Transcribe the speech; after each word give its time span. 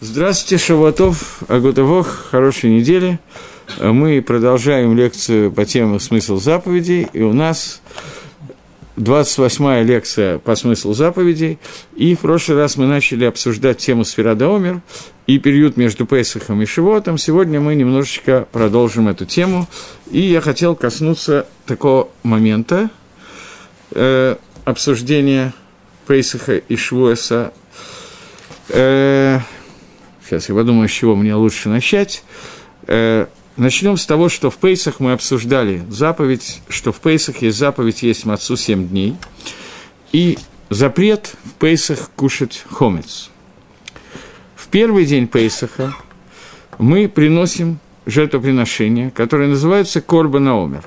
Здравствуйте, 0.00 0.62
Шаватов, 0.62 1.44
Агутовох, 1.46 2.08
хорошей 2.30 2.70
недели. 2.70 3.20
Мы 3.80 4.20
продолжаем 4.22 4.96
лекцию 4.96 5.52
по 5.52 5.64
теме 5.64 6.00
«Смысл 6.00 6.36
заповедей», 6.36 7.06
и 7.12 7.22
у 7.22 7.32
нас 7.32 7.80
28-я 8.96 9.84
лекция 9.84 10.38
по 10.38 10.56
смыслу 10.56 10.94
заповедей, 10.94 11.60
и 11.94 12.16
в 12.16 12.20
прошлый 12.20 12.58
раз 12.58 12.76
мы 12.76 12.86
начали 12.86 13.24
обсуждать 13.24 13.78
тему 13.78 14.04
Сферада 14.04 14.52
Омер 14.54 14.80
и 15.28 15.38
период 15.38 15.76
между 15.76 16.06
Пейсахом 16.06 16.60
и 16.60 16.66
Шивотом. 16.66 17.16
Сегодня 17.16 17.60
мы 17.60 17.76
немножечко 17.76 18.48
продолжим 18.50 19.06
эту 19.06 19.26
тему, 19.26 19.68
и 20.10 20.20
я 20.20 20.40
хотел 20.40 20.74
коснуться 20.74 21.46
такого 21.66 22.08
момента 22.24 22.90
э, 23.92 24.34
обсуждения 24.64 25.54
Пейсаха 26.08 26.56
и 26.56 26.74
Швуэса. 26.74 27.52
Э, 28.70 29.38
Сейчас 30.24 30.48
я 30.48 30.54
подумаю, 30.54 30.88
с 30.88 30.92
чего 30.92 31.14
мне 31.14 31.34
лучше 31.34 31.68
начать. 31.68 32.24
Э, 32.86 33.26
начнем 33.56 33.98
с 33.98 34.06
того, 34.06 34.28
что 34.30 34.50
в 34.50 34.56
Пейсах 34.56 34.98
мы 34.98 35.12
обсуждали 35.12 35.82
заповедь, 35.90 36.62
что 36.68 36.92
в 36.92 37.00
Пейсах 37.00 37.42
есть 37.42 37.58
заповедь 37.58 38.02
есть 38.02 38.24
мацу 38.24 38.56
7 38.56 38.88
дней, 38.88 39.16
и 40.12 40.38
запрет 40.70 41.34
в 41.44 41.52
Пейсах 41.54 42.10
кушать 42.16 42.64
хомец. 42.70 43.30
В 44.56 44.68
первый 44.68 45.04
день 45.04 45.28
Пейсаха 45.28 45.94
мы 46.78 47.06
приносим 47.08 47.78
жертвоприношение, 48.06 49.10
которое 49.10 49.48
называется 49.48 50.00
Корбана 50.00 50.62
Омер. 50.64 50.84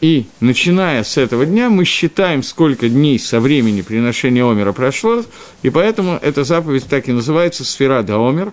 И 0.00 0.26
начиная 0.40 1.02
с 1.02 1.16
этого 1.16 1.44
дня 1.44 1.70
мы 1.70 1.84
считаем, 1.84 2.44
сколько 2.44 2.88
дней 2.88 3.18
со 3.18 3.40
времени 3.40 3.80
приношения 3.80 4.48
Омера 4.48 4.72
прошло, 4.72 5.24
и 5.62 5.70
поэтому 5.70 6.18
эта 6.22 6.44
заповедь 6.44 6.86
так 6.88 7.08
и 7.08 7.12
называется 7.12 7.64
«Сфера 7.64 8.02
да 8.02 8.16
Омер». 8.16 8.52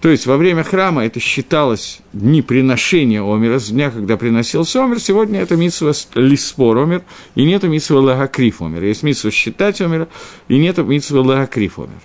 То 0.00 0.08
есть 0.08 0.26
во 0.26 0.36
время 0.36 0.62
храма 0.62 1.04
это 1.04 1.18
считалось 1.18 1.98
дни 2.12 2.40
приношения 2.40 3.20
Омера, 3.20 3.58
с 3.58 3.70
дня, 3.70 3.90
когда 3.90 4.16
приносился 4.16 4.84
Омер. 4.84 5.00
Сегодня 5.00 5.40
это 5.40 5.56
митсва 5.56 5.92
Лиспор 6.14 6.78
Омер, 6.78 7.02
и 7.34 7.42
нет 7.42 7.64
митсва 7.64 7.98
Лагакриф 7.98 8.62
Омер. 8.62 8.84
Есть 8.84 9.02
митсва 9.02 9.32
считать 9.32 9.80
Омера, 9.80 10.06
и 10.46 10.56
нет 10.56 10.78
митсва 10.78 11.22
Лагакриф 11.22 11.80
Омер. 11.80 12.00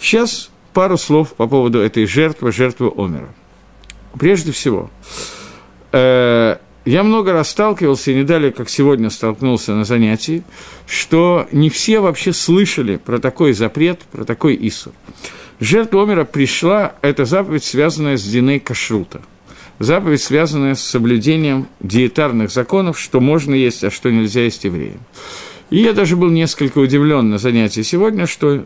Сейчас 0.00 0.50
пару 0.72 0.98
слов 0.98 1.34
по 1.34 1.46
поводу 1.46 1.78
этой 1.78 2.06
жертвы, 2.06 2.50
жертвы 2.50 2.92
Омера. 2.96 3.28
Прежде 4.18 4.50
всего, 4.50 4.90
э, 5.92 6.56
я 6.88 7.02
много 7.02 7.34
раз 7.34 7.50
сталкивался, 7.50 8.12
и 8.12 8.14
не 8.14 8.22
далее, 8.22 8.50
как 8.50 8.70
сегодня 8.70 9.10
столкнулся 9.10 9.74
на 9.74 9.84
занятии, 9.84 10.42
что 10.86 11.46
не 11.52 11.68
все 11.68 12.00
вообще 12.00 12.32
слышали 12.32 12.96
про 12.96 13.18
такой 13.18 13.52
запрет, 13.52 14.00
про 14.10 14.24
такой 14.24 14.58
Исур. 14.58 14.94
Жертва 15.60 16.04
Омера 16.04 16.24
пришла, 16.24 16.94
это 17.02 17.26
заповедь, 17.26 17.64
связанная 17.64 18.16
с 18.16 18.22
Диней 18.22 18.58
Кашрута. 18.58 19.20
Заповедь, 19.78 20.22
связанная 20.22 20.74
с 20.74 20.80
соблюдением 20.80 21.66
диетарных 21.80 22.50
законов, 22.50 22.98
что 22.98 23.20
можно 23.20 23.54
есть, 23.54 23.84
а 23.84 23.90
что 23.90 24.10
нельзя 24.10 24.44
есть 24.44 24.64
евреям. 24.64 25.00
И 25.68 25.80
я 25.80 25.92
даже 25.92 26.16
был 26.16 26.30
несколько 26.30 26.78
удивлен 26.78 27.28
на 27.28 27.36
занятии 27.36 27.82
сегодня, 27.82 28.26
что 28.26 28.64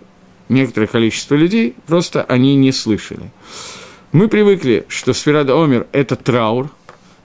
некоторое 0.49 0.87
количество 0.87 1.35
людей 1.35 1.75
просто 1.89 2.23
они 2.23 2.55
не 2.55 2.71
слышали. 2.71 3.33
Мы 4.13 4.29
привыкли, 4.29 4.85
что 4.87 5.13
Сферада 5.13 5.61
Омер– 5.61 5.89
это 5.93 6.15
траур– 6.15 6.71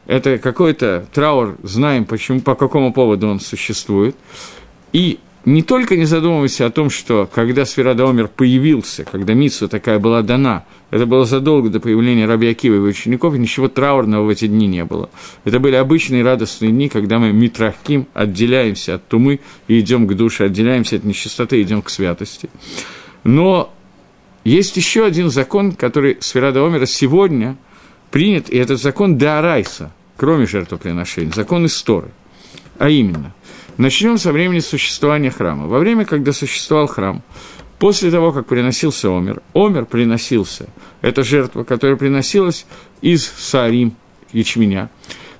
это 0.07 0.37
какой-то 0.37 1.05
траур, 1.13 1.57
знаем, 1.63 2.05
почему, 2.05 2.39
по 2.39 2.55
какому 2.55 2.93
поводу 2.93 3.27
он 3.27 3.41
существует. 3.41 4.15
И 4.93 5.19
не 5.43 5.61
только 5.61 5.97
не 5.97 6.05
задумывайся 6.05 6.65
о 6.65 6.69
том, 6.69 6.89
что 6.89 7.29
когда 7.31 7.65
Сферада 7.65 8.09
Омер 8.09 8.29
появился, 8.29 9.03
когда 9.03 9.33
Митсу 9.33 9.67
такая 9.67 9.99
была 9.99 10.21
дана, 10.21 10.65
это 10.91 11.05
было 11.05 11.25
задолго 11.25 11.69
до 11.69 11.81
появления 11.81 12.25
Раби 12.25 12.47
Акива 12.47 12.75
и 12.75 12.77
его 12.77 12.87
учеников, 12.87 13.35
и 13.35 13.39
ничего 13.39 13.67
траурного 13.67 14.23
в 14.25 14.29
эти 14.29 14.47
дни 14.47 14.65
не 14.65 14.85
было. 14.85 15.09
Это 15.43 15.59
были 15.59 15.75
обычные 15.75 16.23
радостные 16.23 16.71
дни, 16.71 16.87
когда 16.87 17.19
мы 17.19 17.33
митрахким, 17.33 18.07
отделяемся 18.13 18.95
от 18.95 19.07
тумы 19.07 19.41
и 19.67 19.79
идем 19.79 20.07
к 20.07 20.13
душе, 20.15 20.45
отделяемся 20.45 20.95
от 20.95 21.03
нечистоты 21.03 21.61
идем 21.61 21.81
к 21.81 21.89
святости. 21.89 22.49
Но 23.25 23.73
есть 24.45 24.77
еще 24.77 25.05
один 25.05 25.29
закон, 25.29 25.73
который 25.73 26.17
Сферада 26.21 26.65
Омера 26.65 26.85
сегодня 26.85 27.57
принят, 28.09 28.49
и 28.49 28.57
этот 28.57 28.81
закон 28.81 29.17
Деарайса– 29.17 29.91
кроме 30.17 30.47
жертвоприношений, 30.47 31.31
закон 31.33 31.65
истории. 31.67 32.11
А 32.79 32.89
именно, 32.89 33.33
начнем 33.77 34.17
со 34.17 34.31
времени 34.31 34.59
существования 34.59 35.31
храма. 35.31 35.67
Во 35.67 35.79
время, 35.79 36.05
когда 36.05 36.33
существовал 36.33 36.87
храм, 36.87 37.23
после 37.79 38.11
того, 38.11 38.31
как 38.31 38.47
приносился 38.47 39.15
Омер, 39.15 39.41
Омер 39.53 39.85
приносился, 39.85 40.67
это 41.01 41.23
жертва, 41.23 41.63
которая 41.63 41.97
приносилась 41.97 42.65
из 43.01 43.25
сарим, 43.25 43.95
ячменя, 44.33 44.89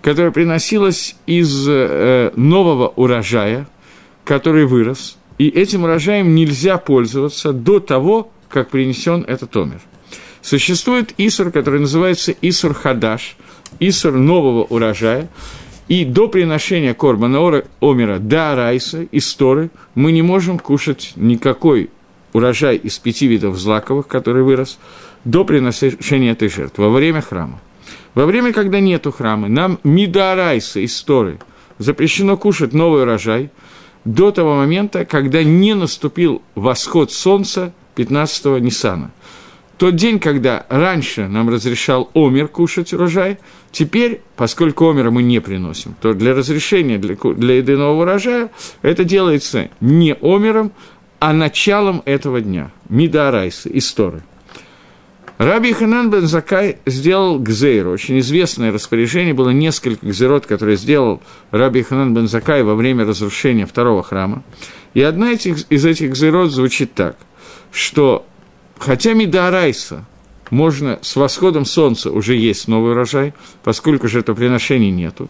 которая 0.02 0.32
приносилась 0.32 1.16
из 1.26 1.68
э, 1.68 2.32
нового 2.36 2.88
урожая, 2.88 3.68
который 4.24 4.66
вырос, 4.66 5.18
и 5.38 5.48
этим 5.50 5.84
урожаем 5.84 6.34
нельзя 6.34 6.78
пользоваться 6.78 7.54
до 7.54 7.80
того, 7.80 8.32
как 8.50 8.70
принесен 8.70 9.24
этот 9.28 9.56
Омер. 9.56 9.82
Существует 10.42 11.14
Исур, 11.18 11.52
который 11.52 11.82
называется 11.82 12.34
Исур 12.42 12.74
Хадаш– 12.74 13.36
Исур 13.80 14.14
нового 14.14 14.64
урожая, 14.64 15.30
и 15.88 16.04
до 16.04 16.28
приношения 16.28 16.94
Корбана 16.94 17.64
Омера 17.80 18.20
до 18.20 18.52
Арайса, 18.52 19.04
из 19.04 19.34
Торы, 19.36 19.70
мы 19.96 20.12
не 20.12 20.22
можем 20.22 20.60
кушать 20.60 21.14
никакой 21.16 21.90
урожай 22.34 22.76
из 22.76 23.00
пяти 23.00 23.28
видов 23.28 23.58
злаковых, 23.58 24.08
который 24.08 24.44
вырос, 24.44 24.80
до 25.24 25.46
приношения 25.46 26.34
этой 26.34 26.50
жертвы, 26.50 26.90
во 26.90 26.90
время 26.90 27.22
храма. 27.22 27.60
Во 28.16 28.26
время, 28.26 28.52
когда 28.52 28.80
нету 28.80 29.12
храма, 29.12 29.48
нам 29.48 29.80
Мидарайса 29.84 30.80
из 30.80 31.02
Торы 31.04 31.40
запрещено 31.78 32.36
кушать 32.36 32.74
новый 32.74 33.04
урожай 33.04 33.50
до 34.04 34.32
того 34.32 34.56
момента, 34.56 35.06
когда 35.06 35.44
не 35.44 35.74
наступил 35.74 36.42
восход 36.56 37.12
солнца 37.12 37.74
15-го 37.96 38.58
Ниссана 38.58 39.12
тот 39.78 39.96
день, 39.96 40.20
когда 40.20 40.66
раньше 40.70 41.28
нам 41.28 41.50
разрешал 41.50 42.09
Омер 42.14 42.48
кушать 42.48 42.94
урожай, 42.94 43.38
теперь, 43.72 44.22
поскольку 44.35 44.89
Омера 44.89 45.11
мы 45.11 45.23
не 45.23 45.39
приносим, 45.39 45.95
то 46.01 46.13
для 46.13 46.33
разрешения 46.33 46.97
для, 46.97 47.16
для 47.16 47.55
еды 47.55 47.78
нового 47.78 48.03
урожая 48.03 48.51
это 48.81 49.03
делается 49.03 49.69
не 49.79 50.16
Омером, 50.22 50.72
а 51.19 51.33
началом 51.33 52.03
этого 52.05 52.41
дня, 52.41 52.72
Мидарайса, 52.89 53.69
истории. 53.75 54.22
Раби 55.38 55.72
Ханан 55.73 56.09
бен 56.09 56.25
Закай 56.25 56.78
сделал 56.88 57.38
гзейру. 57.38 57.91
Очень 57.91 58.19
известное 58.19 58.72
распоряжение, 58.72 59.35
было 59.35 59.51
несколько 59.51 60.07
гзерот, 60.07 60.47
которые 60.47 60.78
сделал 60.78 61.22
Раби 61.51 61.84
Ханан 61.84 62.16
бен 62.16 62.28
Закай 62.28 62.63
во 62.63 62.73
время 62.73 63.05
разрушения 63.05 63.67
второго 63.67 64.01
храма. 64.01 64.44
И 64.95 65.01
одна 65.01 65.34
из 65.34 65.85
этих 65.85 66.11
гзерот 66.11 66.49
звучит 66.49 66.95
так, 66.95 67.17
что 67.72 68.25
Хотя 68.79 69.13
Мидарайса 69.13 70.05
можно 70.50 71.00
с 71.02 71.16
восходом 71.16 71.66
солнца 71.66 72.12
уже 72.12 72.35
есть 72.35 72.68
новый 72.68 72.91
урожай, 72.91 73.34
поскольку 73.63 74.08
же 74.08 74.19
это 74.19 74.34
приношений 74.34 74.91
нету. 74.91 75.30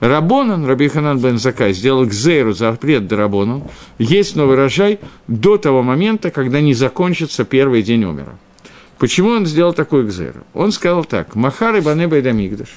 Рабонан, 0.00 0.66
Раби 0.66 0.88
Ханан 0.88 1.18
бен 1.18 1.38
Закай, 1.38 1.72
сделал 1.72 2.04
Гзейру 2.04 2.52
запрет 2.52 3.06
до 3.06 3.16
Рабонан, 3.16 3.62
есть 3.98 4.36
новый 4.36 4.54
урожай 4.54 5.00
до 5.26 5.58
того 5.58 5.82
момента, 5.82 6.30
когда 6.30 6.60
не 6.60 6.74
закончится 6.74 7.44
первый 7.44 7.82
день 7.82 8.04
умера. 8.04 8.38
Почему 8.98 9.30
он 9.30 9.46
сделал 9.46 9.72
такой 9.72 10.04
Гзейру? 10.04 10.40
Он 10.54 10.72
сказал 10.72 11.04
так, 11.04 11.36
Махар 11.36 11.76
и 11.76 11.80
Банеба 11.80 12.18
и. 12.18 12.70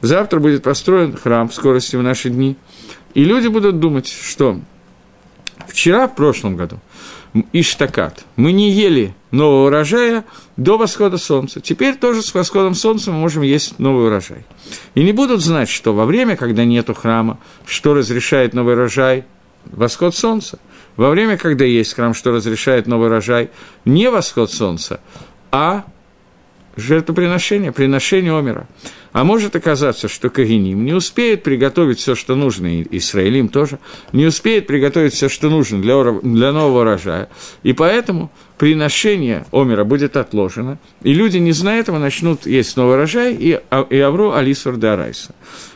Завтра 0.00 0.40
будет 0.40 0.64
построен 0.64 1.16
храм 1.16 1.48
в 1.48 1.54
скорости 1.54 1.94
в 1.94 2.02
наши 2.02 2.30
дни, 2.30 2.56
и 3.14 3.24
люди 3.24 3.46
будут 3.46 3.78
думать, 3.78 4.08
что 4.08 4.60
вчера, 5.68 6.08
в 6.08 6.16
прошлом 6.16 6.56
году, 6.56 6.80
Иштакат. 7.52 8.24
Мы 8.36 8.52
не 8.52 8.70
ели 8.70 9.14
нового 9.30 9.66
урожая 9.66 10.24
до 10.56 10.78
восхода 10.78 11.18
солнца. 11.18 11.60
Теперь 11.60 11.96
тоже 11.96 12.22
с 12.22 12.32
восходом 12.34 12.74
солнца 12.74 13.10
мы 13.10 13.18
можем 13.18 13.42
есть 13.42 13.78
новый 13.78 14.06
урожай. 14.06 14.44
И 14.94 15.02
не 15.02 15.12
будут 15.12 15.40
знать, 15.40 15.68
что 15.68 15.92
во 15.92 16.06
время, 16.06 16.36
когда 16.36 16.64
нету 16.64 16.94
храма, 16.94 17.38
что 17.66 17.94
разрешает 17.94 18.54
новый 18.54 18.74
урожай, 18.74 19.24
восход 19.64 20.14
солнца. 20.14 20.58
Во 20.96 21.10
время, 21.10 21.36
когда 21.36 21.64
есть 21.64 21.94
храм, 21.94 22.14
что 22.14 22.32
разрешает 22.32 22.86
новый 22.86 23.08
урожай, 23.08 23.50
не 23.84 24.10
восход 24.10 24.50
солнца, 24.50 25.00
а 25.50 25.84
жертвоприношение, 26.80 27.72
приношение 27.72 28.36
Омера. 28.36 28.66
А 29.12 29.24
может 29.24 29.56
оказаться, 29.56 30.06
что 30.08 30.30
Кагиним 30.30 30.84
не 30.84 30.92
успеет 30.92 31.42
приготовить 31.42 31.98
все, 31.98 32.14
что 32.14 32.34
нужно, 32.34 32.80
и 32.80 32.98
Израилим 32.98 33.48
тоже, 33.48 33.78
не 34.12 34.26
успеет 34.26 34.66
приготовить 34.66 35.14
все, 35.14 35.28
что 35.28 35.48
нужно 35.48 35.80
для, 35.80 35.94
для 36.22 36.52
нового 36.52 36.82
урожая. 36.82 37.28
И 37.62 37.72
поэтому 37.72 38.30
приношение 38.58 39.46
Омера 39.50 39.84
будет 39.84 40.16
отложено, 40.16 40.78
и 41.02 41.14
люди, 41.14 41.38
не 41.38 41.52
зная 41.52 41.80
этого, 41.80 41.98
начнут 41.98 42.46
есть 42.46 42.76
новый 42.76 42.94
урожай, 42.94 43.34
и, 43.34 43.60
а, 43.70 43.86
и 43.88 43.98
Авру 43.98 44.32
Алисур 44.32 44.76
Дарайса. 44.76 45.34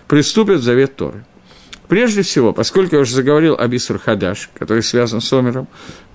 Приступят 0.08 0.60
в 0.60 0.62
завет 0.62 0.96
Торы. 0.96 1.24
Прежде 1.88 2.22
всего, 2.22 2.54
поскольку 2.54 2.94
я 2.94 3.02
уже 3.02 3.14
заговорил 3.14 3.54
об 3.54 3.74
Исур 3.74 3.98
Хадаш, 3.98 4.48
который 4.54 4.82
связан 4.82 5.20
с 5.20 5.30
Омером, 5.30 5.68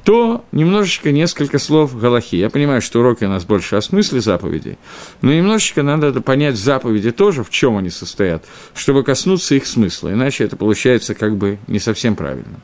то 0.08 0.46
немножечко 0.54 1.12
несколько 1.12 1.60
слов 1.60 2.00
Галахи. 2.00 2.38
Я 2.38 2.50
понимаю, 2.50 2.82
что 2.82 3.02
уроки 3.02 3.26
у 3.26 3.28
нас 3.28 3.44
больше 3.44 3.76
о 3.76 3.82
смысле 3.82 4.22
заповедей, 4.22 4.78
но 5.22 5.34
немножечко 5.34 5.84
надо 5.84 6.22
понять 6.22 6.56
заповеди 6.56 7.12
тоже, 7.12 7.44
в 7.44 7.50
чем 7.50 7.76
они 7.76 7.90
состоят, 7.90 8.46
чтобы 8.74 9.04
коснуться 9.04 9.56
их 9.56 9.68
смысла, 9.68 10.14
иначе 10.14 10.46
это 10.46 10.56
получается 10.56 11.14
как 11.14 11.36
бы 11.36 11.60
не 11.68 11.80
совсем 11.80 12.16
правильно. 12.16 12.62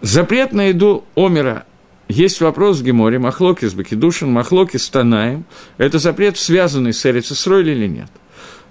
Запрет 0.00 0.54
на 0.54 0.68
еду 0.68 1.04
Омера 1.14 1.66
есть 2.08 2.40
вопрос 2.40 2.78
в 2.78 2.84
Геморе, 2.84 3.18
Махлокис 3.18 3.74
Бакидушин, 3.74 4.32
Махлокис 4.32 4.88
Танаем. 4.88 5.44
Это 5.76 5.98
запрет, 5.98 6.38
связанный 6.38 6.94
с 6.94 7.04
Эрицесроль 7.04 7.68
или 7.68 7.86
нет? 7.86 8.08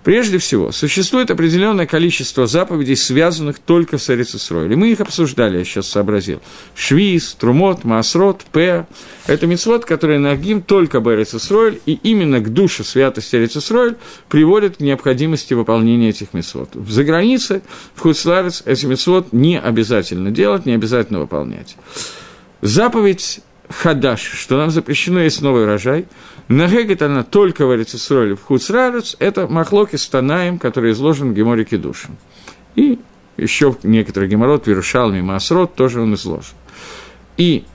Прежде 0.03 0.37
всего, 0.37 0.71
существует 0.71 1.29
определенное 1.29 1.85
количество 1.85 2.47
заповедей, 2.47 2.95
связанных 2.95 3.59
только 3.59 3.97
с 3.97 4.09
Эрицесроль. 4.09 4.71
И 4.71 4.75
мы 4.75 4.91
их 4.91 5.01
обсуждали, 5.01 5.57
я 5.57 5.65
сейчас 5.65 5.87
сообразил. 5.87 6.41
Швиз, 6.73 7.33
Трумот, 7.33 7.83
Маасрот, 7.83 8.45
П. 8.51 8.87
Это 9.27 9.45
мецвод, 9.45 9.83
который 9.83 10.17
нагим 10.17 10.61
только 10.61 10.99
об 10.99 11.09
Эрицесроль, 11.09 11.79
и 11.85 11.99
именно 12.01 12.39
к 12.39 12.53
душе 12.53 12.85
святости 12.85 13.35
Эрицесроль 13.35 13.97
приводит 14.29 14.77
к 14.77 14.79
необходимости 14.79 15.53
выполнения 15.53 16.09
этих 16.09 16.33
мецвод. 16.33 16.69
За 16.87 17.03
границей, 17.03 17.61
в 17.93 17.99
Хуцларец, 17.99 18.63
эти 18.65 18.85
мецвод 18.85 19.33
не 19.33 19.59
обязательно 19.59 20.31
делать, 20.31 20.65
не 20.65 20.73
обязательно 20.73 21.19
выполнять. 21.19 21.75
Заповедь 22.61 23.41
Хадаш, 23.69 24.21
что 24.21 24.57
нам 24.57 24.71
запрещено 24.71 25.21
есть 25.21 25.41
новый 25.41 25.63
урожай– 25.63 26.07
Нагегет 26.49 27.03
она 27.03 27.23
только 27.23 27.67
в 27.67 27.75
Эрицесроле 27.75 28.35
в 28.35 28.41
Хуцрарец, 28.41 29.15
это 29.19 29.47
махлоки 29.47 29.97
с 29.97 30.07
Танаем, 30.09 30.57
который 30.57 30.93
изложен 30.93 31.31
в 31.31 31.35
Геморе 31.35 31.63
Кедушин. 31.63 32.17
И 32.75 32.97
еще 33.37 33.77
некоторые 33.83 34.31
геморрот, 34.31 34.65
Вирушалми, 34.65 35.21
Масрот 35.21 35.75
тоже 35.75 36.01
он 36.01 36.15
изложен. 36.15 36.55
И 37.37 37.65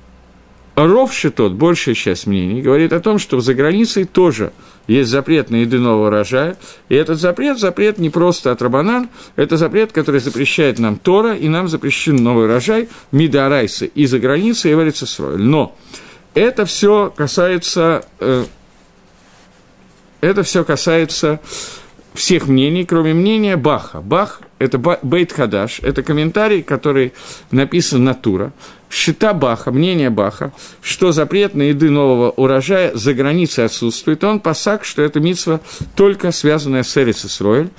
Ровши 0.75 1.31
тот, 1.31 1.52
большая 1.52 1.94
часть 1.94 2.26
мнений, 2.26 2.62
говорит 2.62 2.93
о 2.93 2.99
том, 2.99 3.20
что 3.20 3.38
за 3.38 3.55
границей 3.55 4.06
тоже 4.06 4.52
есть 4.86 5.10
запрет 5.10 5.50
на 5.50 5.56
еды 5.56 5.78
нового 5.78 6.08
урожая, 6.08 6.56
и 6.88 6.94
этот 6.94 7.19
запрет, 7.19 7.58
запрет 7.58 7.98
не 7.98 8.10
просто 8.10 8.52
от 8.52 8.62
Рабанан, 8.62 9.08
это 9.36 9.56
запрет, 9.56 9.92
который 9.92 10.20
запрещает 10.20 10.78
нам 10.78 10.96
Тора, 10.96 11.34
и 11.34 11.48
нам 11.48 11.69
запрещен 11.69 12.16
новый 12.16 12.46
урожай, 12.46 12.88
Мида 13.12 13.64
и 13.94 14.06
за 14.06 14.19
границей, 14.19 14.72
и 14.72 14.75
варится 14.75 15.06
сройль. 15.06 15.42
Но 15.42 15.76
это 16.34 16.66
все 16.66 17.12
касается 17.14 18.04
э, 18.20 18.44
это 20.25 20.42
все 20.42 20.64
касается 20.64 21.38
всех 22.14 22.46
мнений, 22.46 22.84
кроме 22.84 23.12
мнения 23.12 23.56
Баха. 23.56 24.00
Бах– 24.00 24.40
это 24.58 24.78
Бейт 24.78 25.32
Хадаш, 25.32 25.81
это 25.81 26.02
комментарий, 26.02 26.62
который 26.62 27.12
написан 27.50 28.05
на 28.05 28.14
Тура. 28.14 28.52
Шита 28.88 29.34
Баха, 29.34 29.72
мнение 29.72 30.11
Баха, 30.11 30.52
что 30.81 31.11
запрет 31.11 31.55
на 31.55 31.62
еды 31.62 31.90
нового 31.90 32.31
урожая 32.31 32.94
за 32.94 33.12
границей 33.12 33.64
отсутствует. 33.64 34.22
Он 34.22 34.38
посак, 34.38 34.84
что 34.84 35.02
это 35.02 35.19
митсва 35.19 35.61
только 35.96 36.31
связанная 36.31 36.84
с 36.84 36.96
Эрицесроэль. 36.96 37.70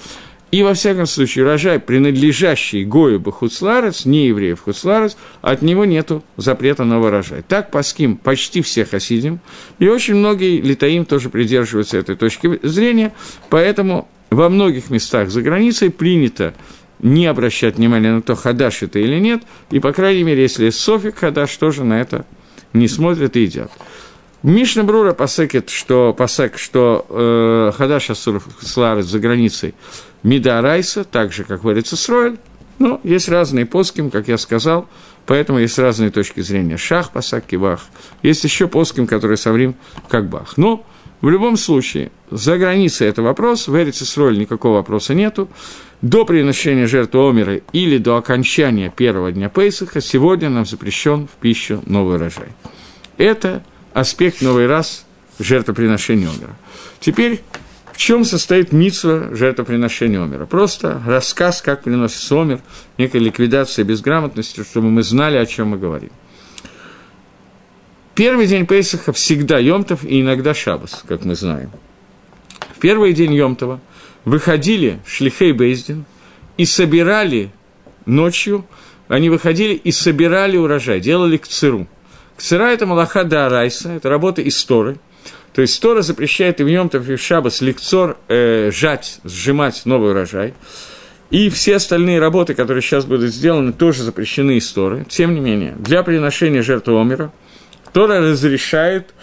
И, 0.51 0.63
во 0.63 0.73
всяком 0.73 1.05
случае, 1.05 1.43
урожай, 1.43 1.79
принадлежащий 1.79 2.85
Гою 2.85 3.19
Бахуцларец, 3.19 4.05
не 4.05 4.27
евреев 4.27 4.61
Хуцларец, 4.61 5.17
от 5.41 5.61
него 5.61 5.85
нет 5.85 6.11
запрета 6.37 6.83
на 6.83 6.99
урожай. 6.99 7.41
Так 7.45 7.71
паским 7.71 8.15
почти 8.15 8.61
все 8.61 8.85
хасидим, 8.85 9.39
и 9.79 9.87
очень 9.87 10.15
многие 10.15 10.61
литаим 10.61 11.05
тоже 11.05 11.29
придерживаются 11.29 11.97
этой 11.97 12.15
точки 12.15 12.59
зрения, 12.63 13.11
поэтому 13.49 14.07
во 14.35 14.49
многих 14.49 14.89
местах 14.89 15.29
за 15.29 15.41
границей 15.41 15.89
принято 15.89 16.53
не 16.99 17.25
обращать 17.25 17.77
внимания 17.77 18.13
на 18.13 18.21
то, 18.21 18.35
хадаш 18.35 18.83
это 18.83 18.99
или 18.99 19.19
нет, 19.19 19.43
и, 19.71 19.79
по 19.79 19.91
крайней 19.91 20.23
мере, 20.23 20.43
если 20.43 20.65
есть 20.65 20.79
софик 20.79 21.17
хадаш, 21.17 21.55
тоже 21.57 21.83
на 21.83 21.99
это 21.99 22.25
не 22.73 22.87
смотрят 22.87 23.35
и 23.35 23.41
едят. 23.41 23.71
Мишна 24.43 24.83
Брура 24.83 25.13
посекет, 25.13 25.71
что, 25.71 26.13
посек, 26.13 26.59
что 26.59 27.07
э, 27.09 27.71
Хадаш 27.75 28.11
Асур 28.11 28.43
Сларец 28.61 29.05
за 29.05 29.17
границей 29.17 29.73
Мида 30.21 30.61
Райса, 30.61 31.03
так 31.03 31.33
же, 31.33 31.45
как 31.45 31.63
в 31.63 31.71
Эрицесроэль. 31.71 32.37
Но 32.77 33.01
есть 33.03 33.27
разные 33.27 33.65
поским, 33.65 34.11
как 34.11 34.27
я 34.27 34.37
сказал, 34.37 34.87
поэтому 35.25 35.57
есть 35.57 35.79
разные 35.79 36.11
точки 36.11 36.41
зрения. 36.41 36.77
Шах, 36.77 37.11
Пасак, 37.11 37.45
Кибах. 37.45 37.85
Есть 38.21 38.43
еще 38.43 38.67
поским, 38.67 39.07
которые 39.07 39.37
соврим 39.37 39.75
как 40.09 40.29
Бах. 40.29 40.57
Но 40.57 40.85
в 41.21 41.29
любом 41.29 41.57
случае, 41.57 42.11
за 42.29 42.57
границей 42.57 43.07
это 43.07 43.21
вопрос, 43.21 43.67
в 43.67 43.75
Эрицесроэль 43.75 44.37
никакого 44.37 44.75
вопроса 44.75 45.13
нету. 45.13 45.49
До 46.01 46.25
приношения 46.25 46.87
жертвы 46.87 47.29
Омера 47.29 47.61
или 47.71 47.97
до 47.97 48.17
окончания 48.17 48.93
первого 48.95 49.31
дня 49.31 49.49
Пейсаха 49.49 50.01
сегодня 50.01 50.49
нам 50.49 50.65
запрещен 50.65 51.27
в 51.27 51.31
пищу 51.41 51.81
новый 51.85 52.17
урожай. 52.17 52.49
Это 53.17 53.63
аспект 53.93 54.41
новый 54.41 54.67
раз 54.67 55.05
жертвоприношения 55.39 56.27
Омера. 56.29 56.55
Теперь 56.99 57.41
в 57.95 57.97
чем 57.97 58.25
состоит 58.25 58.73
митсва 58.73 59.29
жертвоприношения 59.31 60.21
Омера? 60.21 60.45
Просто 60.45 61.01
рассказ, 61.07 61.61
как 61.61 61.83
приносится 61.83 62.41
Омер, 62.41 62.59
некая 62.97 63.19
ликвидация 63.19 63.85
безграмотности, 63.85 64.63
чтобы 64.63 64.89
мы 64.89 65.01
знали, 65.01 65.37
о 65.37 65.45
чем 65.45 65.69
мы 65.69 65.77
говорим. 65.77 66.11
Первый 68.15 68.47
день 68.47 68.65
Пейсаха 68.65 69.11
всегда 69.11 69.59
Йомтов 69.59 70.05
и 70.05 70.21
иногда 70.21 70.53
Шабас, 70.53 71.03
как 71.05 71.25
мы 71.25 71.35
знаем. 71.35 71.69
В 72.73 72.79
первый 72.79 73.11
день 73.11 73.33
Йомтова 73.33 73.81
выходили 74.23 74.99
шлихей 75.05 75.51
Бейздин 75.51 76.05
и 76.55 76.63
собирали 76.63 77.51
ночью, 78.05 78.65
они 79.09 79.29
выходили 79.29 79.73
и 79.73 79.91
собирали 79.91 80.55
урожай, 80.55 81.01
делали 81.01 81.35
к 81.35 81.45
циру. 81.45 81.87
Кцера– 82.37 82.71
это 82.71 82.85
Малаха 82.85 83.25
да 83.25 83.65
это 83.65 84.09
работа 84.09 84.47
истории. 84.47 84.97
То 85.53 85.61
есть 85.61 85.81
Тора 85.81 86.01
запрещает 86.01 86.61
и 86.61 86.63
в 86.63 86.67
Йомтов, 86.67 87.09
и 87.09 87.15
в 87.15 87.21
Шабас 87.21 87.59
лекцор 87.59 88.17
э, 88.29 88.71
жать, 88.71 89.19
сжимать 89.25 89.81
новый 89.85 90.11
урожай. 90.11 90.53
И 91.31 91.49
все 91.49 91.75
остальные 91.75 92.19
работы, 92.19 92.53
которые 92.53 92.81
сейчас 92.81 93.03
будут 93.03 93.33
сделаны, 93.33 93.73
тоже 93.73 94.03
запрещены 94.03 94.57
из 94.57 94.71
Торы. 94.71 95.05
Тем 95.09 95.33
не 95.33 95.41
менее, 95.41 95.75
для 95.79 96.01
приношения 96.01 96.61
жертвы 96.61 96.99
Омера 96.99 97.33
Тора 97.95 98.19
разрешает 98.19 99.13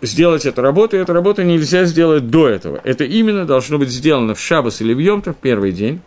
сделать 0.00 0.46
эту 0.46 0.62
работу, 0.62 0.96
и 0.96 1.00
эту 1.00 1.12
работу 1.12 1.42
нельзя 1.42 1.84
сделать 1.84 2.30
до 2.30 2.48
этого. 2.48 2.80
Это 2.82 3.04
именно 3.04 3.44
должно 3.44 3.76
быть 3.76 3.90
сделано 3.90 4.34
в 4.34 4.40
Шабас 4.40 4.80
или 4.80 4.94
в 4.94 4.98
Йомтов 4.98 5.36
первый 5.36 5.70
день. 5.72 6.00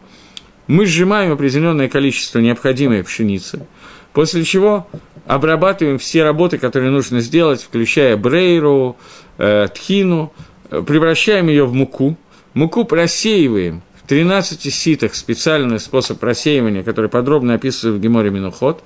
Мы 0.66 0.88
сжимаем 0.88 1.31
определенное 1.31 1.90
количество 1.90 2.40
необходимой 2.40 3.04
пшеницы, 3.04 3.68
после 4.12 4.44
чего 4.44 4.88
обрабатываем 5.28 6.00
все 6.00 6.24
работы, 6.24 6.57
которые 6.57 6.90
нужно 6.90 7.19
сделать, 7.19 7.62
включая 7.62 8.18
брейру, 8.18 8.98
э, 9.38 9.68
тхину, 9.72 10.34
превращаем 10.72 11.48
ее 11.48 11.65
в 11.65 11.75
муку, 11.75 12.17
муку 12.56 12.86
просеиваем 12.86 13.84
в 14.01 14.08
13 14.08 14.74
ситах, 14.74 15.13
специальный 15.13 15.79
способ 15.79 16.17
просеивания, 16.17 16.82
который 16.82 17.12
подробно 17.12 17.53
описывается 17.53 17.91
в 17.91 18.01
Геморе 18.01 18.32
Минуход, 18.32 18.84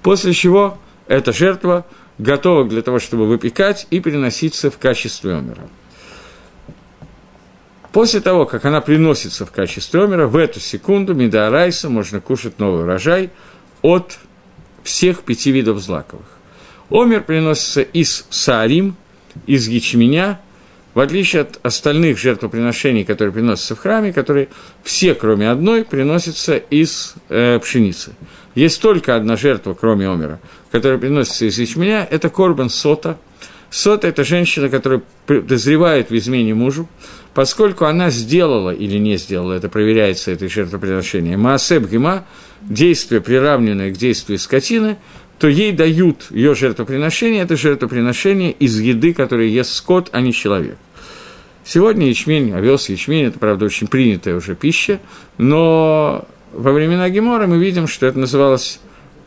после 0.00 0.32
чего 0.32 0.78
эта 1.06 1.34
жертва 1.34 1.84
готова 2.18 2.64
для 2.64 2.82
того, 2.82 2.98
чтобы 2.98 3.26
выпекать 3.26 3.86
и 3.90 4.00
приноситься 4.00 4.70
в 4.70 4.78
качестве 4.78 5.34
омера. 5.34 5.68
После 7.92 8.20
того, 8.20 8.44
как 8.44 8.64
она 8.64 8.80
приносится 8.80 9.46
в 9.46 9.52
качестве 9.52 10.04
омера, 10.04 10.26
в 10.26 10.36
эту 10.36 10.60
секунду 10.60 11.14
меда 11.14 11.50
можно 11.84 12.20
кушать 12.20 12.58
новый 12.58 12.82
урожай 12.82 13.30
от 13.80 14.18
всех 14.82 15.22
пяти 15.22 15.50
видов 15.50 15.80
злаковых. 15.80 16.26
Омер 16.90 17.22
приносится 17.22 17.82
из 17.82 18.26
саарим, 18.30 18.96
из 19.46 19.66
ячменя, 19.66 20.40
в 20.94 21.00
отличие 21.00 21.42
от 21.42 21.58
остальных 21.62 22.18
жертвоприношений, 22.18 23.04
которые 23.04 23.32
приносятся 23.32 23.74
в 23.74 23.80
храме, 23.80 24.12
которые 24.12 24.48
все, 24.82 25.14
кроме 25.14 25.50
одной, 25.50 25.84
приносятся 25.84 26.56
из 26.56 27.14
э, 27.28 27.58
пшеницы. 27.58 28.12
Есть 28.56 28.80
только 28.80 29.14
одна 29.14 29.36
жертва, 29.36 29.74
кроме 29.74 30.08
Омера, 30.08 30.40
которая 30.72 30.98
приносится 30.98 31.44
из 31.44 31.58
ячменя, 31.58 32.08
это 32.10 32.30
корбан 32.30 32.70
сота. 32.70 33.18
Сота– 33.68 34.08
это 34.08 34.24
женщина, 34.24 34.70
которая 34.70 35.02
подозревает 35.26 36.08
в 36.08 36.16
измене 36.16 36.54
мужу, 36.54 36.88
поскольку 37.34 37.84
она 37.84 38.08
сделала 38.08 38.70
или 38.70 38.96
не 38.96 39.18
сделала, 39.18 39.52
это 39.52 39.68
проверяется, 39.68 40.30
это 40.30 40.48
жертвоприношение, 40.48 41.36
маасеб 41.36 41.86
гима, 41.86 42.24
действие, 42.62 43.20
приравненное 43.20 43.92
к 43.92 43.98
действию 43.98 44.38
скотины, 44.38 44.96
то 45.38 45.48
ей 45.48 45.72
дают 45.72 46.28
ее 46.30 46.54
жертвоприношение, 46.54 47.42
это 47.42 47.56
жертвоприношение 47.56 48.52
из 48.52 48.80
еды, 48.80 49.12
которую 49.12 49.50
ест 49.50 49.74
скот, 49.74 50.08
а 50.12 50.22
не 50.22 50.32
человек. 50.32 50.78
Сегодня 51.62 52.08
ячмень, 52.08 52.54
овес, 52.54 52.88
ячмень– 52.88 53.24
это, 53.26 53.38
правда, 53.38 53.66
очень 53.66 53.88
принятая 53.88 54.36
уже 54.36 54.54
пища, 54.54 54.98
но 55.36 56.26
во 56.52 56.72
времена 56.72 57.08
Гемора 57.10 57.46
мы 57.46 57.58
видим, 57.58 57.86
что 57.86 58.06
это 58.06 58.18
называлось 58.18 58.80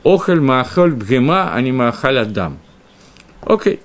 «охель 0.03 0.39
маахоль 0.39 0.93
бгема, 0.93 1.53
а 1.53 1.61
не 1.61 1.71
маахаль 1.71 2.19
адам». 2.19 2.59
Окей. 3.41 3.79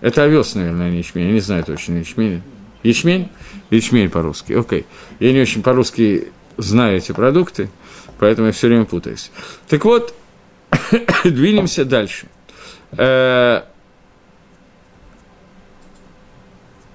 Это 0.00 0.24
овес, 0.24 0.54
наверное, 0.54 0.86
а 0.88 0.90
не 0.90 0.98
ячмень, 0.98 1.26
я 1.26 1.32
не 1.32 1.40
знаю 1.40 1.64
точно 1.64 1.98
ячмень. 1.98 2.42
Ячмень? 2.82 3.28
Ячмень 3.70 4.08
по-русски, 4.08 4.54
окей. 4.54 4.86
Я 5.18 5.32
не 5.32 5.40
очень 5.40 5.62
по-русски 5.62 6.32
знаю 6.56 6.96
эти 6.96 7.12
продукты, 7.12 7.68
поэтому 8.18 8.46
я 8.46 8.52
все 8.52 8.68
время 8.68 8.86
путаюсь. 8.86 9.30
Так 9.68 9.84
вот, 9.84 10.14
Двинемся 11.24 11.84
дальше. 11.84 12.26
Э, 12.92 13.62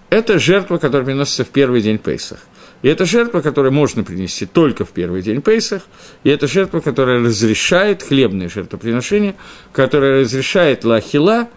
это 0.09 0.39
жертва, 0.39 0.77
которая 0.77 1.05
приносится 1.05 1.43
в 1.43 1.49
первый 1.49 1.81
день 1.81 1.97
Пейсах. 1.97 2.39
И 2.81 2.87
это 2.87 3.05
жертва, 3.05 3.41
которую 3.41 3.71
можно 3.71 4.03
принести 4.03 4.45
только 4.45 4.85
в 4.85 4.89
первый 4.89 5.21
день 5.21 5.41
Пейсах, 5.41 5.83
и 6.23 6.29
это 6.29 6.47
жертва, 6.47 6.81
которая 6.81 7.19
разрешает 7.19 8.03
хлебное 8.03 8.49
жертвоприношение, 8.49 9.35
которая 9.71 10.21
разрешает 10.21 10.83
лахила 10.83 11.49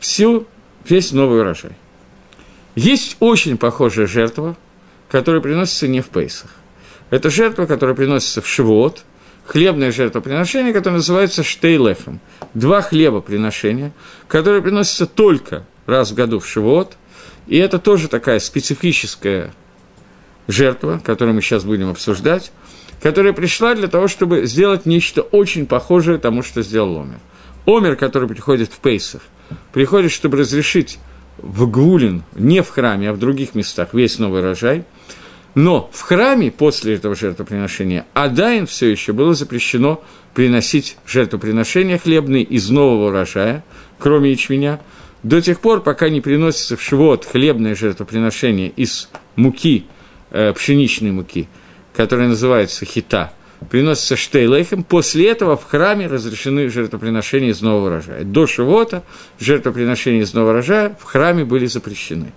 всю, 0.00 0.46
весь 0.88 1.12
новый 1.12 1.40
урожай. 1.40 1.72
Есть 2.76 3.16
очень 3.20 3.58
похожая 3.58 4.06
жертва, 4.06 4.56
которая 5.10 5.42
приносится 5.42 5.86
не 5.86 6.00
в 6.00 6.08
Пейсах. 6.08 6.50
Это 7.10 7.30
жертва, 7.30 7.66
которая 7.66 7.94
приносится 7.94 8.40
в 8.40 8.48
Шивот, 8.48 9.04
хлебное 9.46 9.92
жертвоприношение, 9.92 10.72
которое 10.72 10.96
называется 10.96 11.42
штейлехом. 11.42 12.20
Два 12.54 12.82
хлебоприношения, 12.82 13.92
которые 14.28 14.62
приносятся 14.62 15.06
только 15.06 15.66
раз 15.86 16.10
в 16.10 16.14
году 16.14 16.38
в 16.38 16.46
Шивот, 16.46 16.96
и 17.46 17.58
это 17.58 17.78
тоже 17.78 18.08
такая 18.08 18.38
специфическая 18.38 19.52
жертва, 20.48 21.00
которую 21.02 21.34
мы 21.34 21.42
сейчас 21.42 21.64
будем 21.64 21.90
обсуждать, 21.90 22.52
которая 23.02 23.32
пришла 23.32 23.74
для 23.74 23.88
того, 23.88 24.08
чтобы 24.08 24.46
сделать 24.46 24.86
нечто 24.86 25.22
очень 25.22 25.66
похожее 25.66 26.18
тому, 26.18 26.42
что 26.42 26.62
сделал 26.62 27.00
Омер. 27.00 27.20
Омер, 27.66 27.96
который 27.96 28.28
приходит 28.28 28.72
в 28.72 28.78
Пейсах, 28.78 29.22
приходит, 29.72 30.10
чтобы 30.10 30.38
разрешить 30.38 30.98
в 31.38 31.70
Гвулин, 31.70 32.22
не 32.34 32.62
в 32.62 32.68
храме, 32.68 33.10
а 33.10 33.12
в 33.12 33.18
других 33.18 33.54
местах 33.54 33.90
весь 33.92 34.18
новый 34.18 34.40
урожай. 34.40 34.84
Но 35.54 35.88
в 35.92 36.00
храме 36.00 36.50
после 36.50 36.94
этого 36.94 37.14
жертвоприношения 37.14 38.06
Адайн 38.12 38.66
все 38.66 38.88
еще 38.88 39.12
было 39.12 39.34
запрещено 39.34 40.02
приносить 40.34 40.96
жертвоприношения 41.06 41.96
хлебные 41.98 42.42
из 42.42 42.70
нового 42.70 43.08
урожая, 43.08 43.64
кроме 43.98 44.32
ячменя, 44.32 44.80
до 45.22 45.40
тех 45.40 45.60
пор, 45.60 45.80
пока 45.80 46.08
не 46.08 46.20
приносится 46.20 46.76
в 46.76 46.82
Шивот 46.82 47.24
хлебное 47.24 47.74
жертвоприношение 47.74 48.68
из 48.68 49.08
муки 49.36 49.86
э, 50.34 50.52
пшеничной 50.52 51.12
муки, 51.12 51.48
которая 51.94 52.28
называется 52.28 52.84
хита, 52.84 53.32
приносится 53.70 54.16
штейлейхем, 54.16 54.82
после 54.82 55.30
этого 55.30 55.56
в 55.56 55.64
храме 55.64 56.06
разрешены 56.06 56.68
жертвоприношения 56.68 57.50
из 57.50 57.62
нового 57.62 57.86
урожая. 57.86 58.24
До 58.24 58.46
Шивота 58.46 59.04
жертвоприношения 59.38 60.22
из 60.22 60.34
нового 60.34 60.50
урожая 60.50 60.96
в 61.00 61.04
храме 61.04 61.44
были 61.44 61.66
запрещены. 61.66 62.32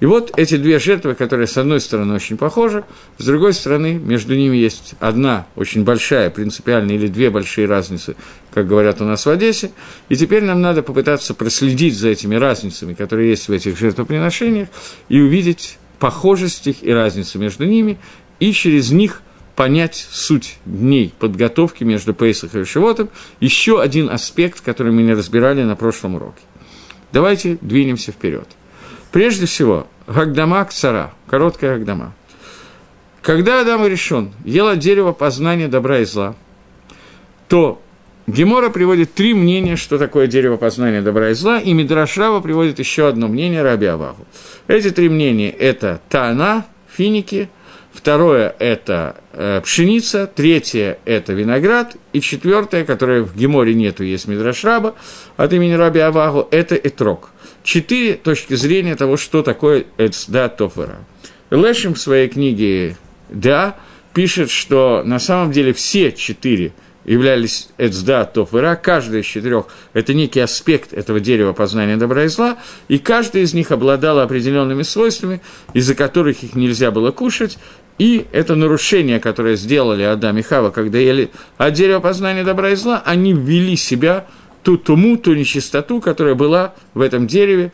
И 0.00 0.06
вот 0.06 0.32
эти 0.36 0.56
две 0.56 0.80
жертвы, 0.80 1.14
которые 1.14 1.46
с 1.46 1.56
одной 1.56 1.80
стороны 1.80 2.14
очень 2.14 2.36
похожи, 2.36 2.82
с 3.18 3.24
другой 3.24 3.52
стороны 3.52 3.94
между 3.94 4.34
ними 4.34 4.56
есть 4.56 4.94
одна 4.98 5.46
очень 5.54 5.84
большая 5.84 6.28
принципиальная 6.28 6.96
или 6.96 7.06
две 7.06 7.30
большие 7.30 7.68
разницы, 7.68 8.16
как 8.52 8.66
говорят 8.66 9.00
у 9.00 9.04
нас 9.04 9.24
в 9.26 9.30
Одессе. 9.30 9.70
И 10.08 10.16
теперь 10.16 10.42
нам 10.42 10.60
надо 10.60 10.82
попытаться 10.82 11.34
проследить 11.34 11.96
за 11.96 12.08
этими 12.08 12.34
разницами, 12.34 12.94
которые 12.94 13.30
есть 13.30 13.46
в 13.46 13.52
этих 13.52 13.78
жертвоприношениях, 13.78 14.68
и 15.08 15.20
увидеть 15.20 15.78
похожесть 16.02 16.66
их 16.66 16.82
и 16.82 16.92
разницу 16.92 17.38
между 17.38 17.64
ними, 17.64 17.96
и 18.40 18.52
через 18.52 18.90
них 18.90 19.22
понять 19.54 19.94
суть 20.10 20.58
дней 20.64 21.14
подготовки 21.16 21.84
между 21.84 22.12
Пейсах 22.12 22.56
и 22.56 22.64
Шивотом, 22.64 23.08
еще 23.38 23.80
один 23.80 24.10
аспект, 24.10 24.62
который 24.62 24.90
мы 24.90 25.02
не 25.02 25.14
разбирали 25.14 25.62
на 25.62 25.76
прошлом 25.76 26.16
уроке. 26.16 26.42
Давайте 27.12 27.56
двинемся 27.60 28.10
вперед. 28.10 28.48
Прежде 29.12 29.46
всего, 29.46 29.86
Гагдама 30.08 30.64
Ксара, 30.64 31.14
короткая 31.28 31.78
Гагдама. 31.78 32.14
Когда 33.20 33.60
Адам 33.60 33.86
решен 33.86 34.32
ел 34.44 34.66
от 34.66 34.80
дерева 34.80 35.12
познания 35.12 35.68
добра 35.68 36.00
и 36.00 36.04
зла, 36.04 36.34
то 37.46 37.80
Гемора 38.26 38.70
приводит 38.70 39.14
три 39.14 39.34
мнения, 39.34 39.74
что 39.76 39.98
такое 39.98 40.28
дерево 40.28 40.56
познания 40.56 41.02
добра 41.02 41.30
и 41.30 41.34
зла, 41.34 41.58
и 41.58 41.72
Мидрашрава 41.72 42.40
приводит 42.40 42.78
еще 42.78 43.08
одно 43.08 43.26
мнение 43.26 43.62
Раби 43.62 43.86
Аваху. 43.86 44.26
Эти 44.68 44.90
три 44.90 45.08
мнения– 45.08 45.50
это 45.58 46.00
Тана, 46.08 46.64
финики, 46.88 47.48
второе– 47.92 48.54
это 48.60 49.16
э, 49.32 49.60
пшеница, 49.64 50.30
третье– 50.32 50.98
это 51.04 51.32
виноград, 51.32 51.96
и 52.12 52.20
четвертое, 52.20 52.84
которое 52.84 53.22
в 53.22 53.36
Геморе 53.36 53.74
нету, 53.74 54.04
есть 54.04 54.28
Мидрашраба 54.28 54.94
от 55.36 55.52
имени 55.52 55.72
Раби 55.72 55.98
Аваху, 55.98 56.46
это 56.52 56.76
Этрок. 56.76 57.30
Четыре 57.64 58.14
точки 58.14 58.54
зрения 58.54 58.94
того, 58.94 59.16
что 59.16 59.42
такое 59.42 59.84
Эцда 59.98 60.48
Тофера. 60.48 60.98
Лешим 61.50 61.94
в 61.94 61.98
своей 61.98 62.28
книге 62.28 62.96
«Да» 63.30 63.76
пишет, 64.14 64.50
что 64.50 65.02
на 65.04 65.18
самом 65.18 65.50
деле 65.50 65.72
все 65.72 66.12
четыре– 66.12 66.72
являлись 67.04 67.68
Эцда, 67.78 68.24
Тоф 68.24 68.54
и 68.54 68.58
Ра, 68.58 68.76
каждый 68.76 69.20
из 69.20 69.26
четырех– 69.26 69.66
это 69.92 70.14
некий 70.14 70.40
аспект 70.40 70.92
этого 70.92 71.20
дерева 71.20 71.52
познания 71.52 71.96
добра 71.96 72.24
и 72.24 72.28
зла, 72.28 72.58
и 72.88 72.98
каждый 72.98 73.42
из 73.42 73.54
них 73.54 73.70
обладал 73.70 74.20
определенными 74.20 74.82
свойствами, 74.82 75.40
из-за 75.74 75.94
которых 75.94 76.42
их 76.42 76.54
нельзя 76.54 76.90
было 76.90 77.10
кушать, 77.10 77.58
и 77.98 78.26
это 78.32 78.54
нарушение, 78.54 79.20
которое 79.20 79.56
сделали 79.56 80.02
Адам 80.02 80.38
и 80.38 80.42
Хава, 80.42 80.70
когда 80.70 80.98
ели 80.98 81.30
от 81.58 81.74
дерева 81.74 82.00
познания 82.00 82.44
добра 82.44 82.70
и 82.70 82.74
зла, 82.74 83.02
они 83.04 83.32
ввели 83.32 83.76
себя 83.76 84.26
ту 84.62 84.76
туму, 84.78 85.16
ту 85.16 85.34
нечистоту, 85.34 86.00
которая 86.00 86.34
была 86.34 86.74
в 86.94 87.00
этом 87.00 87.26
дереве, 87.26 87.72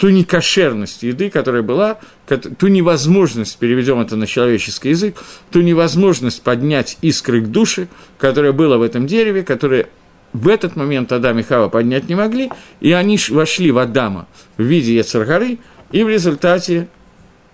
ту 0.00 0.08
некошерность 0.08 1.02
еды, 1.02 1.28
которая 1.28 1.60
была, 1.60 1.98
ту 2.26 2.68
невозможность, 2.68 3.58
переведем 3.58 4.00
это 4.00 4.16
на 4.16 4.26
человеческий 4.26 4.88
язык, 4.88 5.22
ту 5.50 5.60
невозможность 5.60 6.42
поднять 6.42 6.96
искры 7.02 7.42
к 7.42 7.48
душе, 7.48 7.86
которая 8.16 8.52
была 8.52 8.78
в 8.78 8.82
этом 8.82 9.06
дереве, 9.06 9.42
которая 9.42 9.88
в 10.32 10.48
этот 10.48 10.74
момент 10.74 11.12
Адам 11.12 11.38
и 11.38 11.42
Хава 11.42 11.68
поднять 11.68 12.08
не 12.08 12.14
могли, 12.14 12.50
и 12.80 12.92
они 12.92 13.18
вошли 13.28 13.70
в 13.70 13.76
Адама 13.76 14.26
в 14.56 14.62
виде 14.62 14.94
Яцергары, 14.94 15.58
и 15.92 16.02
в 16.02 16.08
результате 16.08 16.88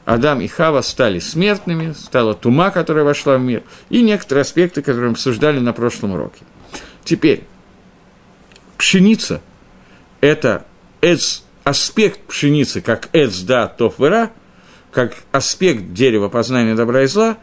Адам 0.04 0.40
и 0.40 0.46
Хава 0.46 0.82
стали 0.82 1.18
смертными, 1.18 1.94
стала 1.94 2.32
тума, 2.34 2.70
которая 2.70 3.04
вошла 3.04 3.38
в 3.38 3.40
мир, 3.40 3.64
и 3.90 4.02
некоторые 4.02 4.42
аспекты, 4.42 4.82
которые 4.82 5.06
мы 5.06 5.14
обсуждали 5.14 5.58
на 5.58 5.72
прошлом 5.72 6.12
уроке. 6.12 6.44
Теперь, 7.02 7.42
пшеница– 8.78 9.42
это 10.20 10.64
эц 11.00 11.40
аспект 11.66 12.20
пшеницы, 12.20 12.80
как 12.80 13.08
эцда 13.12 13.66
тофвера, 13.66 14.30
как 14.92 15.14
аспект 15.32 15.92
дерева 15.92 16.28
познания 16.28 16.76
добра 16.76 17.02
и 17.02 17.06
зла, 17.06 17.38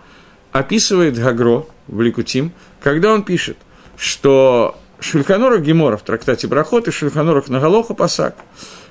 описывает 0.53 1.19
Гагро 1.19 1.65
в 1.87 2.01
Ликутим, 2.01 2.53
когда 2.81 3.13
он 3.13 3.23
пишет, 3.23 3.57
что 3.97 4.79
Шульханорах 5.01 5.59
Гемора 5.59 5.97
в 5.97 6.03
трактате 6.03 6.47
Брахот 6.47 6.87
и 6.87 6.91
Шульханорах 6.91 7.49
Наголоха 7.49 7.93
Пасак, 7.95 8.37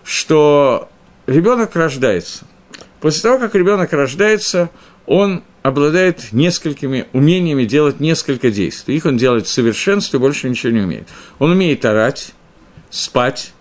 что 0.05 0.91
ребенок 1.27 1.75
рождается. 1.77 2.45
После 3.01 3.23
того, 3.23 3.39
как 3.39 3.55
ребенок 3.55 3.91
рождается, 3.95 4.69
он 5.07 5.45
обладает 5.63 6.31
несколькими 6.33 7.07
умениями 7.15 7.65
делать 7.65 8.01
несколько 8.01 8.51
действий. 8.51 8.97
Их 8.97 9.07
он 9.07 9.17
делает 9.17 9.47
в 9.47 9.51
совершенстве, 9.51 10.19
больше 10.19 10.51
ничего 10.51 10.73
не 10.73 10.81
умеет. 10.81 11.09
Он 11.39 11.53
умеет 11.53 11.87
орать, 11.87 12.35
спать, 12.91 13.55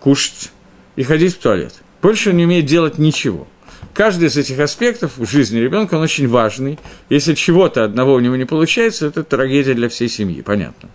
кушать, 0.00 0.50
и 0.96 1.02
ходить 1.02 1.34
в 1.34 1.38
туалет. 1.38 1.74
Больше 2.00 2.30
он 2.30 2.36
не 2.36 2.44
умеет 2.44 2.66
делать 2.66 2.98
ничего. 2.98 3.46
Каждый 3.94 4.28
из 4.28 4.36
этих 4.36 4.58
аспектов 4.58 5.12
в 5.16 5.30
жизни 5.30 5.58
ребенка, 5.58 5.94
он 5.94 6.02
очень 6.02 6.28
важный. 6.28 6.78
Если 7.10 7.34
чего-то 7.34 7.84
одного 7.84 8.14
у 8.14 8.20
него 8.20 8.36
не 8.36 8.44
получается, 8.44 9.06
это 9.06 9.22
трагедия 9.22 9.74
для 9.74 9.88
всей 9.88 10.08
семьи, 10.08 10.40
понятно. 10.40 10.88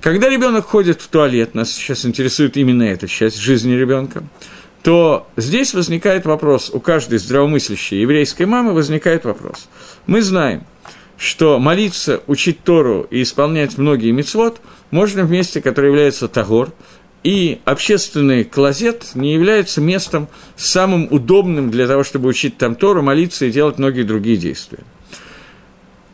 Когда 0.00 0.28
ребенок 0.28 0.66
ходит 0.66 1.00
в 1.00 1.08
туалет, 1.08 1.54
нас 1.54 1.70
сейчас 1.70 2.06
интересует 2.06 2.56
именно 2.56 2.84
эта 2.84 3.06
часть 3.06 3.36
жизни 3.36 3.74
ребенка, 3.74 4.24
то 4.82 5.28
здесь 5.36 5.74
возникает 5.74 6.24
вопрос, 6.24 6.70
у 6.72 6.80
каждой 6.80 7.18
здравомыслящей 7.18 8.00
еврейской 8.00 8.44
мамы 8.44 8.72
возникает 8.72 9.24
вопрос. 9.24 9.68
Мы 10.06 10.22
знаем, 10.22 10.64
что 11.18 11.58
молиться, 11.58 12.22
учить 12.26 12.64
Тору 12.64 13.06
и 13.10 13.22
исполнять 13.22 13.76
многие 13.76 14.10
мецвод 14.10 14.60
можно 14.90 15.24
в 15.24 15.30
месте, 15.30 15.60
которое 15.60 15.88
является 15.88 16.28
Тагор, 16.28 16.72
и 17.22 17.60
общественный 17.64 18.44
клозет 18.44 19.14
не 19.14 19.34
является 19.34 19.80
местом 19.80 20.28
самым 20.56 21.08
удобным 21.10 21.70
для 21.70 21.86
того, 21.86 22.02
чтобы 22.02 22.28
учить 22.28 22.56
там 22.56 22.74
Тору, 22.74 23.02
молиться 23.02 23.44
и 23.44 23.50
делать 23.50 23.78
многие 23.78 24.02
другие 24.02 24.36
действия. 24.36 24.80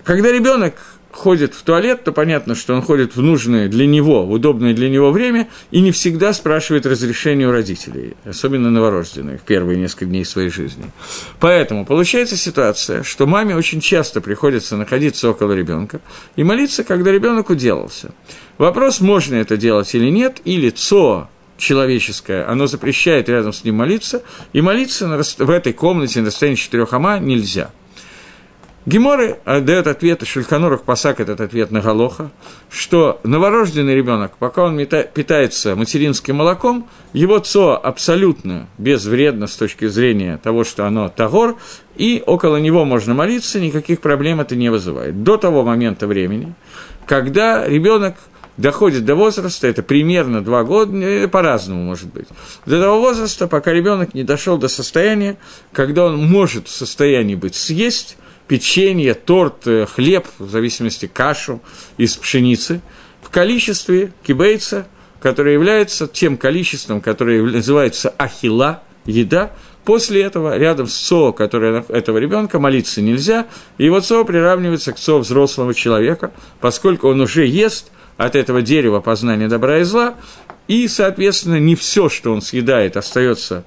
Когда 0.04 0.32
ребенок 0.32 0.74
ходит 1.16 1.54
в 1.54 1.62
туалет, 1.62 2.04
то 2.04 2.12
понятно, 2.12 2.54
что 2.54 2.74
он 2.74 2.82
ходит 2.82 3.16
в 3.16 3.22
нужное 3.22 3.68
для 3.68 3.86
него, 3.86 4.24
в 4.24 4.32
удобное 4.32 4.74
для 4.74 4.88
него 4.88 5.10
время, 5.10 5.48
и 5.70 5.80
не 5.80 5.90
всегда 5.90 6.32
спрашивает 6.32 6.86
разрешения 6.86 7.48
у 7.48 7.50
родителей, 7.50 8.14
особенно 8.24 8.70
новорожденных, 8.70 9.42
первые 9.42 9.78
несколько 9.78 10.06
дней 10.06 10.24
своей 10.24 10.50
жизни. 10.50 10.84
Поэтому 11.40 11.84
получается 11.84 12.36
ситуация, 12.36 13.02
что 13.02 13.26
маме 13.26 13.56
очень 13.56 13.80
часто 13.80 14.20
приходится 14.20 14.76
находиться 14.76 15.30
около 15.30 15.52
ребенка 15.52 16.00
и 16.36 16.44
молиться, 16.44 16.84
когда 16.84 17.10
ребенок 17.10 17.50
уделался. 17.50 18.12
Вопрос, 18.58 19.00
можно 19.00 19.34
это 19.36 19.56
делать 19.56 19.94
или 19.94 20.10
нет, 20.10 20.40
или 20.44 20.70
ЦО 20.70 21.28
человеческое, 21.58 22.46
оно 22.48 22.66
запрещает 22.66 23.28
рядом 23.28 23.52
с 23.52 23.64
ним 23.64 23.76
молиться, 23.76 24.22
и 24.52 24.60
молиться 24.60 25.08
в 25.38 25.50
этой 25.50 25.72
комнате 25.72 26.20
на 26.20 26.26
расстоянии 26.26 26.56
четырех 26.56 26.92
ама 26.92 27.18
нельзя. 27.18 27.70
Геморы 28.86 29.38
дает 29.44 29.88
ответ, 29.88 30.24
Шульханурах 30.24 30.82
Пасак 30.82 31.18
этот 31.18 31.40
ответ 31.40 31.72
на 31.72 31.80
Галоха, 31.80 32.30
что 32.70 33.20
новорожденный 33.24 33.96
ребенок, 33.96 34.36
пока 34.38 34.62
он 34.62 34.78
питается 34.78 35.74
материнским 35.74 36.36
молоком, 36.36 36.88
его 37.12 37.40
ЦО 37.40 37.76
абсолютно 37.82 38.68
безвредно 38.78 39.48
с 39.48 39.56
точки 39.56 39.88
зрения 39.88 40.38
того, 40.40 40.62
что 40.62 40.86
оно 40.86 41.08
тагор, 41.08 41.56
и 41.96 42.22
около 42.24 42.58
него 42.58 42.84
можно 42.84 43.12
молиться, 43.12 43.58
никаких 43.58 44.00
проблем 44.00 44.40
это 44.40 44.54
не 44.54 44.70
вызывает. 44.70 45.24
До 45.24 45.36
того 45.36 45.64
момента 45.64 46.06
времени, 46.06 46.54
когда 47.06 47.66
ребенок 47.66 48.14
доходит 48.56 49.04
до 49.04 49.16
возраста, 49.16 49.66
это 49.66 49.82
примерно 49.82 50.42
два 50.42 50.62
года, 50.62 51.26
по-разному 51.26 51.82
может 51.82 52.12
быть, 52.12 52.28
до 52.66 52.80
того 52.80 53.00
возраста, 53.00 53.48
пока 53.48 53.72
ребенок 53.72 54.14
не 54.14 54.22
дошел 54.22 54.58
до 54.58 54.68
состояния, 54.68 55.38
когда 55.72 56.04
он 56.04 56.24
может 56.24 56.68
в 56.68 56.70
состоянии 56.70 57.34
быть 57.34 57.56
съесть, 57.56 58.16
печенье, 58.48 59.14
торт, 59.14 59.66
э, 59.66 59.86
хлеб, 59.86 60.26
в 60.38 60.50
зависимости 60.50 61.06
кашу 61.06 61.60
из 61.96 62.16
пшеницы, 62.16 62.80
в 63.22 63.30
количестве 63.30 64.12
кибейца, 64.24 64.86
которое 65.20 65.54
является 65.54 66.06
тем 66.06 66.36
количеством, 66.36 67.00
которое 67.00 67.42
называется 67.42 68.14
ахила, 68.18 68.82
еда, 69.04 69.52
После 69.86 70.22
этого 70.22 70.58
рядом 70.58 70.88
с 70.88 70.96
ЦО, 70.96 71.32
которое 71.32 71.84
этого 71.88 72.18
ребенка, 72.18 72.58
молиться 72.58 73.00
нельзя, 73.00 73.46
и 73.78 73.84
его 73.84 74.00
ЦО 74.00 74.24
приравнивается 74.24 74.92
к 74.92 74.98
ЦО 74.98 75.20
взрослого 75.20 75.74
человека, 75.74 76.32
поскольку 76.60 77.06
он 77.06 77.20
уже 77.20 77.46
ест 77.46 77.92
от 78.16 78.34
этого 78.34 78.62
дерева 78.62 78.98
познания 78.98 79.46
добра 79.46 79.78
и 79.78 79.84
зла, 79.84 80.16
и, 80.66 80.88
соответственно, 80.88 81.60
не 81.60 81.76
все, 81.76 82.08
что 82.08 82.32
он 82.32 82.42
съедает, 82.42 82.96
остается 82.96 83.62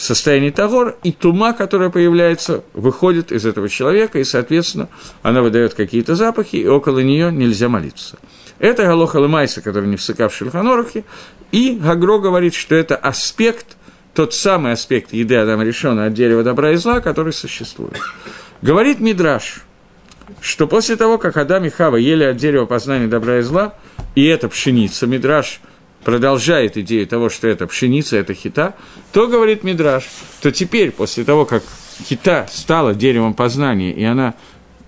в 0.00 0.02
состоянии 0.02 0.48
Тагор, 0.48 0.96
и 1.02 1.12
тума, 1.12 1.52
которая 1.52 1.90
появляется, 1.90 2.64
выходит 2.72 3.32
из 3.32 3.44
этого 3.44 3.68
человека, 3.68 4.18
и, 4.18 4.24
соответственно, 4.24 4.88
она 5.20 5.42
выдает 5.42 5.74
какие-то 5.74 6.14
запахи, 6.14 6.56
и 6.56 6.66
около 6.66 7.00
нее 7.00 7.30
нельзя 7.30 7.68
молиться. 7.68 8.18
Это 8.58 8.86
Галоха 8.86 9.18
Лемайса, 9.18 9.60
который 9.60 9.90
не 9.90 9.96
всыкав 9.96 10.32
в 10.32 10.34
Шельханорахе, 10.34 11.04
и 11.52 11.78
Гагро 11.78 12.18
говорит, 12.18 12.54
что 12.54 12.74
это 12.74 12.96
аспект, 12.96 13.76
тот 14.14 14.32
самый 14.32 14.72
аспект 14.72 15.12
еды 15.12 15.36
Адама 15.36 15.64
решенный 15.64 16.06
от 16.06 16.14
дерева 16.14 16.42
добра 16.42 16.72
и 16.72 16.76
зла, 16.76 17.00
который 17.00 17.34
существует. 17.34 18.00
Говорит 18.62 19.00
Мидраш, 19.00 19.64
что 20.40 20.66
после 20.66 20.96
того, 20.96 21.18
как 21.18 21.36
Адам 21.36 21.66
и 21.66 21.68
Хава 21.68 21.96
ели 21.96 22.24
от 22.24 22.38
дерева 22.38 22.64
познания 22.64 23.06
добра 23.06 23.40
и 23.40 23.42
зла, 23.42 23.74
и 24.14 24.24
это 24.24 24.48
пшеница, 24.48 25.06
Мидраш 25.06 25.60
продолжает 26.04 26.76
идею 26.76 27.06
того, 27.06 27.28
что 27.28 27.48
это 27.48 27.66
пшеница, 27.66 28.16
это 28.16 28.34
хита, 28.34 28.74
то, 29.12 29.26
говорит 29.26 29.64
Мидраш, 29.64 30.04
то 30.40 30.50
теперь, 30.50 30.90
после 30.90 31.24
того, 31.24 31.44
как 31.44 31.62
хита 32.02 32.46
стала 32.50 32.94
деревом 32.94 33.34
познания, 33.34 33.92
и 33.92 34.02
она 34.04 34.34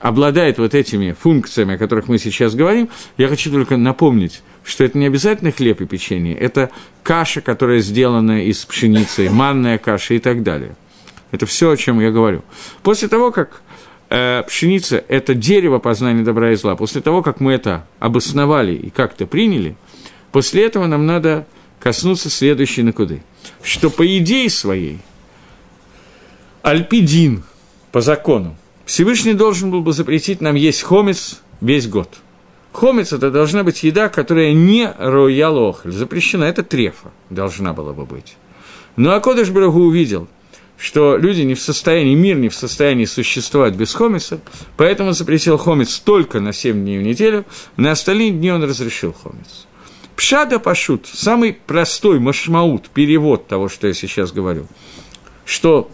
обладает 0.00 0.58
вот 0.58 0.74
этими 0.74 1.12
функциями, 1.12 1.74
о 1.74 1.78
которых 1.78 2.08
мы 2.08 2.18
сейчас 2.18 2.54
говорим, 2.54 2.88
я 3.18 3.28
хочу 3.28 3.50
только 3.52 3.76
напомнить, 3.76 4.42
что 4.64 4.84
это 4.84 4.98
не 4.98 5.06
обязательно 5.06 5.52
хлеб 5.52 5.80
и 5.80 5.86
печенье, 5.86 6.34
это 6.34 6.70
каша, 7.02 7.40
которая 7.40 7.78
сделана 7.78 8.44
из 8.44 8.64
пшеницы, 8.64 9.30
манная 9.30 9.78
каша 9.78 10.14
и 10.14 10.18
так 10.18 10.42
далее. 10.42 10.76
Это 11.30 11.46
все, 11.46 11.70
о 11.70 11.76
чем 11.76 12.00
я 12.00 12.10
говорю. 12.10 12.42
После 12.82 13.08
того, 13.08 13.30
как 13.30 13.62
э, 14.10 14.42
пшеница– 14.46 15.02
это 15.08 15.34
дерево 15.34 15.78
познания 15.78 16.24
добра 16.24 16.52
и 16.52 16.56
зла, 16.56 16.74
после 16.74 17.00
того, 17.00 17.22
как 17.22 17.40
мы 17.40 17.52
это 17.52 17.86
обосновали 18.00 18.72
и 18.72 18.90
как-то 18.90 19.26
приняли– 19.26 19.76
После 20.32 20.64
этого 20.64 20.86
нам 20.86 21.06
надо 21.06 21.46
коснуться 21.78 22.30
следующей 22.30 22.82
накуды, 22.82 23.22
что 23.62 23.90
по 23.90 24.04
идее 24.18 24.48
своей 24.50 24.98
Альпидин 26.62 27.44
по 27.92 28.00
закону 28.00 28.56
Всевышний 28.86 29.34
должен 29.34 29.70
был 29.70 29.82
бы 29.82 29.92
запретить 29.92 30.40
нам 30.40 30.54
есть 30.54 30.82
хомец 30.82 31.40
весь 31.60 31.86
год. 31.86 32.08
Хомец– 32.72 33.12
это 33.14 33.30
должна 33.30 33.64
быть 33.64 33.82
еда, 33.82 34.08
которая 34.08 34.54
не 34.54 34.90
роял 34.98 35.58
охль, 35.58 35.92
запрещена, 35.92 36.44
это 36.44 36.62
трефа 36.62 37.10
должна 37.28 37.74
была 37.74 37.92
бы 37.92 38.06
быть. 38.06 38.36
Но 38.96 39.12
Акодыш 39.12 39.50
Брагу 39.50 39.80
увидел, 39.80 40.26
что 40.78 41.18
люди 41.18 41.42
не 41.42 41.54
в 41.54 41.60
состоянии, 41.60 42.14
мир 42.14 42.38
не 42.38 42.48
в 42.48 42.54
состоянии 42.54 43.04
существовать 43.04 43.74
без 43.74 43.92
хомиса, 43.92 44.40
поэтому 44.78 45.12
запретил 45.12 45.58
хомец 45.58 45.98
только 45.98 46.40
на 46.40 46.54
7 46.54 46.80
дней 46.80 46.98
в 46.98 47.02
неделю, 47.02 47.44
на 47.76 47.90
остальные 47.90 48.30
дни 48.30 48.50
он 48.50 48.64
разрешил 48.64 49.12
хомец. 49.12 49.66
Пшада 50.16 50.58
пашут, 50.58 51.06
самый 51.06 51.52
простой 51.52 52.18
машмаут, 52.18 52.88
перевод 52.90 53.46
того, 53.48 53.68
что 53.68 53.86
я 53.86 53.94
сейчас 53.94 54.32
говорю, 54.32 54.66
что 55.44 55.90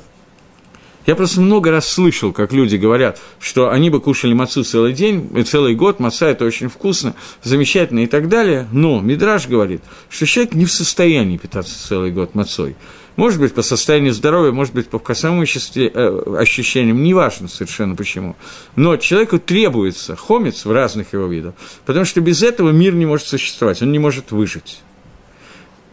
я 1.08 1.16
просто 1.16 1.40
много 1.40 1.70
раз 1.70 1.88
слышал, 1.88 2.34
как 2.34 2.52
люди 2.52 2.76
говорят, 2.76 3.18
что 3.40 3.70
они 3.70 3.88
бы 3.88 3.98
кушали 3.98 4.34
мацу 4.34 4.62
целый 4.62 4.92
день, 4.92 5.42
целый 5.46 5.74
год, 5.74 6.00
маца 6.00 6.26
это 6.28 6.44
очень 6.44 6.68
вкусно, 6.68 7.14
замечательно 7.42 8.00
и 8.00 8.06
так 8.06 8.28
далее, 8.28 8.68
но 8.72 9.00
Мидраж 9.00 9.48
говорит, 9.48 9.80
что 10.10 10.26
человек 10.26 10.54
не 10.54 10.66
в 10.66 10.70
состоянии 10.70 11.38
питаться 11.38 11.82
целый 11.88 12.10
год 12.10 12.34
мацой. 12.34 12.76
Может 13.18 13.40
быть, 13.40 13.52
по 13.52 13.62
состоянию 13.62 14.12
здоровья, 14.12 14.52
может 14.52 14.72
быть, 14.72 14.88
по 14.88 15.00
вкусовым 15.00 15.40
э, 15.40 16.36
ощущениям, 16.38 17.02
неважно 17.02 17.48
совершенно 17.48 17.96
почему. 17.96 18.36
Но 18.76 18.96
человеку 18.96 19.40
требуется 19.40 20.14
хомец 20.14 20.64
в 20.64 20.70
разных 20.70 21.14
его 21.14 21.26
видах, 21.26 21.54
потому 21.84 22.04
что 22.04 22.20
без 22.20 22.44
этого 22.44 22.70
мир 22.70 22.94
не 22.94 23.06
может 23.06 23.26
существовать, 23.26 23.82
он 23.82 23.90
не 23.90 23.98
может 23.98 24.30
выжить. 24.30 24.82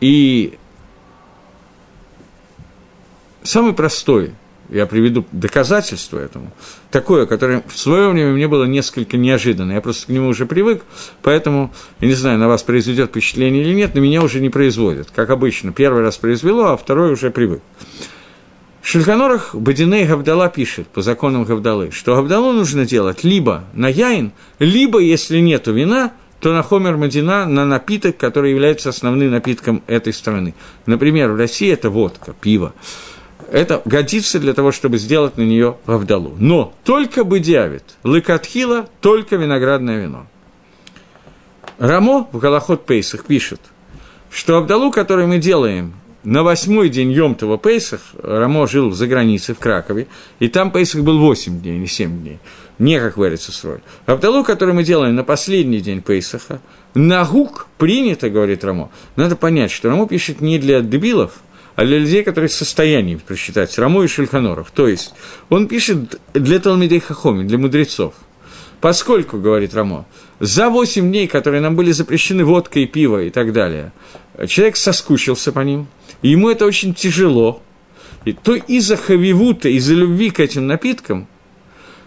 И 0.01 0.53
самый 3.41 3.73
простой– 3.73 4.35
я 4.69 4.85
приведу 4.85 5.25
доказательство 5.31 6.19
этому, 6.19 6.51
такое, 6.91 7.25
которое 7.25 7.63
в 7.67 7.77
свое 7.77 8.09
время 8.09 8.31
мне 8.31 8.47
было 8.47 8.65
несколько 8.65 9.17
неожиданно. 9.17 9.73
Я 9.73 9.81
просто 9.81 10.07
к 10.07 10.09
нему 10.09 10.29
уже 10.29 10.45
привык, 10.45 10.83
поэтому, 11.21 11.73
я 11.99 12.07
не 12.07 12.13
знаю, 12.13 12.39
на 12.39 12.47
вас 12.47 12.63
произведет 12.63 13.09
впечатление 13.09 13.63
или 13.63 13.73
нет, 13.73 13.95
на 13.95 13.99
меня 13.99 14.21
уже 14.21 14.39
не 14.39 14.49
производит. 14.49 15.09
Как 15.13 15.29
обычно, 15.29 15.71
первый 15.71 16.01
раз 16.01 16.17
произвело, 16.17 16.67
а 16.67 16.77
второй 16.77 17.13
уже 17.13 17.31
привык. 17.31 17.61
В 18.81 18.87
Шульханорах 18.87 19.55
Бадиней 19.55 20.05
Гавдала 20.05 20.47
пишет 20.47 20.87
по 20.87 21.01
законам 21.01 21.43
Гавдалы, 21.43 21.89
что 21.91 22.15
Гавдалу 22.15 22.51
нужно 22.51 22.85
делать 22.85 23.23
либо 23.23 23.63
на 23.73 23.87
яин, 23.87 24.31
либо, 24.59 24.99
если 24.99 25.39
нет 25.39 25.65
вина, 25.67 26.13
то 26.39 26.53
на 26.53 26.61
хомер 26.61 26.95
Мадина, 26.95 27.47
на 27.47 27.65
напиток, 27.65 28.17
который 28.17 28.51
является 28.51 28.89
основным 28.89 29.31
напитком 29.31 29.81
этой 29.87 30.13
страны. 30.13 30.53
Например, 30.85 31.31
в 31.31 31.37
России 31.37 31.71
это 31.71 31.89
водка, 31.89 32.35
пиво 32.39 32.73
это 33.51 33.81
годится 33.85 34.39
для 34.39 34.53
того, 34.53 34.71
чтобы 34.71 34.97
сделать 34.97 35.37
на 35.37 35.43
нее 35.43 35.77
Авдалу. 35.85 36.35
Но 36.39 36.73
только 36.83 37.23
бы 37.23 37.31
быдиавит, 37.31 37.83
лыкатхила, 38.03 38.87
только 39.01 39.35
виноградное 39.35 40.01
вино. 40.01 40.27
Рамо 41.77 42.27
в 42.31 42.37
Галахот 42.37 42.85
Пейсах 42.85 43.25
пишет, 43.25 43.59
что 44.31 44.57
Авдалу, 44.57 44.91
который 44.91 45.27
мы 45.27 45.39
делаем 45.39 45.93
на 46.23 46.43
восьмой 46.43 46.89
день 46.89 47.11
Йомтова 47.11 47.57
Пейсах, 47.57 48.01
Рамо 48.23 48.67
жил 48.67 48.91
за 48.91 49.07
границей 49.07 49.53
в 49.53 49.59
Кракове, 49.59 50.07
и 50.39 50.47
там 50.47 50.71
Пейсах 50.71 51.03
был 51.03 51.19
8 51.19 51.61
дней, 51.61 51.77
не 51.77 51.87
7 51.87 52.21
дней, 52.21 52.39
не 52.79 52.99
как 52.99 53.17
в 53.17 53.23
Эрицесроль. 53.23 53.81
Авдалу, 54.05 54.43
который 54.43 54.73
мы 54.73 54.83
делаем 54.83 55.15
на 55.15 55.23
последний 55.23 55.81
день 55.81 56.01
Пейсаха, 56.01 56.61
на 56.93 57.25
гук 57.25 57.67
принято, 57.77 58.29
говорит 58.29 58.63
Рамо. 58.63 58.89
Надо 59.17 59.35
понять, 59.35 59.71
что 59.71 59.89
Рамо 59.89 60.07
пишет 60.07 60.41
не 60.41 60.57
для 60.57 60.81
дебилов– 60.81 61.33
а 61.75 61.85
для 61.85 61.99
людей, 61.99 62.23
которые 62.23 62.49
в 62.49 62.53
состоянии 62.53 63.15
просчитать 63.15 63.77
Рамо 63.77 64.03
и 64.03 64.07
Шульханоров. 64.07 64.71
То 64.71 64.87
есть 64.87 65.13
он 65.49 65.67
пишет 65.67 66.19
для 66.33 66.59
Талмидей 66.59 66.99
Хахоми, 66.99 67.43
для 67.43 67.57
мудрецов. 67.57 68.13
Поскольку, 68.81 69.37
говорит 69.37 69.73
Рамо, 69.73 70.05
за 70.39 70.69
8 70.69 71.09
дней, 71.09 71.27
которые 71.27 71.61
нам 71.61 71.75
были 71.75 71.91
запрещены 71.91 72.45
водка 72.45 72.79
и 72.79 72.85
пиво 72.85 73.23
и 73.23 73.29
так 73.29 73.51
далее, 73.51 73.91
человек 74.47 74.77
соскучился 74.77 75.51
по 75.51 75.61
ним, 75.61 75.87
и 76.21 76.29
ему 76.29 76.49
это 76.49 76.65
очень 76.65 76.93
тяжело, 76.93 77.61
и 78.25 78.33
то 78.33 78.55
из-за 78.55 78.97
хавивута, 78.97 79.69
из-за 79.69 79.93
любви 79.93 80.29
к 80.29 80.39
этим 80.39 80.67
напиткам, 80.67 81.27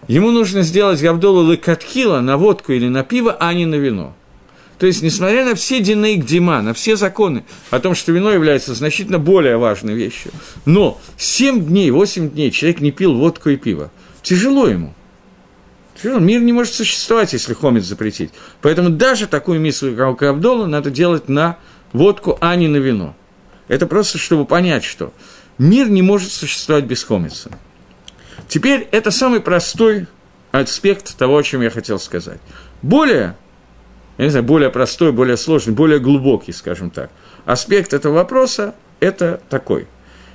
ему 0.07 0.31
нужно 0.31 0.61
сделать 0.61 1.01
Гавдолу 1.01 1.51
Лекатхила 1.51 2.21
на 2.21 2.37
водку 2.37 2.71
или 2.71 2.87
на 2.87 3.03
пиво, 3.03 3.35
а 3.39 3.53
не 3.53 3.65
на 3.65 3.75
вино. 3.75 4.15
То 4.79 4.87
есть, 4.87 5.01
несмотря 5.01 5.43
на 5.43 5.55
все 5.55 5.81
динейк 5.81 6.25
дима, 6.25 6.61
на 6.61 6.73
все 6.73 6.95
законы 6.95 7.43
о 7.69 7.79
том, 7.79 7.93
что 7.93 8.13
вино 8.13 8.31
является 8.31 8.73
значительно 8.73 9.19
более 9.19 9.57
важной 9.57 9.93
вещью, 9.93 10.31
но 10.65 10.99
7 11.17 11.65
дней, 11.65 11.91
8 11.91 12.31
дней 12.31 12.49
человек 12.49 12.79
не 12.79 12.91
пил 12.91 13.13
водку 13.15 13.49
и 13.49 13.57
пиво. 13.57 13.91
Тяжело 14.23 14.67
ему. 14.67 14.93
Тяжело. 16.01 16.19
Мир 16.19 16.39
не 16.39 16.53
может 16.53 16.73
существовать, 16.73 17.33
если 17.33 17.53
хомец 17.53 17.83
запретить. 17.83 18.31
Поэтому 18.61 18.89
даже 18.89 19.27
такую 19.27 19.59
миссу, 19.59 19.93
как 19.97 20.23
Абдолу, 20.23 20.65
надо 20.65 20.89
делать 20.89 21.27
на 21.27 21.57
водку, 21.91 22.37
а 22.39 22.55
не 22.55 22.69
на 22.69 22.77
вино. 22.77 23.17
Это 23.67 23.85
просто, 23.85 24.17
чтобы 24.17 24.45
понять, 24.45 24.85
что 24.85 25.13
мир 25.57 25.89
не 25.89 26.01
может 26.01 26.31
существовать 26.31 26.85
без 26.85 27.03
хомица. 27.03 27.51
Теперь 28.47 28.87
это 28.91 29.11
самый 29.11 29.41
простой 29.41 30.07
аспект 30.53 31.17
того, 31.17 31.37
о 31.37 31.43
чем 31.43 31.61
я 31.61 31.69
хотел 31.69 31.99
сказать. 31.99 32.39
Более 32.81 33.35
я 34.19 34.25
не 34.25 34.31
знаю, 34.31 34.45
более 34.45 34.69
простой, 34.69 35.13
более 35.13 35.37
сложный, 35.37 35.73
более 35.73 35.99
глубокий, 35.99 36.51
скажем 36.51 36.89
так. 36.89 37.09
Аспект 37.45 37.93
этого 37.93 38.15
вопроса– 38.15 38.75
это 38.99 39.39
такой, 39.49 39.87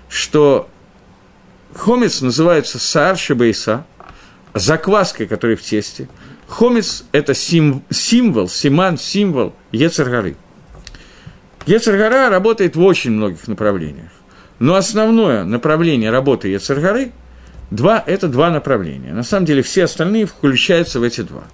что 0.09 0.71
хомец 1.75 2.23
называется 2.23 2.79
саар 2.79 3.19
шебейса, 3.19 3.85
закваской, 4.55 5.27
которая 5.27 5.59
в 5.59 5.61
тесте. 5.61 6.09
Хомец– 6.49 7.05
это 7.13 7.35
сим, 7.35 7.83
символ, 7.91 8.49
симан, 8.49 8.97
символ 8.97 9.55
Ецаргары. 9.71 10.37
Ецаргара 11.67 12.31
работает 12.31 12.77
в 12.77 12.83
очень 12.83 13.11
многих 13.11 13.47
направлениях. 13.49 14.11
Но 14.61 14.77
основное 14.77 15.45
направление 15.45 16.11
работы 16.11 16.49
Ецаргары 16.49 17.13
два,– 17.71 18.03
это 18.07 18.29
два 18.29 18.49
направления. 18.49 19.13
На 19.13 19.25
самом 19.25 19.45
деле 19.45 19.61
все 19.61 19.85
остальные 19.85 20.25
включаются 20.25 21.01
в 21.01 21.03
эти 21.03 21.21
два. 21.21 21.45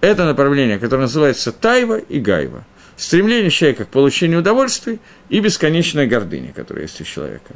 Это 0.00 0.24
направление, 0.24 0.78
которое 0.78 1.02
называется 1.02 1.52
Тайва 1.52 1.98
и 1.98 2.20
Гайва. 2.20 2.64
Стремление 2.96 3.50
человека 3.50 3.84
к 3.84 3.88
получению 3.88 4.40
удовольствия 4.40 4.98
и 5.28 5.40
бесконечная 5.40 6.06
гордыня, 6.06 6.52
которая 6.52 6.84
есть 6.84 7.00
у 7.00 7.04
человека. 7.04 7.54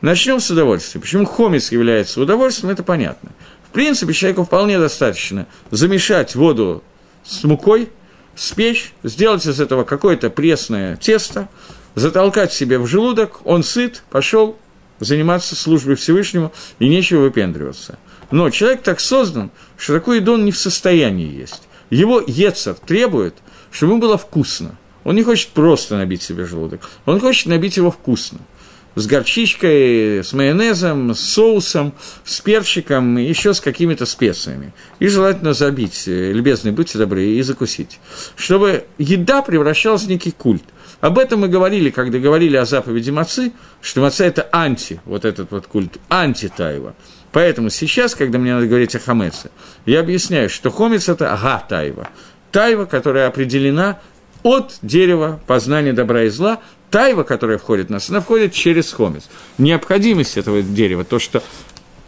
Начнем 0.00 0.40
с 0.40 0.50
удовольствия. 0.50 1.00
Почему 1.00 1.24
хомец 1.24 1.72
является 1.72 2.20
удовольствием, 2.20 2.72
это 2.72 2.82
понятно. 2.82 3.30
В 3.68 3.72
принципе, 3.72 4.12
человеку 4.12 4.44
вполне 4.44 4.78
достаточно 4.78 5.46
замешать 5.70 6.34
воду 6.34 6.82
с 7.24 7.44
мукой, 7.44 7.90
спечь, 8.34 8.92
сделать 9.02 9.46
из 9.46 9.60
этого 9.60 9.84
какое-то 9.84 10.30
пресное 10.30 10.96
тесто, 10.96 11.48
затолкать 11.94 12.52
себе 12.52 12.78
в 12.78 12.86
желудок, 12.86 13.40
он 13.44 13.62
сыт, 13.62 14.02
пошел 14.10 14.58
заниматься 14.98 15.56
службой 15.56 15.96
Всевышнему, 15.96 16.52
и 16.78 16.88
нечего 16.88 17.20
выпендриваться. 17.20 17.98
Но 18.30 18.50
человек 18.50 18.82
так 18.82 19.00
создан, 19.00 19.50
что 19.76 19.94
такую 19.94 20.20
еду 20.20 20.34
он 20.34 20.44
не 20.44 20.52
в 20.52 20.58
состоянии 20.58 21.32
есть. 21.32 21.62
Его 21.90 22.22
Ецер 22.26 22.74
требует, 22.74 23.34
чтобы 23.70 23.92
ему 23.92 24.00
было 24.00 24.18
вкусно. 24.18 24.76
Он 25.04 25.14
не 25.14 25.22
хочет 25.22 25.50
просто 25.50 25.96
набить 25.96 26.22
себе 26.22 26.44
желудок, 26.44 26.80
он 27.04 27.20
хочет 27.20 27.46
набить 27.46 27.76
его 27.76 27.90
вкусно– 27.90 28.38
с 28.96 29.06
горчичкой, 29.06 30.24
с 30.24 30.32
майонезом, 30.32 31.14
с 31.14 31.20
соусом, 31.20 31.92
с 32.24 32.40
перчиком, 32.40 33.18
еще 33.18 33.52
с 33.52 33.60
какими-то 33.60 34.06
специями. 34.06 34.72
И 34.98 35.06
желательно 35.06 35.52
забить, 35.52 36.04
э, 36.08 36.32
любезные, 36.32 36.72
будьте 36.72 36.98
добры, 36.98 37.26
и 37.26 37.42
закусить. 37.42 38.00
Чтобы 38.36 38.86
еда 38.98 39.42
превращалась 39.42 40.04
в 40.04 40.08
некий 40.08 40.32
культ. 40.32 40.64
Об 41.02 41.18
этом 41.18 41.40
мы 41.40 41.48
говорили, 41.48 41.90
когда 41.90 42.18
говорили 42.18 42.56
о 42.56 42.64
заповеди 42.64 43.10
Мацы, 43.10 43.52
что 43.82 44.00
Маца– 44.00 44.24
это 44.26 44.48
анти, 44.50 45.00
вот 45.04 45.26
этот 45.26 45.50
вот 45.50 45.66
культ, 45.66 45.98
анти-тайва. 46.08 46.94
Поэтому 47.36 47.68
сейчас, 47.68 48.14
когда 48.14 48.38
мне 48.38 48.54
надо 48.54 48.66
говорить 48.66 48.96
о 48.96 48.98
хамеце, 48.98 49.50
я 49.84 50.00
объясняю, 50.00 50.48
что 50.48 50.70
хомец– 50.70 51.06
это 51.10 51.34
ага-тайва. 51.34 52.08
Тайва, 52.50 52.86
которая 52.86 53.28
определена 53.28 54.00
от 54.42 54.78
дерева 54.80 55.38
познания 55.46 55.92
добра 55.92 56.22
и 56.22 56.28
зла, 56.30 56.62
тайва, 56.90 57.24
которая 57.24 57.58
входит 57.58 57.88
в 57.88 57.90
нас, 57.90 58.08
она 58.08 58.22
входит 58.22 58.54
через 58.54 58.90
хомец. 58.90 59.28
Необходимость 59.58 60.38
этого 60.38 60.62
дерева, 60.62 61.04
то, 61.04 61.18
что 61.18 61.42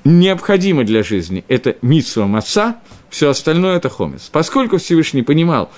необходимо 0.03 0.85
для 0.85 1.03
жизни, 1.03 1.45
это 1.49 1.77
митсва 1.83 2.27
маца, 2.27 2.77
все 3.11 3.29
остальное 3.29 3.77
это 3.77 3.91
хомец. 3.91 4.31
Поскольку 4.33 4.79
Всевышний 4.79 5.21
понимал, 5.21 5.71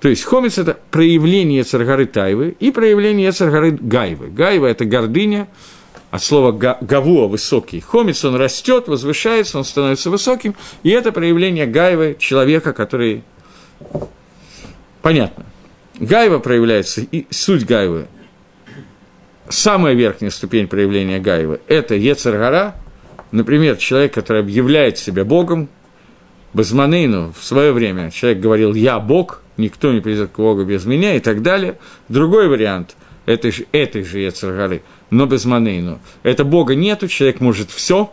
то 0.00 0.08
есть 0.08 0.24
хомец– 0.24 0.58
это 0.58 0.76
проявление 0.90 1.62
царгары 1.62 2.06
тайвы 2.06 2.56
и 2.58 2.72
проявление 2.72 3.30
царгары 3.30 3.70
гайвы. 3.70 4.30
Гайва– 4.30 4.66
это 4.68 4.84
гордыня, 4.84 5.46
от 6.14 6.22
слова 6.22 6.52
гавуа– 6.52 7.26
высокий. 7.28 7.80
Хомец, 7.80 8.24
он 8.24 8.36
растет, 8.36 8.86
возвышается, 8.86 9.58
он 9.58 9.64
становится 9.64 10.10
высоким, 10.10 10.54
и 10.84 10.90
это 10.90 11.10
проявление 11.10 11.66
гайвы 11.66 12.16
человека, 12.20 12.72
который... 12.72 13.24
Понятно. 15.02 15.44
Гайва 15.98 16.38
проявляется, 16.38 17.00
и 17.00 17.26
суть 17.30 17.66
Гайвы, 17.66 18.06
самая 19.48 19.94
верхняя 19.94 20.30
ступень 20.30 20.68
проявления 20.68 21.18
Гайвы– 21.18 21.60
это 21.66 21.96
Ецаргара, 21.96 22.76
например, 23.32 23.76
человек, 23.76 24.14
который 24.14 24.42
объявляет 24.42 24.98
себя 24.98 25.24
Богом, 25.24 25.68
Базманейну 26.52 27.32
в 27.36 27.42
свое 27.42 27.72
время 27.72 28.12
человек 28.12 28.38
говорил 28.38 28.74
«я 28.74 29.00
Бог», 29.00 29.42
никто 29.56 29.92
не 29.92 29.98
придет 29.98 30.30
к 30.30 30.36
Богу 30.36 30.62
без 30.62 30.84
меня 30.84 31.16
и 31.16 31.18
так 31.18 31.42
далее. 31.42 31.76
Другой 32.08 32.46
вариант 32.46 32.94
этой 33.26 33.50
же, 33.50 33.66
этой 33.72 34.04
же 34.04 34.20
Ецаргары, 34.20 34.82
но 35.10 35.26
без 35.26 35.44
Манейну. 35.44 36.00
Это 36.22 36.44
Бога 36.44 36.74
нету, 36.74 37.08
человек 37.08 37.40
может 37.40 37.70
все, 37.70 38.12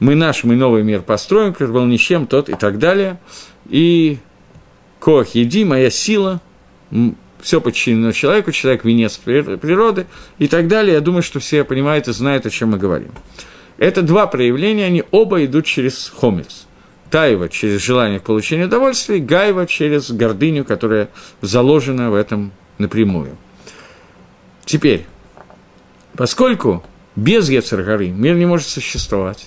мы 0.00 0.14
наш, 0.14 0.44
мы 0.44 0.56
новый 0.56 0.82
мир 0.82 1.02
построим, 1.02 1.52
как 1.52 1.70
был 1.72 1.84
ничем, 1.84 2.26
тот 2.26 2.48
и 2.48 2.54
так 2.54 2.78
далее. 2.78 3.18
И 3.68 4.18
Кох, 4.98 5.28
еди, 5.34 5.64
моя 5.64 5.90
сила– 5.90 6.40
все 7.40 7.60
подчинено 7.60 8.12
человеку, 8.12 8.52
человек– 8.52 8.84
венец 8.84 9.16
природы 9.16 10.06
и 10.38 10.48
так 10.48 10.68
далее. 10.68 10.94
Я 10.94 11.00
думаю, 11.00 11.22
что 11.22 11.40
все 11.40 11.64
понимают 11.64 12.08
и 12.08 12.12
знают, 12.12 12.46
о 12.46 12.50
чем 12.50 12.70
мы 12.70 12.78
говорим. 12.78 13.10
Это 13.78 14.02
два 14.02 14.26
проявления, 14.26 14.84
они 14.86 15.04
оба 15.10 15.44
идут 15.44 15.64
через 15.64 16.12
хомец. 16.14 16.66
Таева 17.10 17.48
через 17.48 17.82
желание 17.82 18.20
к 18.20 18.24
получению 18.24 18.66
удовольствия, 18.66 19.18
Гаева 19.18 19.66
через 19.66 20.10
гордыню, 20.10 20.64
которая 20.64 21.08
заложена 21.40 22.10
в 22.10 22.14
этом 22.14 22.52
напрямую. 22.78 23.36
Теперь, 24.64 25.06
поскольку 26.16 26.84
без 27.16 27.48
Ецаргары 27.48 28.08
мир 28.08 28.36
не 28.36 28.46
может 28.46 28.68
существовать, 28.68 29.46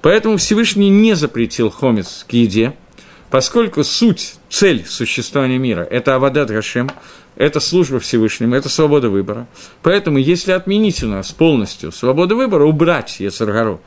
поэтому 0.00 0.36
Всевышний 0.36 0.90
не 0.90 1.14
запретил 1.14 1.70
хомец 1.70 2.24
к 2.28 2.32
еде– 2.32 2.74
Поскольку 3.32 3.82
суть, 3.82 4.34
цель 4.50 4.84
существования 4.84 5.56
мира– 5.56 5.80
это 5.90 6.16
Авадат 6.16 6.50
Гашем, 6.50 6.90
это 7.34 7.60
служба 7.60 7.98
Всевышнему, 7.98 8.54
это 8.54 8.68
свобода 8.68 9.08
выбора. 9.08 9.46
Поэтому, 9.82 10.18
если 10.18 10.52
отменить 10.52 11.02
у 11.02 11.06
нас 11.06 11.32
полностью 11.32 11.92
свободу 11.92 12.36
выбора, 12.36 12.64
убрать 12.64 13.20
Ецаргару, 13.20 13.80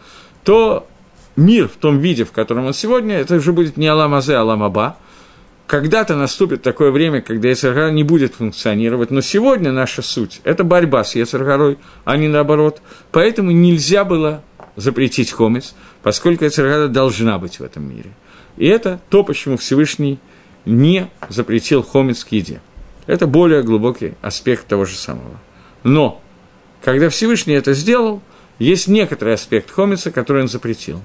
то 0.44 0.88
мир 1.36 1.68
в 1.68 1.74
том 1.74 2.00
виде, 2.00 2.26
в 2.26 2.32
котором 2.32 2.66
он 2.66 2.74
сегодня, 2.74 3.18
это 3.18 3.36
уже 3.36 3.54
будет 3.54 3.78
не 3.78 3.86
Аламазе, 3.86 4.34
а 4.34 4.42
Аламаба. 4.42 4.98
Когда-то 5.68 6.16
наступит 6.16 6.62
такое 6.62 6.92
время, 6.92 7.22
когда 7.22 7.50
Ецаргара 7.50 7.90
не 7.90 8.04
будет 8.04 8.36
функционировать, 8.36 9.10
но 9.10 9.22
сегодня 9.22 9.72
наша 9.72 10.02
суть– 10.02 10.42
это 10.44 10.64
борьба 10.64 11.04
с 11.04 11.16
Ецаргарой, 11.16 11.78
а 12.04 12.18
не 12.18 12.28
наоборот. 12.28 12.82
Поэтому 13.12 13.52
нельзя 13.52 14.06
было 14.06 14.44
запретить 14.76 15.32
хомец, 15.32 15.74
поскольку 16.04 16.46
Ецаргара 16.46 16.88
должна 16.88 17.40
быть 17.40 17.60
в 17.60 17.64
этом 17.64 17.90
мире– 17.90 18.12
и 18.58 18.68
это 18.68 19.00
то, 19.10 19.24
почему 19.24 19.58
Всевышний 19.58 20.20
не 20.66 21.10
запретил 21.30 21.84
хомец 21.84 22.24
к 22.24 22.32
еде. 22.32 22.62
Это 23.06 23.28
более 23.28 23.64
глубокий 23.64 24.14
аспект 24.22 24.68
того 24.68 24.86
же 24.86 24.96
самого. 24.96 25.40
Но, 25.84 26.22
когда 26.84 27.10
Всевышний 27.10 27.54
это 27.54 27.74
сделал, 27.74 28.22
есть 28.58 28.88
некоторый 28.88 29.34
аспект 29.34 29.70
хомица, 29.70 30.12
который 30.12 30.44
он 30.44 30.48
запретил. 30.48 31.02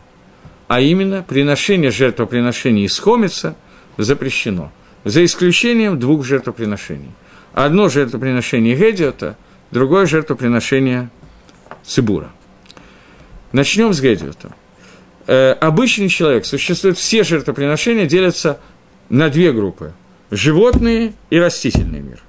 А 0.69 0.81
именно, 0.81 1.23
приношение 1.23 1.91
жертвоприношений 1.91 2.85
из 2.85 2.99
хомица 2.99 3.57
запрещено. 3.97 4.73
За 5.05 5.25
исключением 5.25 5.99
двух 5.99 6.25
жертвоприношений. 6.25 7.11
Одно 7.53 7.89
жертвоприношение 7.89 8.77
Гедиота, 8.77 9.37
другое 9.71 10.07
жертвоприношение 10.07 11.11
Цибура. 11.83 12.31
Начнем 13.53 13.93
с 13.93 14.01
Гедиота 14.01 14.55
э, 15.27 15.53
обычный 15.53 16.09
человек, 16.09 16.45
существуют 16.45 16.99
все 16.99 17.25
жертвоприношения, 17.25 18.07
делятся 18.07 18.61
на 19.09 19.29
две 19.29 19.53
группы– 19.53 19.93
животные 20.31 21.15
и 21.31 21.39
растительный 21.39 22.01
мир. 22.01 22.21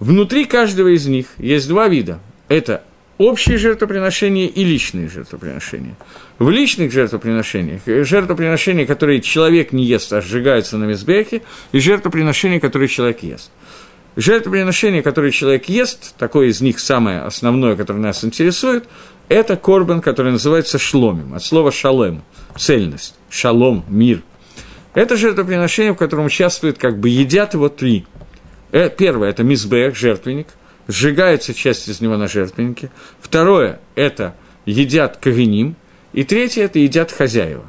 Внутри 0.00 0.44
каждого 0.44 0.94
из 0.94 1.06
них 1.06 1.26
есть 1.38 1.68
два 1.68 1.88
вида. 1.88 2.20
Это 2.48 2.82
общие 3.18 3.58
жертвоприношения 3.58 4.46
и 4.46 4.64
личные 4.64 5.08
жертвоприношения. 5.08 5.96
В 6.38 6.50
личных 6.50 6.92
жертвоприношениях– 6.92 7.82
жертвоприношения, 7.86 8.86
которые 8.86 9.20
человек 9.20 9.72
не 9.72 9.84
ест, 9.84 10.12
а 10.12 10.20
сжигаются 10.20 10.78
на 10.78 10.84
мизбехе, 10.84 11.42
и 11.72 11.78
жертвоприношения, 11.78 12.60
которые 12.60 12.88
человек 12.88 13.22
ест. 13.22 13.50
Жертвоприношение, 14.16 15.02
которое 15.02 15.30
человек 15.32 15.68
ест, 15.68 16.14
такое 16.16 16.48
из 16.48 16.60
них 16.60 16.78
самое 16.78 17.20
основное, 17.20 17.76
которое 17.76 18.00
нас 18.00 18.24
интересует, 18.24 18.84
это 19.28 19.56
корбан, 19.56 20.00
который 20.00 20.32
называется 20.32 20.78
шломим, 20.78 21.34
от 21.34 21.42
слова 21.42 21.72
шалем, 21.72 22.22
цельность, 22.56 23.14
шалом, 23.30 23.84
мир. 23.88 24.22
Это 24.94 25.16
жертвоприношение, 25.16 25.92
в 25.92 25.96
котором 25.96 26.26
участвуют, 26.26 26.78
как 26.78 26.98
бы 26.98 27.08
едят 27.08 27.54
его 27.54 27.68
три. 27.68 28.06
Э, 28.70 28.88
первое– 28.90 29.28
это 29.30 29.42
мизбех, 29.42 29.96
жертвенник, 29.96 30.48
сжигается 30.88 31.54
часть 31.54 31.88
из 31.88 32.00
него 32.00 32.16
на 32.16 32.28
жертвеннике. 32.28 32.90
Второе– 33.20 33.80
это 33.94 34.34
едят 34.66 35.16
кавиним. 35.18 35.76
И 36.12 36.24
третье– 36.24 36.62
это 36.64 36.78
едят 36.78 37.10
хозяева. 37.10 37.64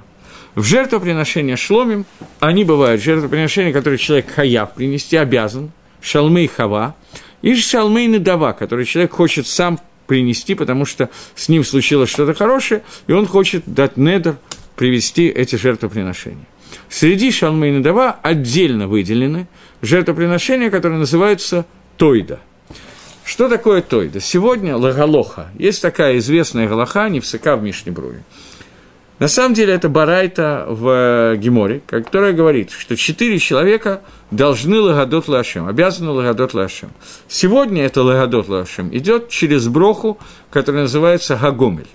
В 0.54 0.63
жертвоприношение 0.63 1.58
шломим, 1.58 2.06
они 2.39 2.63
бывают 2.63 3.01
жертвоприношения, 3.01 3.73
которые 3.73 3.97
человек 3.97 4.32
хаяв 4.32 4.73
принести, 4.73 5.17
обязан, 5.17 5.71
шалмы 6.01 6.45
и 6.45 6.47
хава, 6.47 6.95
и 7.41 7.56
шалмы 7.56 8.06
и 8.06 8.08
надава, 8.08 8.54
которые 8.54 8.86
человек 8.86 9.12
хочет 9.12 9.47
сам 9.47 9.80
принести, 10.08 10.56
потому 10.56 10.86
что 10.86 11.10
с 11.36 11.49
ним 11.49 11.63
случилось 11.63 12.10
что-то 12.10 12.34
хорошее, 12.34 12.84
и 13.08 13.12
он 13.12 13.25
хочет 13.25 13.63
дать 13.65 13.97
недер, 13.97 14.38
привести 14.75 15.28
эти 15.28 15.56
жертвоприношения. 15.56 16.45
Среди 16.89 17.32
Шалмы 17.32 17.69
и 17.69 17.71
Надава 17.71 18.17
отдельно 18.21 18.88
выделены 18.88 19.47
жертвоприношения, 19.82 20.69
которые 20.69 20.99
называются 20.99 21.65
Тойда. 21.97 22.39
Что 23.26 23.50
такое 23.50 23.82
Тойда? 23.82 24.20
Сегодня 24.22 24.78
Лагалоха. 24.78 25.48
Есть 25.58 25.82
такая 25.82 26.20
известная 26.20 26.68
Галаха, 26.68 27.10
не 27.10 27.20
в 27.20 27.26
Сыка 27.26 27.56
в 27.58 27.64
Мишнебруе. 27.64 28.24
На 29.18 29.28
самом 29.28 29.56
деле 29.56 29.74
это 29.74 29.90
Барайта 29.90 30.66
в 30.70 31.36
Геморе, 31.38 31.82
которая 31.88 32.34
говорит, 32.34 32.70
что 32.70 32.96
четыре 32.96 33.40
человека 33.40 34.02
должны 34.30 34.80
лагадот 34.80 35.28
лашем, 35.28 35.68
обязаны 35.68 36.12
лагадот 36.12 36.54
лашем. 36.54 36.92
Сегодня 37.28 37.84
это 37.84 38.04
лагадот 38.04 38.48
лашем 38.48 38.96
идет 38.96 39.30
через 39.30 39.68
броху, 39.70 40.20
которая 40.52 40.84
называется 40.84 41.36
Гагомель. 41.36 41.88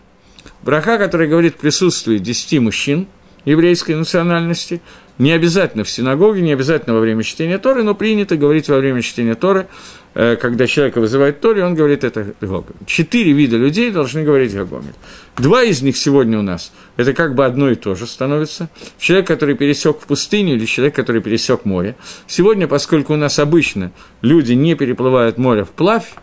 Браха, 0.63 0.99
которая 0.99 1.29
говорит 1.29 1.55
в 1.55 1.59
присутствии 1.59 2.19
десяти 2.19 2.59
мужчин 2.59 3.07
еврейской 3.45 3.93
национальности, 3.93 4.81
не 5.21 5.33
обязательно 5.33 5.85
в 5.85 5.91
синагоге, 5.91 6.41
не 6.41 6.53
обязательно 6.53 6.95
во 6.95 7.01
время 7.01 7.23
чтения 7.23 7.59
Торы, 7.59 7.83
но 7.83 7.95
принято 7.95 8.37
говорить 8.37 8.71
во 8.71 8.79
время 8.79 9.03
чтения 9.03 9.35
Торы, 9.35 9.67
э, 10.15 10.37
когда 10.37 10.67
человека 10.67 10.99
вызывает 11.01 11.41
Торе, 11.43 11.63
он 11.63 11.75
говорит 11.75 12.05
это 12.05 12.35
Гогомель. 12.41 12.87
Четыре 12.87 13.33
вида 13.33 13.59
людей 13.59 13.91
должны 13.91 14.23
говорить 14.23 14.55
Гогомель. 14.55 14.95
Два 15.37 15.63
из 15.63 15.83
них 15.83 15.99
сегодня 15.99 16.39
у 16.39 16.43
нас, 16.43 16.73
это 16.97 17.13
как 17.13 17.35
бы 17.35 17.45
одно 17.45 17.71
и 17.71 17.75
то 17.75 17.95
же 17.95 18.07
становится. 18.07 18.71
Человек, 18.99 19.27
который 19.27 19.57
пересек 19.57 20.01
в 20.01 20.07
пустыню, 20.07 20.55
или 20.55 20.65
человек, 20.65 20.95
который 20.95 21.21
пересек 21.21 21.67
море. 21.67 21.97
Сегодня, 22.27 22.67
поскольку 22.67 23.13
у 23.13 23.17
нас 23.17 23.39
обычно 23.39 23.93
люди 24.23 24.55
не 24.55 24.75
переплывают 24.75 25.37
море 25.37 25.65
вплавь, 25.65 26.15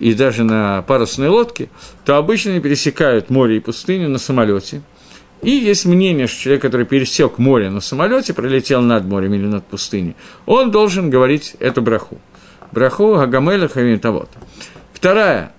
и 0.00 0.14
даже 0.14 0.42
на 0.42 0.82
парусной 0.82 1.28
лодке, 1.28 1.68
то 2.04 2.16
обычно 2.16 2.50
они 2.50 2.60
пересекают 2.60 3.30
море 3.30 3.58
и 3.58 3.60
пустыню 3.60 4.08
на 4.08 4.18
самолете– 4.18 4.82
и 5.42 5.50
есть 5.50 5.84
мнение, 5.86 6.26
что 6.26 6.40
человек, 6.40 6.62
который 6.62 6.86
пересек 6.86 7.38
море 7.38 7.68
на 7.68 7.80
самолете, 7.80 8.32
пролетел 8.32 8.80
над 8.80 9.04
морем 9.04 9.34
или 9.34 9.46
над 9.46 9.64
пустыней, 9.64 10.14
он 10.46 10.70
должен 10.70 11.10
говорить 11.10 11.56
эту 11.58 11.82
браху. 11.82 12.18
Браху 12.70 13.14
Гагамеля 13.14 13.68
Хамитавод. 13.68 14.30
Вторая 14.92 15.52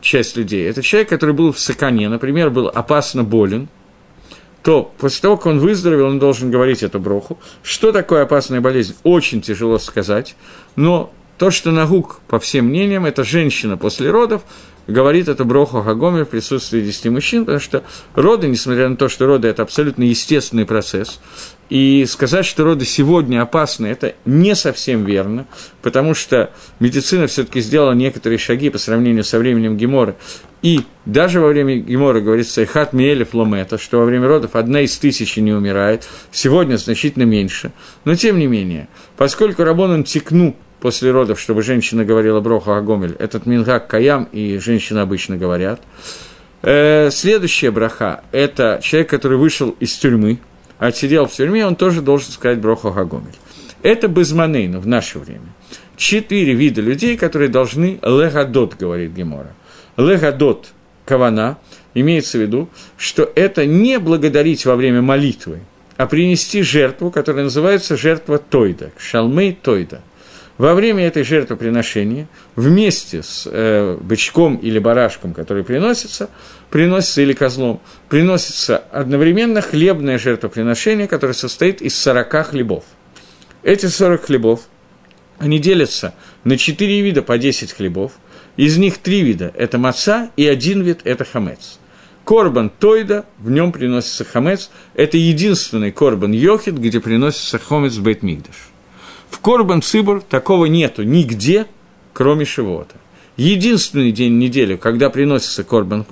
часть 0.00 0.36
людей– 0.36 0.68
это 0.68 0.82
человек, 0.82 1.08
который 1.08 1.34
был 1.34 1.52
в 1.52 1.58
сакане, 1.58 2.08
например, 2.08 2.50
был 2.50 2.68
опасно 2.68 3.24
болен, 3.24 3.68
то 4.62 4.92
после 4.98 5.22
того, 5.22 5.36
как 5.38 5.46
он 5.46 5.58
выздоровел, 5.58 6.06
он 6.06 6.18
должен 6.18 6.50
говорить 6.50 6.82
эту 6.82 7.00
броху. 7.00 7.38
Что 7.62 7.90
такое 7.90 8.22
опасная 8.22 8.60
болезнь, 8.60 8.94
очень 9.02 9.40
тяжело 9.40 9.78
сказать, 9.78 10.36
но 10.76 11.12
то, 11.38 11.50
что 11.50 11.72
Нагук, 11.72 12.20
по 12.28 12.38
всем 12.38 12.66
мнениям, 12.66 13.04
это 13.04 13.24
женщина 13.24 13.76
после 13.76 14.10
родов, 14.10 14.42
говорит 14.86 15.28
это 15.28 15.44
Броху 15.44 15.82
Хагоме 15.82 16.24
в 16.24 16.28
присутствии 16.28 16.80
десяти 16.80 17.10
мужчин, 17.10 17.44
потому 17.44 17.60
что 17.60 17.84
роды, 18.14 18.48
несмотря 18.48 18.88
на 18.88 18.96
то, 18.96 19.08
что 19.08 19.26
роды– 19.26 19.48
это 19.48 19.62
абсолютно 19.62 20.04
естественный 20.04 20.66
процесс, 20.66 21.20
и 21.70 22.04
сказать, 22.06 22.44
что 22.44 22.64
роды 22.64 22.84
сегодня 22.84 23.40
опасны, 23.40 23.86
это 23.86 24.14
не 24.26 24.54
совсем 24.54 25.04
верно, 25.04 25.46
потому 25.80 26.14
что 26.14 26.50
медицина 26.80 27.26
все-таки 27.26 27.60
сделала 27.60 27.92
некоторые 27.92 28.38
шаги 28.38 28.68
по 28.68 28.78
сравнению 28.78 29.24
со 29.24 29.38
временем 29.38 29.76
Гемора. 29.76 30.16
И 30.60 30.82
даже 31.06 31.40
во 31.40 31.48
время 31.48 31.76
Гемора 31.76 32.20
говорится 32.20 32.64
«Хат 32.66 32.92
Миэлев 32.92 33.32
Ломета», 33.32 33.78
что 33.78 33.98
во 33.98 34.04
время 34.04 34.28
родов 34.28 34.54
одна 34.54 34.82
из 34.82 34.96
тысячи 34.98 35.40
не 35.40 35.52
умирает, 35.52 36.06
сегодня 36.30 36.76
значительно 36.76 37.24
меньше. 37.24 37.72
Но 38.04 38.14
тем 38.14 38.38
не 38.38 38.46
менее, 38.46 38.88
поскольку 39.16 39.64
Рабонан 39.64 40.04
Тикну 40.04 40.54
после 40.82 41.12
родов, 41.12 41.40
чтобы 41.40 41.62
женщина 41.62 42.04
говорила 42.04 42.40
Броха 42.40 42.76
Агомель. 42.76 43.14
Этот 43.20 43.46
мингак 43.46 43.86
каям, 43.86 44.28
и 44.32 44.58
женщины 44.58 44.98
обычно 44.98 45.36
говорят. 45.36 45.80
Э, 46.62 47.08
следующая 47.12 47.70
браха– 47.70 48.24
это 48.32 48.80
человек, 48.82 49.08
который 49.08 49.38
вышел 49.38 49.76
из 49.78 49.92
тюрьмы, 49.92 50.38
отсидел 50.80 51.26
в 51.26 51.32
тюрьме, 51.32 51.64
он 51.64 51.76
тоже 51.76 52.02
должен 52.02 52.32
сказать 52.32 52.58
Броха 52.58 52.88
Агомель. 52.88 53.36
Это 53.84 54.08
безманейно 54.08 54.80
в 54.80 54.86
наше 54.88 55.20
время. 55.20 55.46
Четыре 55.96 56.54
вида 56.54 56.80
людей, 56.80 57.16
которые 57.16 57.48
должны 57.48 58.00
легадот, 58.02 58.74
говорит 58.74 59.12
Гемора. 59.12 59.52
Легадот– 59.96 60.72
кавана, 61.04 61.58
имеется 61.94 62.38
в 62.38 62.40
виду, 62.40 62.68
что 62.96 63.30
это 63.36 63.66
не 63.66 64.00
благодарить 64.00 64.66
во 64.66 64.74
время 64.74 65.00
молитвы, 65.00 65.60
а 65.96 66.06
принести 66.06 66.62
жертву, 66.62 67.12
которая 67.12 67.44
называется 67.44 67.96
жертва 67.96 68.38
Тойда, 68.38 68.90
шалмей 68.98 69.52
Тойда– 69.52 70.00
во 70.62 70.74
время 70.74 71.04
этой 71.08 71.24
жертвоприношения 71.24 72.28
вместе 72.54 73.24
с 73.24 73.48
э, 73.50 73.98
бычком 74.00 74.54
или 74.54 74.78
барашком, 74.78 75.34
который 75.34 75.64
приносится, 75.64 76.30
приносится 76.70 77.20
или 77.20 77.32
козлом, 77.32 77.80
приносится 78.08 78.76
одновременно 78.76 79.60
хлебное 79.60 80.20
жертвоприношение, 80.20 81.08
которое 81.08 81.32
состоит 81.32 81.82
из 81.82 81.98
40 81.98 82.46
хлебов. 82.46 82.84
Эти 83.64 83.86
40 83.86 84.22
хлебов, 84.22 84.60
они 85.40 85.58
делятся 85.58 86.14
на 86.44 86.56
4 86.56 87.00
вида 87.00 87.22
по 87.22 87.38
10 87.38 87.72
хлебов, 87.72 88.12
из 88.56 88.78
них 88.78 88.98
3 88.98 89.20
вида– 89.20 89.52
это 89.56 89.78
маца, 89.78 90.30
и 90.36 90.46
один 90.46 90.82
вид– 90.82 91.00
это 91.04 91.24
хамец. 91.24 91.80
Корбан 92.24 92.70
Тойда, 92.70 93.24
в 93.40 93.50
нем 93.50 93.72
приносится 93.72 94.24
хамец, 94.24 94.70
это 94.94 95.16
единственный 95.16 95.90
корбан 95.90 96.30
Йохид, 96.30 96.74
где 96.74 97.00
приносится 97.00 97.58
хамец 97.58 97.96
Бейтмигдаш. 97.96 98.71
В 99.32 99.40
Корбан 99.40 99.80
Цибур 99.80 100.20
такого 100.22 100.66
нету 100.66 101.02
нигде, 101.02 101.66
кроме 102.12 102.44
Шивота. 102.44 102.96
Единственный 103.36 104.12
день 104.12 104.38
недели, 104.38 104.76
когда 104.76 105.08
приносится 105.08 105.64
корбан, 105.64 106.04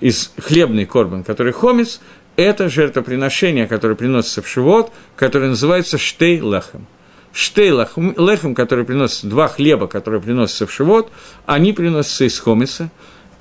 из 0.00 0.32
хлебный 0.38 0.86
корбан, 0.86 1.24
который 1.24 1.52
хомец, 1.52 2.00
это 2.36 2.70
жертвоприношение, 2.70 3.66
которое 3.66 3.94
приносится 3.94 4.40
в 4.40 4.48
Шивот, 4.48 4.90
которое 5.14 5.50
называется 5.50 5.98
Штей 5.98 6.40
Лехем. 6.40 6.86
Штей 7.32 7.70
Лехем, 7.70 8.54
который 8.54 8.86
приносится, 8.86 9.26
два 9.26 9.48
хлеба, 9.48 9.86
которые 9.86 10.22
приносятся 10.22 10.66
в 10.66 10.72
Шивот, 10.72 11.12
они 11.44 11.74
приносятся 11.74 12.24
из 12.24 12.38
хомица, 12.40 12.90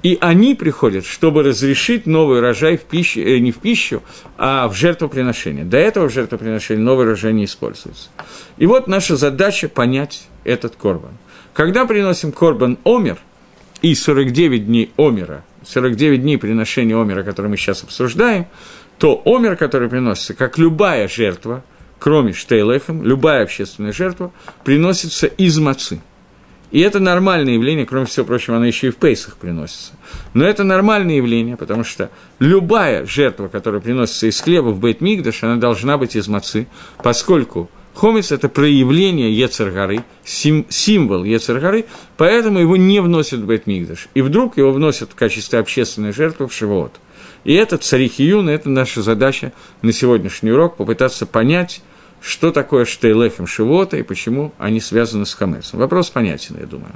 и 0.03 0.17
они 0.21 0.55
приходят, 0.55 1.05
чтобы 1.05 1.43
разрешить 1.43 2.05
новый 2.05 2.39
урожай 2.39 2.77
в 2.77 2.81
пищу, 2.81 3.19
э, 3.19 3.39
не 3.39 3.51
в 3.51 3.57
пищу, 3.57 4.03
а 4.37 4.67
в 4.67 4.75
жертвоприношение. 4.75 5.65
До 5.65 5.77
этого 5.77 6.09
в 6.09 6.13
жертвоприношении 6.13 6.81
новый 6.81 7.05
урожай 7.05 7.33
не 7.33 7.45
используется. 7.45 8.09
И 8.57 8.65
вот 8.65 8.87
наша 8.87 9.15
задача 9.15 9.67
понять 9.67 10.27
этот 10.43 10.75
корбан. 10.75 11.11
Когда 11.53 11.85
приносим 11.85 12.31
корбан 12.31 12.77
омер, 12.83 13.17
и 13.81 13.93
49 13.93 14.65
дней 14.65 14.91
омера, 14.97 15.43
49 15.63 16.21
дней 16.21 16.37
приношения 16.37 16.99
омера, 16.99 17.23
который 17.23 17.47
мы 17.47 17.57
сейчас 17.57 17.83
обсуждаем, 17.83 18.47
то 18.97 19.21
омер, 19.25 19.55
который 19.55 19.87
приносится, 19.87 20.33
как 20.33 20.57
любая 20.57 21.07
жертва, 21.07 21.63
кроме 21.99 22.33
штейлехем, 22.33 23.03
любая 23.03 23.43
общественная 23.43 23.93
жертва, 23.93 24.31
приносится 24.63 25.27
из 25.27 25.57
мацы– 25.59 26.01
и 26.71 26.81
это 26.81 26.99
нормальное 26.99 27.53
явление, 27.53 27.85
кроме 27.85 28.05
всего 28.05 28.25
прочего, 28.25 28.57
оно 28.57 28.65
еще 28.65 28.87
и 28.87 28.91
в 28.91 28.97
пейсах 28.97 29.37
приносится. 29.37 29.93
Но 30.33 30.45
это 30.45 30.63
нормальное 30.63 31.15
явление, 31.15 31.55
потому 31.55 31.83
что 31.83 32.09
любая 32.39 33.05
жертва, 33.05 33.47
которая 33.47 33.79
приносится 33.79 34.27
из 34.27 34.39
хлеба 34.41 34.69
в 34.69 34.79
бейт 34.79 34.99
мигдаш, 34.99 35.43
она 35.43 35.55
должна 35.55 35.97
быть 35.97 36.15
из 36.15 36.27
мацы, 36.27 36.67
поскольку 37.01 37.69
хомец– 37.93 38.31
это 38.33 38.49
проявление 38.49 39.31
Ецергары, 39.31 40.03
сим, 40.25 40.65
символ 40.69 41.23
Ецергары, 41.23 41.85
поэтому 42.17 42.59
его 42.59 42.75
не 42.75 43.01
вносят 43.01 43.39
в 43.39 43.45
бейт 43.45 43.65
мигдаш. 43.65 44.09
И 44.13 44.21
вдруг 44.21 44.57
его 44.57 44.71
вносят 44.71 45.11
в 45.11 45.15
качестве 45.15 45.59
общественной 45.59 46.11
жертвы 46.11 46.47
в 46.47 46.53
Шивот. 46.53 46.99
И 47.45 47.53
это 47.53 47.77
царих 47.77 48.19
Юна, 48.19 48.51
это 48.51 48.69
наша 48.69 49.01
задача 49.01 49.53
на 49.81 49.93
сегодняшний 49.93 50.51
урок, 50.51 50.75
попытаться 50.75 51.25
понять, 51.25 51.81
что 52.27 52.51
такое 52.51 52.83
штейлехем 52.83 53.47
шивота 53.47 53.95
и 53.95 54.03
почему 54.03 54.53
они 54.57 54.81
связаны 54.81 55.25
с 55.25 55.33
хамесом. 55.33 55.79
Вопрос 55.79 56.09
понятен, 56.09 56.57
я 56.59 56.65
думаю. 56.65 56.93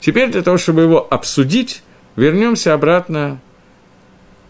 Теперь 0.00 0.30
для 0.32 0.42
того, 0.42 0.56
чтобы 0.56 0.80
его 0.80 1.06
обсудить, 1.12 1.82
вернемся 2.16 2.72
обратно 2.72 3.38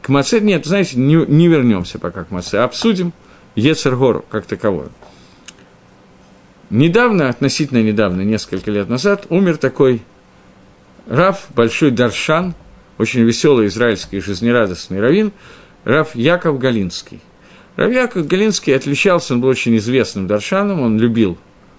к 0.00 0.08
Маце. 0.08 0.40
Нет, 0.40 0.64
знаете, 0.64 0.96
не, 0.96 1.16
не 1.26 1.48
вернемся 1.48 1.98
пока 1.98 2.22
к 2.22 2.30
Маце, 2.30 2.58
а 2.58 2.64
обсудим 2.64 3.12
Ецергору 3.56 4.24
как 4.30 4.46
таковую. 4.46 4.92
Недавно, 6.70 7.28
относительно 7.28 7.82
недавно, 7.82 8.22
несколько 8.22 8.70
лет 8.70 8.88
назад, 8.88 9.26
умер 9.28 9.56
такой 9.56 10.02
Раф, 11.08 11.48
большой 11.50 11.90
Даршан, 11.90 12.54
очень 12.96 13.22
веселый 13.22 13.66
израильский 13.66 14.20
жизнерадостный 14.20 15.00
раввин, 15.00 15.32
Раф 15.85 16.14
Яков 16.14 16.61
Галинский– 16.61 17.20
Равьяков 17.76 18.26
Галинский 18.26 18.76
отличался, 18.76 19.35
он 19.35 19.40
был 19.40 19.48
очень 19.48 19.76
известным 19.78 20.26
даршаном, 20.26 20.80
он 20.80 20.98
любил 20.98 21.38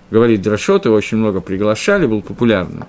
говорить 0.10 0.41
дрошот, 0.41 0.86
его 0.86 0.95
очень 0.95 1.17
много 1.17 1.41
приглашали, 1.41 2.06
был 2.06 2.21
популярным. 2.21 2.86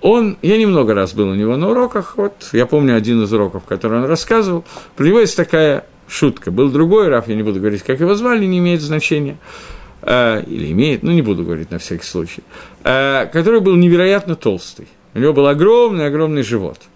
Он, 0.00 0.36
я 0.42 0.58
немного 0.58 0.94
раз 0.94 1.14
был 1.14 1.28
у 1.28 1.34
него 1.34 1.56
на 1.56 1.70
уроках, 1.70 2.16
вот 2.16 2.50
я 2.52 2.66
помню 2.66 2.96
один 2.96 3.22
из 3.22 3.32
уроков, 3.32 3.64
который 3.64 3.98
он 4.00 4.04
рассказывал, 4.04 4.64
про 4.96 5.06
него 5.06 5.20
есть 5.20 5.36
такая 5.36 5.86
шутка. 6.08 6.50
Был 6.50 6.70
другой 6.70 7.08
Раф, 7.08 7.28
я 7.28 7.34
не 7.34 7.42
буду 7.42 7.58
говорить, 7.58 7.82
как 7.82 8.00
его 8.00 8.14
звали, 8.14 8.44
не 8.44 8.58
имеет 8.58 8.80
значения, 8.80 9.38
э, 10.02 10.42
или 10.46 10.70
имеет, 10.72 11.02
ну 11.02 11.12
не 11.12 11.22
буду 11.22 11.44
говорить 11.44 11.70
на 11.70 11.78
всякий 11.78 12.04
случай, 12.04 12.42
э, 12.84 13.26
который 13.32 13.60
был 13.60 13.74
невероятно 13.74 14.36
толстый. 14.36 14.86
У 15.14 15.18
него 15.18 15.32
был 15.32 15.46
огромный-огромный 15.46 16.42
живот– 16.42 16.78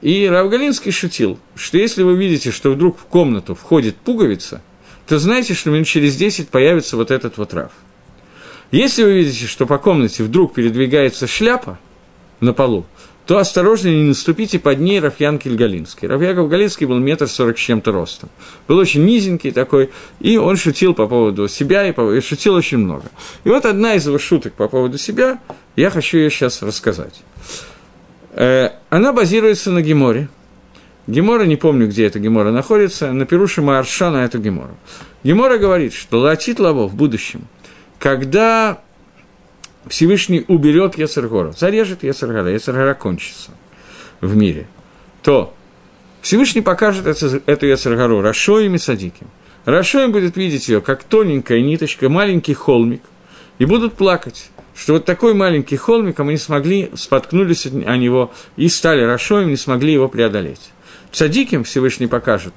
и 0.00 0.26
Равгалинский 0.26 0.92
шутил, 0.92 1.38
что 1.54 1.78
если 1.78 2.02
вы 2.02 2.16
видите, 2.16 2.50
что 2.50 2.70
вдруг 2.72 2.98
в 2.98 3.04
комнату 3.04 3.54
входит 3.54 3.96
пуговица, 3.96 4.62
то 5.06 5.18
знаете, 5.18 5.54
что 5.54 5.70
минут 5.70 5.86
через 5.86 6.16
10 6.16 6.48
появится 6.48 6.96
вот 6.96 7.10
этот 7.10 7.38
вот 7.38 7.54
Рав. 7.54 7.72
Если 8.72 9.04
вы 9.04 9.12
видите, 9.12 9.46
что 9.46 9.66
по 9.66 9.78
комнате 9.78 10.24
вдруг 10.24 10.54
передвигается 10.54 11.26
шляпа 11.26 11.78
на 12.40 12.52
полу, 12.52 12.84
то 13.26 13.38
осторожно 13.38 13.88
не 13.88 14.04
наступите 14.04 14.58
под 14.58 14.78
ней 14.78 15.00
Рафьян 15.00 15.38
Кильгалинский. 15.38 16.06
Рафьяков 16.06 16.48
Галинский 16.48 16.86
был 16.86 16.98
метр 16.98 17.26
сорок 17.26 17.58
с 17.58 17.60
чем-то 17.60 17.90
ростом. 17.90 18.28
Был 18.68 18.78
очень 18.78 19.04
низенький 19.04 19.50
такой, 19.50 19.90
и 20.20 20.36
он 20.36 20.56
шутил 20.56 20.94
по 20.94 21.08
поводу 21.08 21.48
себя, 21.48 21.86
и, 21.88 21.92
по, 21.92 22.12
и 22.12 22.20
шутил 22.20 22.54
очень 22.54 22.78
много. 22.78 23.04
И 23.42 23.48
вот 23.48 23.66
одна 23.66 23.94
из 23.94 24.06
его 24.06 24.18
шуток 24.18 24.54
по 24.54 24.68
поводу 24.68 24.96
себя, 24.96 25.40
я 25.74 25.90
хочу 25.90 26.18
ее 26.18 26.30
сейчас 26.30 26.62
рассказать. 26.62 27.22
Э, 28.36 28.70
она 28.90 29.12
базируется 29.12 29.70
на 29.70 29.82
Геморе. 29.82 30.28
Гемора, 31.06 31.44
не 31.44 31.56
помню, 31.56 31.88
где 31.88 32.06
эта 32.06 32.18
Гемора 32.18 32.50
находится, 32.50 33.12
на 33.12 33.26
Перуше 33.26 33.62
Марша 33.62 34.10
на 34.10 34.24
эту 34.24 34.38
Гемору. 34.38 34.76
Гемора 35.24 35.56
говорит, 35.56 35.94
что 35.94 36.20
Латит 36.20 36.58
Лаво 36.58 36.86
в 36.86 36.94
будущем, 36.94 37.46
когда 37.98 38.80
Всевышний 39.86 40.44
уберет 40.48 40.98
Ецергора, 40.98 41.52
зарежет 41.52 42.02
Ецергора, 42.02 42.50
Ецергора 42.50 42.94
кончится 42.94 43.52
в 44.20 44.36
мире, 44.36 44.66
то 45.22 45.54
Всевышний 46.22 46.60
покажет 46.60 47.06
эту, 47.06 47.66
Ецергору 47.66 48.20
Рашоем 48.20 48.74
и 48.74 48.78
Садиким. 48.78 49.28
Рашоем 49.64 50.12
будет 50.12 50.36
видеть 50.36 50.68
ее, 50.68 50.80
как 50.80 51.04
тоненькая 51.04 51.60
ниточка, 51.60 52.08
маленький 52.08 52.54
холмик, 52.54 53.02
и 53.58 53.64
будут 53.64 53.94
плакать, 53.94 54.50
что 54.76 54.94
вот 54.94 55.04
такой 55.04 55.34
маленький 55.34 55.76
холмик, 55.76 56.20
а 56.20 56.24
мы 56.24 56.32
не 56.32 56.38
смогли, 56.38 56.90
споткнулись 56.94 57.66
о 57.66 57.96
него 57.96 58.32
и 58.56 58.68
стали 58.68 59.02
Рашоем, 59.02 59.48
не 59.48 59.56
смогли 59.56 59.92
его 59.92 60.08
преодолеть. 60.08 60.70
Садиким 61.12 61.64
Всевышний 61.64 62.06
покажет 62.06 62.52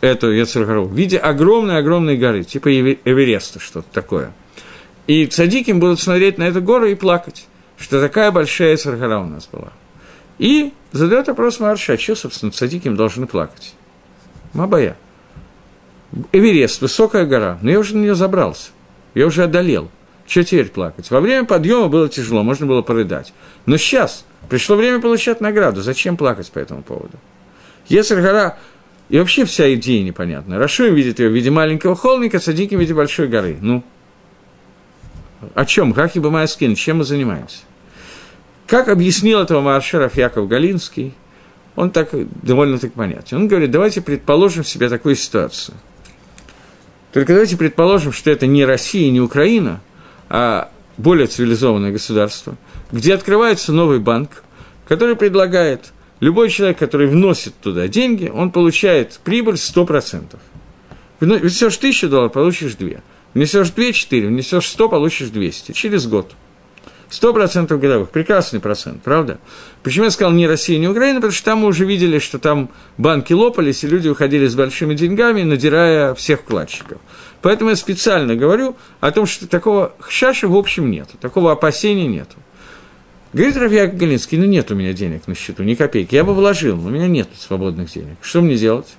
эту 0.00 0.30
Ецергору 0.30 0.84
в 0.84 0.94
виде 0.94 1.18
огромной-огромной 1.18 2.16
горы, 2.16 2.44
типа 2.44 2.68
Эвереста, 2.72 3.58
что-то 3.58 3.88
такое– 3.92 4.32
и 5.06 5.26
цадиким 5.26 5.78
будут 5.78 6.00
смотреть 6.00 6.38
на 6.38 6.44
эту 6.44 6.60
гору 6.60 6.86
и 6.86 6.94
плакать, 6.94 7.46
что 7.78 8.00
такая 8.00 8.32
большая 8.32 8.76
Саргара 8.76 9.20
у 9.20 9.26
нас 9.26 9.48
была. 9.50 9.72
И 10.38 10.72
задает 10.92 11.28
вопрос 11.28 11.60
Марша, 11.60 11.94
а 11.94 11.98
что, 11.98 12.16
собственно, 12.16 12.52
цадиким 12.52 12.96
должны 12.96 13.26
плакать? 13.26 13.74
Мабая. 14.52 14.96
Эверест, 16.32 16.80
высокая 16.80 17.24
гора, 17.24 17.58
но 17.62 17.70
я 17.70 17.78
уже 17.78 17.96
на 17.96 18.00
нее 18.00 18.14
забрался, 18.14 18.70
я 19.14 19.26
уже 19.26 19.44
одолел. 19.44 19.90
Что 20.26 20.42
теперь 20.42 20.68
плакать? 20.68 21.10
Во 21.10 21.20
время 21.20 21.44
подъема 21.44 21.88
было 21.88 22.08
тяжело, 22.08 22.42
можно 22.42 22.66
было 22.66 22.82
порыдать. 22.82 23.32
Но 23.64 23.76
сейчас 23.76 24.24
пришло 24.48 24.76
время 24.76 25.00
получать 25.00 25.40
награду. 25.40 25.82
Зачем 25.82 26.16
плакать 26.16 26.50
по 26.50 26.58
этому 26.58 26.82
поводу? 26.82 27.18
Если 27.86 28.14
гора... 28.20 28.58
И 29.08 29.18
вообще 29.18 29.44
вся 29.44 29.72
идея 29.74 30.02
непонятна. 30.02 30.58
Рашуем 30.58 30.94
видит 30.94 31.20
ее 31.20 31.28
в 31.28 31.32
виде 31.32 31.48
маленького 31.50 31.94
холмика, 31.94 32.40
Садиким 32.40 32.78
в 32.78 32.80
виде 32.80 32.92
большой 32.92 33.28
горы. 33.28 33.56
Ну, 33.60 33.84
о 35.54 35.64
чем? 35.64 35.92
Как 35.92 36.16
и 36.16 36.20
Бамайскин, 36.20 36.74
чем 36.74 36.98
мы 36.98 37.04
занимаемся? 37.04 37.58
Как 38.66 38.88
объяснил 38.88 39.40
этого 39.40 39.60
Маршеров 39.60 40.16
Яков 40.16 40.48
Галинский, 40.48 41.14
он 41.76 41.92
так 41.92 42.08
довольно-таки 42.42 42.94
понятен. 42.94 43.36
Он 43.36 43.48
говорит, 43.48 43.70
давайте 43.70 44.00
предположим 44.00 44.64
себе 44.64 44.88
такую 44.88 45.14
ситуацию. 45.14 45.76
Только 47.12 47.32
давайте 47.32 47.56
предположим, 47.56 48.12
что 48.12 48.30
это 48.30 48.46
не 48.46 48.64
Россия, 48.64 49.10
не 49.12 49.20
Украина, 49.20 49.80
более 50.28 51.26
цивилизованное 51.26 51.92
государство, 51.92 52.56
где 52.92 53.14
открывается 53.14 53.72
новый 53.72 53.98
банк, 53.98 54.42
который 54.88 55.16
предлагает 55.16 55.92
любой 56.20 56.48
человек, 56.50 56.78
который 56.78 57.06
вносит 57.06 57.54
туда 57.60 57.88
деньги, 57.88 58.30
он 58.32 58.50
получает 58.50 59.20
прибыль 59.24 59.54
100%. 59.54 60.36
Внесешь 61.20 61.76
тысячу 61.76 62.08
долларов, 62.08 62.32
получишь 62.32 62.74
две. 62.74 63.02
Внесешь 63.34 63.68
2, 63.68 63.92
4, 63.92 64.28
внесешь 64.28 64.66
100, 64.66 64.88
получишь 64.88 65.28
200 65.28 65.72
через 65.72 66.06
год. 66.06 66.32
100% 67.10 67.68
годовых. 67.76 68.08
Прекрасный 68.08 68.60
процент, 68.60 69.02
правда? 69.02 69.38
Почему 69.82 70.06
я 70.06 70.10
сказал 70.10 70.32
не 70.32 70.46
Россия, 70.46 70.78
не 70.78 70.88
Украина? 70.88 71.16
Потому 71.16 71.32
что 71.32 71.44
там 71.44 71.58
мы 71.58 71.68
уже 71.68 71.84
видели, 71.84 72.18
что 72.18 72.38
там 72.38 72.70
банки 72.96 73.34
лопались, 73.34 73.84
и 73.84 73.88
люди 73.88 74.08
выходили 74.08 74.46
с 74.46 74.54
большими 74.54 74.94
деньгами, 74.94 75.42
надирая 75.42 76.14
всех 76.14 76.40
вкладчиков. 76.40 76.98
Поэтому 77.46 77.70
я 77.70 77.76
специально 77.76 78.34
говорю 78.34 78.74
о 78.98 79.12
том, 79.12 79.24
что 79.24 79.46
такого 79.46 79.92
шаша 80.08 80.48
в 80.48 80.56
общем 80.56 80.90
нет, 80.90 81.10
такого 81.20 81.52
опасения 81.52 82.08
нет. 82.08 82.28
Говорит 83.32 83.56
Рафьяк 83.56 83.96
Галинский, 83.96 84.36
ну 84.36 84.46
нет 84.46 84.72
у 84.72 84.74
меня 84.74 84.92
денег 84.92 85.28
на 85.28 85.36
счету, 85.36 85.62
ни 85.62 85.76
копейки. 85.76 86.16
Я 86.16 86.24
бы 86.24 86.34
вложил, 86.34 86.74
но 86.74 86.88
у 86.88 86.90
меня 86.90 87.06
нет 87.06 87.28
свободных 87.38 87.92
денег. 87.92 88.16
Что 88.20 88.40
мне 88.40 88.56
делать? 88.56 88.96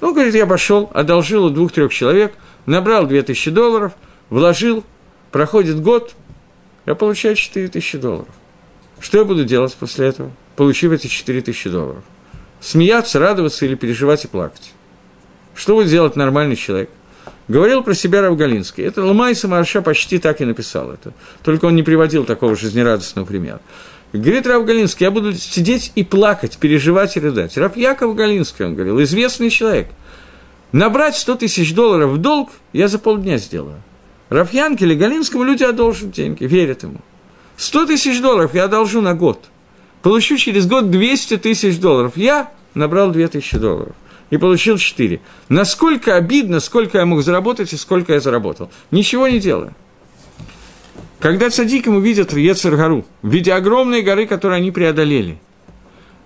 Ну, 0.00 0.12
говорит, 0.12 0.34
я 0.34 0.44
пошел, 0.44 0.90
одолжил 0.92 1.44
у 1.44 1.50
двух-трех 1.50 1.92
человек– 1.92 2.32
набрал 2.66 3.06
2000 3.06 3.52
долларов, 3.52 3.92
вложил, 4.28 4.82
проходит 5.30 5.80
год, 5.80 6.16
я 6.84 6.96
получаю 6.96 7.36
4000 7.36 7.98
долларов. 7.98 8.34
Что 8.98 9.18
я 9.18 9.24
буду 9.24 9.44
делать 9.44 9.76
после 9.78 10.08
этого, 10.08 10.32
получив 10.56 10.90
эти 10.90 11.06
4000 11.06 11.70
долларов? 11.70 12.02
Смеяться, 12.60 13.20
радоваться 13.20 13.66
или 13.66 13.76
переживать 13.76 14.24
и 14.24 14.26
плакать? 14.26 14.72
Что 15.54 15.76
будет 15.76 15.90
делать 15.90 16.16
нормальный 16.16 16.56
человек? 16.56 16.90
Говорил 17.50 17.82
про 17.82 17.94
себя 17.94 18.22
Равгалинский. 18.22 18.84
Это 18.84 19.04
Ломай 19.04 19.34
Самарша 19.34 19.82
почти 19.82 20.18
так 20.18 20.40
и 20.40 20.44
написал 20.44 20.92
это. 20.92 21.12
Только 21.42 21.64
он 21.64 21.74
не 21.74 21.82
приводил 21.82 22.24
такого 22.24 22.54
жизнерадостного 22.54 23.26
примера. 23.26 23.60
Говорит 24.12 24.46
Рав 24.46 24.64
Галинский, 24.64 25.04
я 25.04 25.10
буду 25.10 25.32
сидеть 25.32 25.90
и 25.96 26.04
плакать, 26.04 26.58
переживать 26.58 27.16
и 27.16 27.20
рыдать. 27.20 27.56
Рав 27.56 27.76
Яков 27.76 28.14
Галинский, 28.14 28.64
он 28.64 28.74
говорил, 28.74 29.02
известный 29.02 29.50
человек– 29.50 29.88
Набрать 30.72 31.16
100 31.16 31.36
тысяч 31.36 31.74
долларов 31.74 32.10
в 32.10 32.18
долг 32.18 32.50
я 32.72 32.86
за 32.86 32.98
полдня 32.98 33.38
сделаю. 33.38 33.82
Рафьянке 34.28 34.84
или 34.84 34.94
Галинскому 34.94 35.42
люди 35.42 35.64
одолжат 35.64 36.12
деньги, 36.12 36.44
верят 36.44 36.84
ему. 36.84 37.00
100 37.56 37.86
тысяч 37.86 38.20
долларов 38.20 38.54
я 38.54 38.64
одолжу 38.64 39.00
на 39.00 39.14
год. 39.14 39.46
Получу 40.02 40.36
через 40.36 40.66
год 40.66 40.90
200 40.90 41.38
тысяч 41.38 41.78
долларов. 41.80 42.12
Я 42.16 42.52
набрал 42.74 43.10
2 43.10 43.26
тысячи 43.28 43.58
долларов 43.58 43.94
и 44.30 44.36
получил 44.36 44.78
4. 44.78 45.20
Насколько 45.48 46.16
обидно, 46.16 46.60
сколько 46.60 46.98
я 46.98 47.06
мог 47.06 47.22
заработать 47.22 47.72
и 47.72 47.76
сколько 47.76 48.14
я 48.14 48.20
заработал. 48.20 48.70
Ничего 48.90 49.28
не 49.28 49.38
делаю. 49.38 49.74
Когда 51.18 51.50
цадикам 51.50 51.96
увидят 51.96 52.32
в 52.32 52.36
Ецергару, 52.36 53.04
в 53.22 53.28
виде 53.28 53.52
огромной 53.52 54.02
горы, 54.02 54.26
которую 54.26 54.56
они 54.56 54.70
преодолели– 54.70 55.38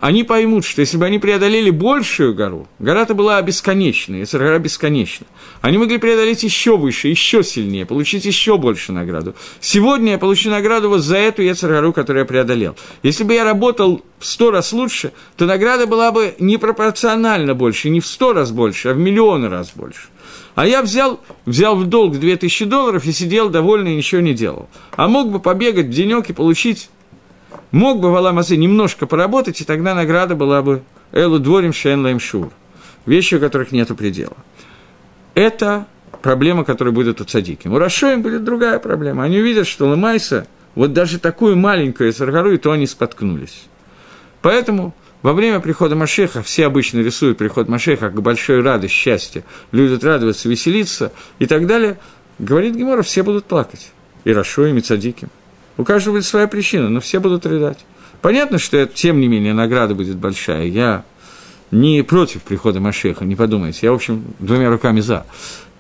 они 0.00 0.24
поймут, 0.24 0.64
что 0.64 0.80
если 0.80 0.96
бы 0.96 1.07
они 1.07 1.18
преодолели 1.18 1.70
большую 1.70 2.35
гору, 2.35 2.68
гора-то 2.78 3.14
была 3.14 3.40
бесконечная, 3.40 4.20
если 4.20 4.38
гора 4.38 4.59
бесконечна, 4.59 5.26
они 5.61 5.78
могли 5.78 5.98
преодолеть 5.98 6.42
еще 6.42 6.76
выше, 6.76 7.09
еще 7.09 7.42
сильнее, 7.42 7.87
получить 7.87 8.24
еще 8.24 8.59
больше 8.59 8.92
награду. 8.92 9.35
Сегодня 9.61 10.12
я 10.12 10.18
получу 10.18 10.50
награду 10.50 10.88
вот 10.88 11.00
за 11.00 11.16
эту 11.16 11.42
Ецаргару, 11.42 11.92
которую 11.92 12.22
я 12.22 12.26
преодолел. 12.26 12.76
Если 13.02 13.24
бы 13.24 13.35
я 13.35 13.44
работал 13.44 14.02
в 14.18 14.26
сто 14.26 14.50
раз 14.50 14.72
лучше, 14.72 15.12
то 15.37 15.46
награда 15.46 15.87
была 15.87 16.12
бы 16.12 16.35
непропорционально 16.38 17.54
больше, 17.54 17.88
не 17.88 18.00
в 18.00 18.07
сто 18.07 18.33
раз 18.33 18.50
больше, 18.50 18.90
а 18.90 18.94
в 18.94 18.98
миллионы 18.98 19.48
раз 19.48 19.72
больше. 19.74 20.09
А 20.54 20.66
я 20.66 20.83
взял, 20.83 21.20
взял 21.46 21.74
в 21.76 21.87
долг 21.87 22.18
2000 22.18 22.64
долларов 22.66 23.07
и 23.07 23.12
сидел 23.12 23.48
довольный 23.48 23.96
ничего 23.96 24.20
не 24.20 24.35
делал. 24.35 24.68
А 24.96 25.09
мог 25.09 25.30
бы 25.30 25.40
побегать 25.40 25.87
в 25.87 25.90
денек 25.90 26.30
и 26.30 26.33
получить 26.33 26.90
Мог 27.71 28.01
бы 28.01 28.11
Валамазе 28.11 28.57
немножко 28.57 29.07
поработать, 29.07 29.61
и 29.61 29.64
тогда 29.64 29.95
награда 29.95 30.35
была 30.35 30.62
бы 30.62 30.83
Элу 31.12 31.38
Дворим 31.38 31.73
Шенлаем 31.73 32.21
Шур. 32.21 32.51
Вещи, 33.07 33.35
у 33.35 33.40
которых 33.40 33.73
нет 33.73 33.88
предела. 33.97 34.37
Это 35.35 35.87
проблема, 36.23 36.64
которая 36.64 36.95
будет 36.95 37.21
у 37.21 37.25
Цадики. 37.25 37.69
У 37.69 37.79
Рашоим 37.79 38.23
будет 38.23 38.45
другая 38.45 38.79
проблема. 38.79 39.25
Они 39.25 39.38
увидят, 39.38 39.67
что 39.67 39.87
Лымайса, 39.88 40.47
вот 40.75 40.93
даже 40.93 41.19
такую 41.19 41.57
маленькую 41.57 42.12
Саргару, 42.12 42.53
и 42.53 42.57
то 42.57 42.73
они 42.73 42.87
споткнулись. 42.87 43.67
Поэтому 44.40 44.95
во 45.23 45.33
время 45.33 45.61
прихода 45.61 45.97
Машеха, 45.97 46.43
все 46.43 46.67
обычно 46.67 46.99
рисуют 47.01 47.38
приход 47.38 47.69
Машеха 47.69 48.11
как 48.11 48.23
большой 48.23 48.61
радость, 48.61 48.95
счастье, 48.95 49.45
люди 49.73 50.03
радоваться, 50.05 50.49
веселиться 50.49 51.12
и 51.38 51.47
так 51.47 51.67
далее, 51.67 51.99
говорит 52.38 52.75
Гемора, 52.75 53.03
все 53.03 53.23
будут 53.23 53.47
плакать. 53.47 53.90
И 54.25 54.33
Рашоим, 54.33 54.79
и 54.79 54.81
Цадиким. 54.81 55.31
У 55.76 55.84
каждого 55.84 56.14
будет 56.14 56.24
своя 56.24 56.46
причина, 56.46 56.88
но 56.88 57.00
все 57.00 57.20
будут 57.20 57.46
рыдать. 57.46 57.84
Понятно, 58.20 58.58
что 58.58 58.76
это, 58.76 58.94
тем 58.94 59.20
не 59.20 59.28
менее 59.28 59.52
награда 59.52 59.94
будет 59.94 60.16
большая. 60.16 60.66
Я 60.66 61.04
не 61.70 62.02
против 62.02 62.42
прихода 62.42 62.80
Машеха, 62.80 63.24
не 63.24 63.37
подумайте. 63.37 63.80
Я, 63.82 63.92
в 63.92 63.96
общем, 63.96 64.24
двумя 64.38 64.70
руками 64.70 65.00
за. 65.00 65.26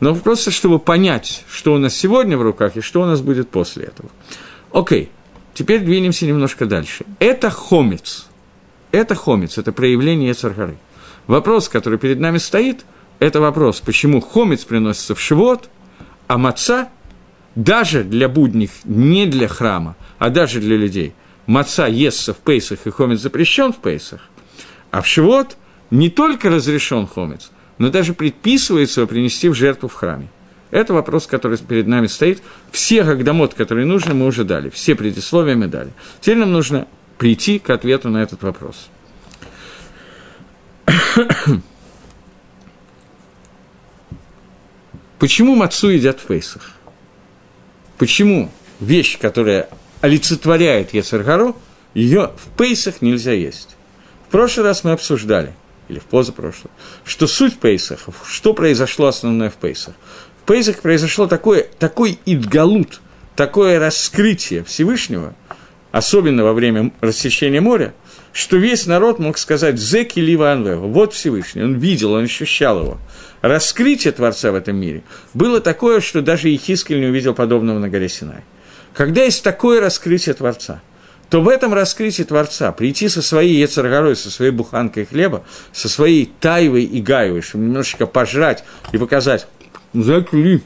Но 0.00 0.14
просто, 0.14 0.50
чтобы 0.50 0.78
понять, 0.78 1.44
что 1.48 1.72
у 1.72 1.78
нас 1.78 1.94
сегодня 1.94 2.36
в 2.36 2.42
руках 2.42 2.76
и 2.76 2.80
что 2.80 3.02
у 3.02 3.06
нас 3.06 3.20
будет 3.20 3.48
после 3.48 3.84
этого. 3.84 4.10
Окей, 4.72 5.10
теперь 5.54 5.80
двинемся 5.80 6.26
немножко 6.26 6.66
дальше. 6.66 7.04
Это 7.20 7.48
хомец. 7.50 8.26
Это 8.90 9.14
хомец, 9.14 9.56
это 9.56 9.72
проявление 9.72 10.34
Цархары. 10.34 10.76
Вопрос, 11.26 11.68
который 11.68 11.98
перед 11.98 12.20
нами 12.20 12.38
стоит, 12.38 12.84
это 13.18 13.40
вопрос, 13.40 13.80
почему 13.80 14.20
хомец 14.20 14.64
приносится 14.64 15.14
в 15.14 15.20
шивот, 15.20 15.70
а 16.26 16.36
маца 16.36 16.88
даже 17.54 18.04
для 18.04 18.28
будних, 18.28 18.70
не 18.84 19.26
для 19.26 19.48
храма, 19.48 19.96
а 20.18 20.30
даже 20.30 20.60
для 20.60 20.76
людей, 20.76 21.14
маца 21.46 21.86
естся 21.86 22.34
в 22.34 22.38
пейсах 22.38 22.86
и 22.86 22.90
хомец 22.90 23.20
запрещен 23.20 23.72
в 23.72 23.76
пейсах, 23.76 24.20
а 24.90 25.00
в 25.02 25.06
шивот 25.06 25.56
не 25.90 26.10
только 26.10 26.50
разрешен 26.50 27.06
хомец, 27.06 27.50
но 27.78 27.90
даже 27.90 28.14
предписывается 28.14 29.00
его 29.00 29.08
принести 29.08 29.48
в 29.48 29.54
жертву 29.54 29.88
в 29.88 29.94
храме. 29.94 30.28
Это 30.70 30.92
вопрос, 30.92 31.26
который 31.28 31.56
перед 31.58 31.86
нами 31.86 32.08
стоит. 32.08 32.42
Все 32.72 33.04
гагдамот, 33.04 33.54
которые 33.54 33.86
нужны, 33.86 34.12
мы 34.12 34.26
уже 34.26 34.42
дали. 34.42 34.70
Все 34.70 34.96
предисловия 34.96 35.54
мы 35.54 35.68
дали. 35.68 35.92
Теперь 36.20 36.38
нам 36.38 36.50
нужно 36.50 36.88
прийти 37.16 37.60
к 37.60 37.70
ответу 37.70 38.10
на 38.10 38.20
этот 38.22 38.42
вопрос. 38.42 38.88
Почему 45.20 45.54
мацу 45.54 45.90
едят 45.90 46.18
в 46.18 46.24
Пейсах? 46.26 46.72
Почему 47.98 48.50
вещь, 48.80 49.18
которая 49.18 49.68
олицетворяет 50.00 50.94
Ецаргару, 50.94 51.56
ее 51.94 52.32
в 52.36 52.56
Пейсах 52.56 53.02
нельзя 53.02 53.32
есть? 53.32 53.76
В 54.26 54.30
прошлый 54.30 54.66
раз 54.66 54.84
мы 54.84 54.92
обсуждали, 54.92 55.54
или 55.88 55.98
в 55.98 56.04
позапрошлом, 56.04 56.70
что 57.04 57.26
суть 57.26 57.58
Пейсахов, 57.58 58.16
что 58.26 58.52
произошло 58.52 59.06
основное 59.06 59.50
в 59.50 59.54
Пейсах. 59.54 59.94
В 60.42 60.46
Пейсах 60.46 60.80
произошло 60.80 61.26
такое, 61.26 61.66
такой 61.78 62.18
идгалут, 62.26 63.00
такое 63.36 63.78
раскрытие 63.78 64.64
Всевышнего, 64.64 65.34
особенно 65.92 66.42
во 66.44 66.52
время 66.52 66.92
рассечения 67.00 67.60
моря, 67.60 67.94
что 68.34 68.56
весь 68.56 68.86
народ 68.86 69.20
мог 69.20 69.38
сказать 69.38 69.78
«Зеки 69.78 70.18
лива 70.18 70.52
анвева», 70.52 70.88
вот 70.88 71.14
Всевышний, 71.14 71.62
он 71.62 71.78
видел, 71.78 72.14
он 72.14 72.24
ощущал 72.24 72.80
его. 72.80 72.98
Раскрытие 73.42 74.12
Творца 74.12 74.50
в 74.50 74.56
этом 74.56 74.76
мире 74.76 75.04
было 75.34 75.60
такое, 75.60 76.00
что 76.00 76.20
даже 76.20 76.48
Ехискель 76.48 76.98
не 76.98 77.06
увидел 77.06 77.32
подобного 77.32 77.78
на 77.78 77.88
горе 77.88 78.08
Синай. 78.08 78.42
Когда 78.92 79.22
есть 79.22 79.44
такое 79.44 79.80
раскрытие 79.80 80.34
Творца, 80.34 80.82
то 81.30 81.40
в 81.40 81.48
этом 81.48 81.72
раскрытии 81.72 82.24
Творца 82.24 82.72
прийти 82.72 83.08
со 83.08 83.22
своей 83.22 83.56
Ецаргорой, 83.60 84.16
со 84.16 84.32
своей 84.32 84.50
буханкой 84.50 85.06
хлеба, 85.06 85.44
со 85.72 85.88
своей 85.88 86.30
тайвой 86.40 86.82
и 86.82 87.00
гаевой, 87.00 87.40
чтобы 87.40 87.64
немножечко 87.64 88.06
пожрать 88.06 88.64
и 88.90 88.98
показать 88.98 89.46
«Закли», 89.92 90.60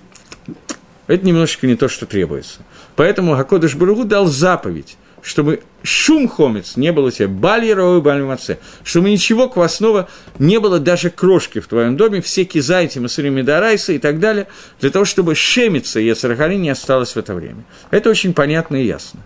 это 1.06 1.26
немножечко 1.26 1.66
не 1.66 1.76
то, 1.76 1.88
что 1.88 2.06
требуется. 2.06 2.60
Поэтому 2.96 3.36
Гакодыш 3.36 3.74
Баругу 3.74 4.04
дал 4.04 4.26
заповедь– 4.26 4.96
чтобы 5.22 5.62
шум 5.82 6.28
хомец 6.28 6.76
не 6.76 6.92
было 6.92 7.10
тебе, 7.10 7.28
ровы 7.74 8.00
бали 8.00 8.22
маце, 8.22 8.58
чтобы 8.84 9.10
ничего 9.10 9.48
квасного 9.48 10.08
не 10.38 10.58
было, 10.58 10.78
даже 10.78 11.10
крошки 11.10 11.60
в 11.60 11.66
твоем 11.66 11.96
доме, 11.96 12.20
все 12.20 12.44
кизайти, 12.44 13.00
масури 13.00 13.30
медарайса 13.30 13.92
и 13.92 13.98
так 13.98 14.20
далее, 14.20 14.48
для 14.80 14.90
того, 14.90 15.04
чтобы 15.04 15.34
шемиться 15.34 16.00
Ецарахари 16.00 16.56
не 16.56 16.70
осталось 16.70 17.12
в 17.12 17.16
это 17.16 17.34
время. 17.34 17.64
Это 17.90 18.10
очень 18.10 18.34
понятно 18.34 18.76
и 18.76 18.86
ясно. 18.86 19.20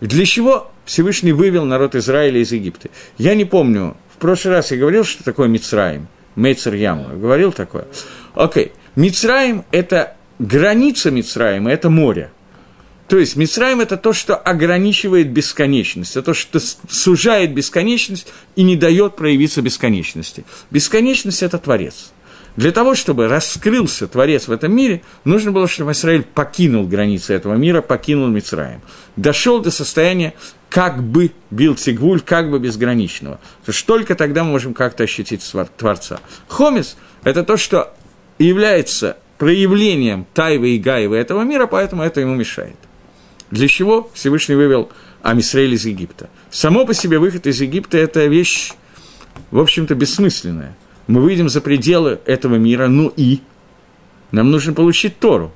Для 0.00 0.24
чего 0.24 0.70
Всевышний 0.84 1.32
вывел 1.32 1.64
народ 1.64 1.94
Израиля 1.94 2.40
из 2.40 2.52
Египта? 2.52 2.88
Я 3.16 3.34
не 3.34 3.44
помню, 3.44 3.96
в 4.14 4.18
прошлый 4.18 4.54
раз 4.54 4.70
я 4.70 4.78
говорил, 4.78 5.04
что 5.04 5.24
такое 5.24 5.48
Мицраим, 5.48 6.08
Мейцер 6.36 6.74
Яму, 6.74 7.18
говорил 7.18 7.52
такое. 7.52 7.86
Окей, 8.34 8.66
okay. 8.66 8.72
Мицраим– 8.94 9.64
это 9.72 10.16
граница 10.38 11.10
Мицраима, 11.10 11.70
это 11.72 11.90
море– 11.90 12.30
то 13.08 13.16
есть 13.16 13.36
Мицраим– 13.36 13.80
это 13.82 13.96
то, 13.96 14.12
что 14.12 14.36
ограничивает 14.36 15.30
бесконечность, 15.30 16.12
это 16.12 16.26
то, 16.26 16.34
что 16.34 16.60
сужает 16.90 17.54
бесконечность 17.54 18.28
и 18.54 18.62
не 18.62 18.76
дает 18.76 19.16
проявиться 19.16 19.62
бесконечности. 19.62 20.44
Бесконечность– 20.70 21.42
это 21.42 21.58
Творец. 21.58 22.12
Для 22.56 22.70
того, 22.70 22.94
чтобы 22.94 23.28
раскрылся 23.28 24.08
Творец 24.08 24.48
в 24.48 24.52
этом 24.52 24.74
мире, 24.74 25.02
нужно 25.24 25.52
было, 25.52 25.68
чтобы 25.68 25.92
Израиль 25.92 26.22
покинул 26.22 26.86
границы 26.86 27.32
этого 27.32 27.54
мира, 27.54 27.80
покинул 27.80 28.26
Мицраим. 28.26 28.82
Дошел 29.16 29.60
до 29.60 29.70
состояния 29.70 30.34
как 30.68 31.02
бы 31.02 31.32
бил 31.50 31.76
Тигвуль, 31.76 32.20
как 32.20 32.50
бы 32.50 32.58
безграничного. 32.58 33.36
То 33.64 33.72
есть 33.72 33.86
только 33.86 34.16
тогда 34.16 34.44
мы 34.44 34.50
можем 34.50 34.74
как-то 34.74 35.04
ощутить 35.04 35.50
Творца. 35.78 36.20
Хомис– 36.48 36.96
это 37.24 37.42
то, 37.42 37.56
что 37.56 37.94
является 38.38 39.16
проявлением 39.38 40.26
Тайвы 40.34 40.70
и 40.70 40.78
Гаевы 40.78 41.16
этого 41.16 41.42
мира, 41.42 41.66
поэтому 41.66 42.02
это 42.02 42.20
ему 42.20 42.34
мешает. 42.34 42.76
Для 43.50 43.68
чего 43.68 44.10
Всевышний 44.12 44.54
вывел 44.54 44.90
Амисраиль 45.22 45.74
из 45.74 45.86
Египта? 45.86 46.28
Само 46.50 46.84
по 46.84 46.94
себе 46.94 47.18
выход 47.18 47.46
из 47.46 47.60
Египта– 47.60 47.96
это 47.98 48.26
вещь, 48.26 48.72
в 49.50 49.58
общем-то, 49.58 49.94
бессмысленная. 49.94 50.76
Мы 51.06 51.22
выйдем 51.22 51.48
за 51.48 51.60
пределы 51.60 52.20
этого 52.26 52.56
мира, 52.56 52.88
ну 52.88 53.12
и 53.16 53.40
нам 54.30 54.50
нужно 54.50 54.74
получить 54.74 55.18
Тору. 55.18 55.52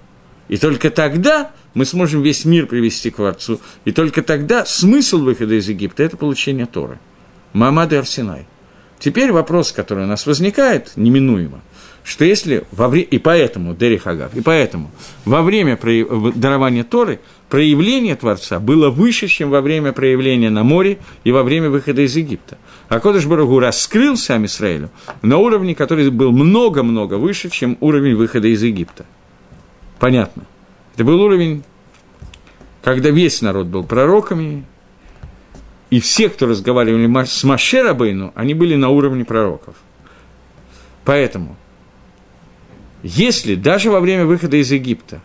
И 0.49 0.57
только 0.57 0.90
тогда 0.90 1.51
мы 1.74 1.84
сможем 1.84 2.22
весь 2.22 2.45
мир 2.45 2.66
привести 2.66 3.11
к 3.11 3.16
Творцу. 3.16 3.61
И 3.84 3.93
только 3.93 4.22
тогда 4.22 4.64
смысл 4.64 5.18
выхода 5.18 5.55
из 5.55 5.68
Египта– 5.68 6.03
это 6.05 6.16
получение 6.16 6.66
Торы. 6.66 6.99
Мамад 7.53 7.93
и 7.93 7.97
Арсенай. 7.97 8.47
Теперь 8.99 9.32
вопрос, 9.32 9.72
который 9.72 10.05
у 10.05 10.09
нас 10.09 10.26
возникает, 10.26 10.93
неминуемо– 10.97 11.61
что 12.05 12.24
если 12.24 12.64
во 12.72 12.88
время, 12.88 13.07
и 13.07 13.18
поэтому, 13.18 13.74
Дери 13.74 13.96
Хагав, 13.96 14.34
и 14.34 14.40
поэтому 14.40 14.90
во 15.24 15.42
время 15.42 15.78
дарования 16.34 16.84
Торы 16.84 17.20
проявление 17.48 18.16
Творца 18.16 18.59
было 18.59 18.90
выше, 18.90 19.28
чем 19.28 19.50
во 19.50 19.61
время 19.61 19.92
проявления 19.92 20.50
на 20.50 20.64
море 20.64 20.98
и 21.22 21.30
во 21.30 21.42
время 21.42 21.70
выхода 21.70 22.03
из 22.03 22.16
Египта. 22.16 22.59
А 22.88 22.98
Кодыш 22.98 23.26
Барагу 23.26 23.62
сам 24.16 24.46
Израилю 24.46 24.90
на 25.22 25.38
уровне, 25.38 25.74
который 25.74 26.11
был 26.11 26.32
много-много 26.32 27.14
выше, 27.14 27.50
чем 27.50 27.76
уровень 27.80 28.16
выхода 28.16 28.48
из 28.48 28.62
Египта. 28.62 29.07
Понятно. 29.98 30.44
Это 30.94 31.05
был 31.05 31.20
уровень, 31.22 31.62
когда 32.82 33.11
весь 33.11 33.40
народ 33.42 33.68
был 33.68 33.84
пророками, 33.84 34.64
и 35.90 36.00
все, 36.00 36.28
кто 36.28 36.46
разговаривали 36.46 37.24
с 37.24 37.44
Машерабейну, 37.44 38.32
они 38.34 38.55
были 38.55 38.74
на 38.74 38.88
уровне 38.88 39.24
пророков. 39.24 39.76
Поэтому 41.05 41.57
если 43.03 43.55
даже 43.55 43.90
во 43.90 44.00
время 44.00 44.26
выхода 44.26 44.57
из 44.57 44.70
Египта, 44.70 45.20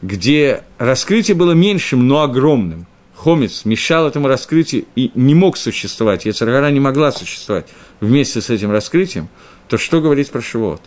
где 0.00 0.62
раскрытие 0.78 1.36
было 1.36 1.52
меньшим, 1.52 2.06
но 2.06 2.22
огромным, 2.22 2.86
Хомец 3.14 3.64
мешал 3.64 4.08
этому 4.08 4.26
раскрытию 4.26 4.84
и 4.96 5.12
не 5.14 5.34
мог 5.34 5.56
существовать, 5.56 6.24
Яцергара 6.24 6.70
не 6.70 6.80
могла 6.80 7.12
существовать 7.12 7.66
вместе 8.00 8.40
с 8.40 8.50
этим 8.50 8.72
раскрытием, 8.72 9.28
то 9.68 9.78
что 9.78 10.00
говорить 10.00 10.30
про 10.30 10.40
Шивот? 10.40 10.82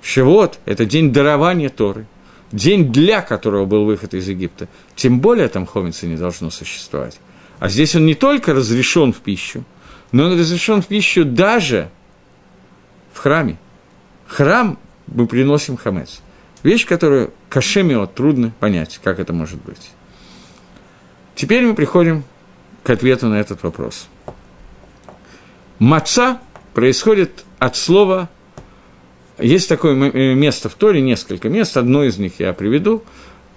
Шивот– 0.00 0.60
это 0.64 0.86
день 0.86 1.12
дарования 1.12 1.68
Торы, 1.68 2.06
день, 2.52 2.92
для 2.92 3.20
которого 3.20 3.64
был 3.64 3.84
выход 3.84 4.14
из 4.14 4.28
Египта. 4.28 4.68
Тем 4.94 5.20
более 5.20 5.48
там 5.48 5.66
Хомица 5.66 6.06
не 6.06 6.16
должно 6.16 6.50
существовать. 6.50 7.18
А 7.58 7.68
здесь 7.68 7.96
он 7.96 8.06
не 8.06 8.14
только 8.14 8.54
разрешен 8.54 9.12
в 9.12 9.18
пищу, 9.18 9.64
но 10.12 10.26
он 10.26 10.38
разрешен 10.38 10.82
в 10.82 10.86
пищу 10.86 11.24
даже 11.24 11.90
в 13.12 13.18
храме. 13.18 13.58
Храм 14.28 14.78
мы 15.06 15.26
приносим 15.26 15.76
хамец. 15.76 16.20
Вещь, 16.62 16.86
которую 16.86 17.32
кашемио 17.48 18.06
трудно 18.06 18.52
понять, 18.60 19.00
как 19.02 19.18
это 19.18 19.32
может 19.32 19.60
быть. 19.62 19.90
Теперь 21.34 21.64
мы 21.64 21.74
приходим 21.74 22.24
к 22.84 22.90
ответу 22.90 23.26
на 23.28 23.40
этот 23.40 23.62
вопрос. 23.62 24.06
Маца 25.78 26.40
происходит 26.74 27.44
от 27.58 27.76
слова, 27.76 28.28
есть 29.38 29.68
такое 29.68 29.94
место 30.34 30.68
в 30.68 30.74
Торе, 30.74 31.00
несколько 31.00 31.48
мест, 31.48 31.76
одно 31.76 32.04
из 32.04 32.18
них 32.18 32.38
я 32.38 32.52
приведу. 32.52 33.02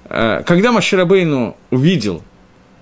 Э, 0.06 0.42
когда 0.46 0.72
Маширабейну 0.72 1.56
увидел, 1.70 2.24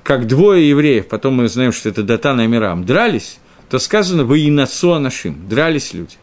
как 0.03 0.27
двое 0.27 0.69
евреев, 0.69 1.07
потом 1.07 1.35
мы 1.35 1.49
знаем, 1.49 1.73
что 1.73 1.89
это 1.89 2.03
Датан 2.03 2.39
и 2.39 2.43
Амирам, 2.45 2.85
дрались, 2.85 3.39
то 3.69 3.79
сказано 3.79 4.23
«Воинацу 4.23 4.93
Анашим», 4.93 5.49
дрались 5.49 5.93
люди. 5.93 6.15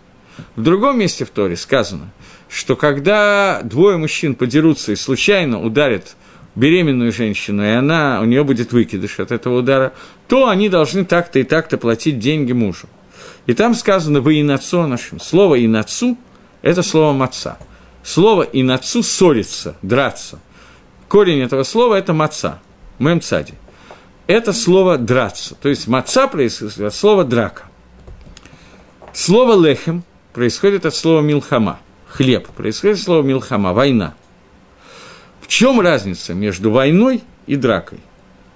В 0.57 0.63
другом 0.63 0.99
месте 0.99 1.27
в 1.27 1.31
Торе 1.31 1.57
сказано– 1.57 2.11
что 2.51 2.75
когда 2.75 3.61
двое 3.63 3.97
мужчин 3.97 4.35
подерутся 4.35 4.91
и 4.91 4.97
случайно 4.97 5.63
ударят 5.63 6.17
беременную 6.57 7.13
женщину, 7.13 7.63
и 7.65 7.69
она, 7.69 8.21
у 8.21 8.25
нее 8.25 8.43
будет 8.43 8.73
выкидыш 8.73 9.21
от 9.21 9.31
этого 9.31 9.61
удара, 9.61 9.93
то 10.27 10.49
они 10.49 10.69
должны 10.69 11.05
так-то 11.05 11.39
и 11.39 11.45
так-то 11.45 11.79
платить 11.79 12.19
деньги 12.19 12.53
мужу. 12.53 12.89
И 13.47 13.55
там 13.55 13.75
сказано 13.75 14.21
«вы 14.21 14.41
инацу 14.41 14.85
нашим». 14.87 15.21
Слово 15.21 15.65
«инацу»– 15.65 16.19
это 16.63 16.83
слово 16.83 17.13
«маца». 17.13 17.57
Слово 18.03 18.43
«инацу»– 18.43 19.03
ссориться, 19.05 19.77
драться. 19.83 20.41
Корень 21.09 21.43
этого 21.43 21.63
слова– 21.63 21.95
это 21.97 22.13
«маца», 22.13 22.61
«мемцади». 22.99 23.55
Это 24.27 24.53
слово 24.53 24.99
«драться», 24.99 25.55
то 25.55 25.69
есть 25.69 25.87
«маца» 25.87 26.27
происходит 26.27 26.81
от 26.81 26.95
слова 26.95 27.23
«драка». 27.25 27.65
Слово 29.13 29.61
«лехем» 29.65 30.03
происходит 30.33 30.85
от 30.85 30.97
слова 30.97 31.21
«милхама»– 31.21 31.79
хлеб. 32.11 32.49
Происходит 32.49 32.99
слово 32.99 33.23
милхама, 33.23 33.73
война. 33.73 34.15
В 35.41 35.49
чем 35.49 35.81
разница 35.81 36.35
между 36.35 36.71
войной 36.71 37.23
и 37.47 37.57
дракой? 37.57 37.99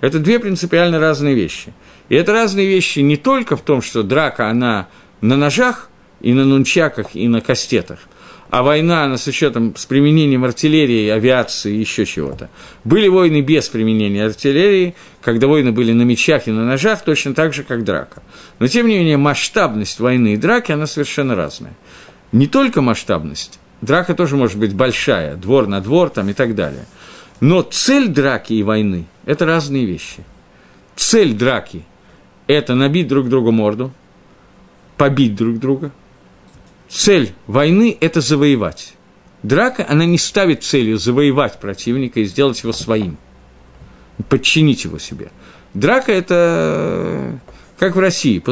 Это 0.00 0.18
две 0.18 0.38
принципиально 0.38 0.98
разные 1.00 1.34
вещи. 1.34 1.72
И 2.08 2.14
это 2.14 2.32
разные 2.32 2.66
вещи 2.66 2.98
не 2.98 3.16
только 3.16 3.56
в 3.56 3.62
том, 3.62 3.80
что 3.80 4.02
драка, 4.02 4.48
она 4.48 4.88
на 5.20 5.36
ножах, 5.36 5.88
и 6.20 6.32
на 6.32 6.44
нунчаках, 6.44 7.14
и 7.14 7.28
на 7.28 7.40
кастетах, 7.40 7.98
а 8.50 8.62
война, 8.62 9.04
она 9.04 9.18
с 9.18 9.26
учетом, 9.26 9.74
с 9.76 9.84
применением 9.84 10.44
артиллерии, 10.44 11.08
авиации 11.08 11.74
и 11.74 11.80
еще 11.80 12.06
чего-то. 12.06 12.48
Были 12.84 13.08
войны 13.08 13.40
без 13.40 13.68
применения 13.68 14.24
артиллерии, 14.24 14.94
когда 15.20 15.48
войны 15.48 15.72
были 15.72 15.92
на 15.92 16.02
мечах 16.02 16.46
и 16.46 16.50
на 16.50 16.64
ножах, 16.64 17.02
точно 17.04 17.34
так 17.34 17.52
же, 17.52 17.62
как 17.62 17.84
драка. 17.84 18.22
Но, 18.58 18.68
тем 18.68 18.86
не 18.86 18.98
менее, 18.98 19.16
масштабность 19.16 20.00
войны 20.00 20.34
и 20.34 20.36
драки, 20.36 20.72
она 20.72 20.86
совершенно 20.86 21.34
разная 21.34 21.74
не 22.34 22.48
только 22.48 22.80
масштабность, 22.80 23.60
драка 23.80 24.12
тоже 24.12 24.36
может 24.36 24.58
быть 24.58 24.74
большая, 24.74 25.36
двор 25.36 25.68
на 25.68 25.80
двор 25.80 26.10
там 26.10 26.28
и 26.28 26.32
так 26.32 26.56
далее. 26.56 26.84
Но 27.38 27.62
цель 27.62 28.08
драки 28.08 28.54
и 28.54 28.64
войны– 28.64 29.06
это 29.24 29.46
разные 29.46 29.86
вещи. 29.86 30.24
Цель 30.96 31.34
драки– 31.34 31.84
это 32.48 32.74
набить 32.74 33.06
друг 33.06 33.28
другу 33.28 33.52
морду, 33.52 33.92
побить 34.96 35.36
друг 35.36 35.60
друга. 35.60 35.92
Цель 36.88 37.32
войны– 37.46 37.96
это 38.00 38.20
завоевать. 38.20 38.94
Драка, 39.44 39.86
она 39.88 40.04
не 40.04 40.18
ставит 40.18 40.64
целью 40.64 40.98
завоевать 40.98 41.60
противника 41.60 42.18
и 42.18 42.24
сделать 42.24 42.60
его 42.64 42.72
своим, 42.72 43.16
подчинить 44.28 44.82
его 44.82 44.98
себе. 44.98 45.30
Драка– 45.72 46.10
это 46.12 47.38
как 47.78 47.96
в 47.96 47.98
России. 47.98 48.42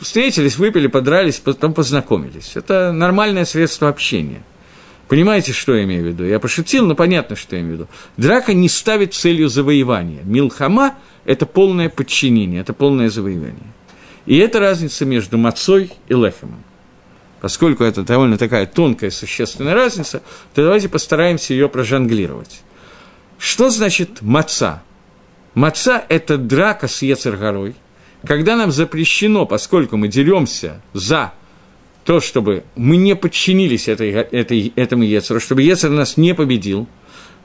Встретились, 0.00 0.56
выпили, 0.56 0.86
подрались, 0.86 1.38
потом 1.38 1.74
познакомились. 1.74 2.52
Это 2.54 2.92
нормальное 2.92 3.44
средство 3.44 3.88
общения. 3.88 4.42
Понимаете, 5.08 5.52
что 5.52 5.74
я 5.74 5.82
имею 5.82 6.04
в 6.04 6.06
виду? 6.06 6.24
Я 6.24 6.38
пошутил, 6.38 6.86
но 6.86 6.94
понятно, 6.94 7.34
что 7.34 7.56
я 7.56 7.62
имею 7.62 7.76
в 7.76 7.78
виду. 7.80 7.88
Драка 8.16 8.54
не 8.54 8.68
ставит 8.68 9.12
целью 9.12 9.48
завоевания. 9.48 10.20
Милхама– 10.22 10.94
это 11.24 11.46
полное 11.46 11.88
подчинение, 11.88 12.60
это 12.60 12.72
полное 12.72 13.10
завоевание. 13.10 13.72
И 14.26 14.36
это 14.36 14.60
разница 14.60 15.04
между 15.04 15.36
мацой 15.36 15.92
и 16.06 16.14
лехемом. 16.14 16.62
Поскольку 17.40 17.82
это 17.82 18.02
довольно 18.02 18.38
такая 18.38 18.66
тонкая 18.66 19.10
существенная 19.10 19.74
разница, 19.74 20.22
то 20.54 20.62
давайте 20.62 20.88
постараемся 20.88 21.54
ее 21.54 21.68
прожонглировать. 21.68 22.60
Что 23.38 23.70
значит 23.70 24.22
маца? 24.22 24.82
Маца– 25.54 26.04
это 26.08 26.38
драка 26.38 26.86
с 26.86 27.02
Ецаргорой, 27.02 27.74
когда 28.26 28.56
нам 28.56 28.70
запрещено, 28.70 29.46
поскольку 29.46 29.96
мы 29.96 30.08
деремся 30.08 30.80
за 30.92 31.32
то, 32.04 32.20
чтобы 32.20 32.64
мы 32.76 32.96
не 32.96 33.14
подчинились 33.14 33.88
этой, 33.88 34.10
этой, 34.10 34.72
этому 34.76 35.04
Ецеру, 35.04 35.40
чтобы 35.40 35.62
Ецер 35.62 35.90
нас 35.90 36.16
не 36.16 36.34
победил, 36.34 36.86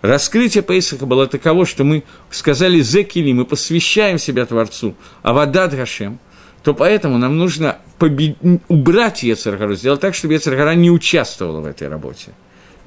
раскрытие 0.01 0.63
Пейсаха 0.63 1.05
было 1.05 1.27
таково, 1.27 1.65
что 1.65 1.83
мы 1.83 2.03
сказали 2.29 2.79
«зекили», 2.81 3.31
мы 3.31 3.45
посвящаем 3.45 4.17
себя 4.17 4.45
Творцу, 4.45 4.95
а 5.21 5.33
вода 5.33 5.67
Гашем, 5.67 6.19
то 6.63 6.73
поэтому 6.73 7.17
нам 7.17 7.37
нужно 7.37 7.77
побед... 7.99 8.37
убрать 8.67 9.23
Ецаргару, 9.23 9.75
сделать 9.75 10.01
так, 10.01 10.15
чтобы 10.15 10.33
Ецаргара 10.33 10.73
не 10.73 10.89
участвовала 10.89 11.61
в 11.61 11.65
этой 11.65 11.87
работе. 11.87 12.31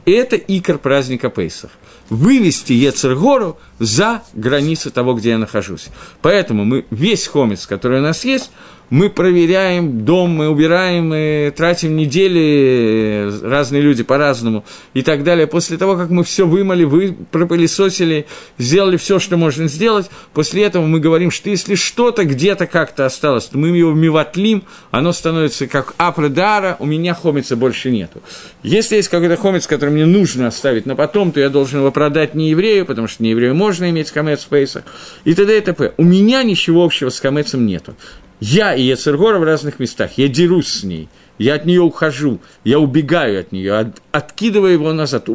И 0.04 0.10
это 0.10 0.36
икор 0.36 0.78
праздника 0.78 1.30
Пейсах. 1.30 1.70
Вывести 2.10 2.72
Ецергору 2.72 3.58
за 3.78 4.22
границы 4.32 4.90
того, 4.90 5.14
где 5.14 5.30
я 5.30 5.38
нахожусь. 5.38 5.88
Поэтому 6.22 6.64
мы 6.64 6.86
весь 6.90 7.26
хомец, 7.26 7.66
который 7.66 8.00
у 8.00 8.02
нас 8.02 8.24
есть, 8.24 8.50
мы 8.90 9.10
проверяем 9.10 10.04
дом, 10.04 10.30
мы 10.30 10.48
убираем, 10.48 11.08
мы 11.08 11.52
тратим 11.56 11.96
недели, 11.96 13.30
разные 13.42 13.82
люди 13.82 14.02
по-разному 14.02 14.64
и 14.94 15.02
так 15.02 15.24
далее. 15.24 15.46
После 15.46 15.76
того, 15.76 15.96
как 15.96 16.10
мы 16.10 16.24
все 16.24 16.46
вымыли, 16.46 16.84
вы 16.84 17.16
пропылесосили, 17.30 18.26
сделали 18.56 18.96
все, 18.96 19.18
что 19.18 19.36
можно 19.36 19.68
сделать, 19.68 20.10
после 20.32 20.64
этого 20.64 20.86
мы 20.86 21.00
говорим, 21.00 21.30
что 21.30 21.50
если 21.50 21.74
что-то 21.74 22.24
где-то 22.24 22.66
как-то 22.66 23.06
осталось, 23.06 23.46
то 23.46 23.58
мы 23.58 23.68
его 23.68 23.92
миватлим, 23.92 24.64
оно 24.90 25.12
становится 25.12 25.66
как 25.66 25.94
апредара, 25.98 26.76
у 26.78 26.86
меня 26.86 27.14
хомица 27.14 27.56
больше 27.56 27.90
нету. 27.90 28.22
Если 28.62 28.96
есть 28.96 29.08
какой-то 29.08 29.36
хомец, 29.36 29.66
который 29.66 29.90
мне 29.90 30.06
нужно 30.06 30.46
оставить 30.46 30.86
на 30.86 30.96
потом, 30.96 31.32
то 31.32 31.40
я 31.40 31.48
должен 31.48 31.80
его 31.80 31.90
продать 31.90 32.34
не 32.34 32.50
еврею, 32.50 32.86
потому 32.86 33.08
что 33.08 33.22
не 33.22 33.30
еврею 33.30 33.54
можно 33.54 33.90
иметь 33.90 34.10
хамец 34.10 34.44
в 34.44 34.48
пейсах, 34.48 34.84
и 35.24 35.34
т.д. 35.34 35.58
и 35.58 35.60
т.п. 35.60 35.92
У 35.96 36.04
меня 36.04 36.42
ничего 36.42 36.84
общего 36.84 37.10
с 37.10 37.20
хамецем 37.20 37.66
нету. 37.66 37.94
Я 38.40 38.74
и 38.74 38.82
Ецергора 38.82 39.38
в 39.38 39.42
разных 39.42 39.80
местах, 39.80 40.12
я 40.16 40.28
дерусь 40.28 40.68
с 40.68 40.84
ней, 40.84 41.08
я 41.38 41.54
от 41.54 41.66
нее 41.66 41.80
ухожу, 41.80 42.40
я 42.62 42.78
убегаю 42.78 43.40
от 43.40 43.50
нее, 43.50 43.74
от, 43.74 44.00
откидываю 44.12 44.74
его 44.74 44.92
назад. 44.92 45.28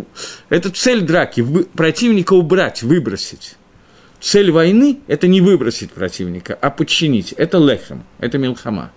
Это 0.50 0.70
цель 0.70 1.02
драки, 1.02 1.42
вы, 1.42 1.66
противника 1.66 2.34
убрать, 2.34 2.82
выбросить. 2.82 3.56
Цель 4.22 4.52
войны– 4.52 5.00
это 5.08 5.28
не 5.28 5.42
выбросить 5.42 5.92
противника, 5.92 6.58
а 6.62 6.70
подчинить. 6.70 7.34
Это 7.34 7.58
лехем, 7.58 8.06
это 8.20 8.38
милхама. 8.38 8.92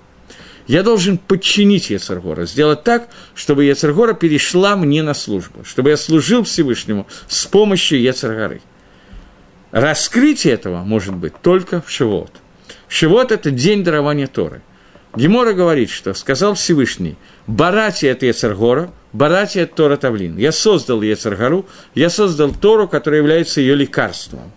Я 0.69 0.85
должен 0.85 1.19
подчинить 1.19 1.91
Ецергора, 1.91 2.47
сделать 2.47 2.85
так, 2.85 3.09
чтобы 3.35 3.65
Ецергора 3.65 4.15
перешла 4.15 4.77
мне 4.77 5.03
на 5.03 5.15
службу, 5.15 5.65
чтобы 5.65 5.91
я 5.91 5.97
служил 5.97 6.45
Всевышнему 6.45 7.09
с 7.29 7.45
помощью 7.47 8.01
Ецергоры. 8.01 8.61
Раскрытие 9.73 10.55
этого 10.55 10.85
может 10.85 11.15
быть 11.15 11.35
только 11.43 11.81
в 11.81 11.91
Шивот– 11.91 12.31
Шивот– 12.99 13.31
это 13.31 13.51
день 13.51 13.85
дарования 13.85 14.27
Торы. 14.27 14.63
Гемора 15.15 15.53
говорит, 15.53 15.91
что 15.91 16.15
сказал 16.15 16.55
Всевышний, 16.55 17.17
«Барати– 17.47 18.07
это 18.07 18.25
Ецаргора, 18.25 18.91
Барати– 19.13 19.59
это 19.61 19.75
Тора 19.75 19.99
Тавлин». 19.99 20.39
Я 20.39 20.51
создал 20.51 21.03
Ецаргору, 21.03 21.67
я 21.95 22.09
создал 22.09 22.53
Тору, 22.53 22.89
которая 22.89 23.21
является 23.21 23.61
ее 23.61 23.75
лекарством. 23.75 24.51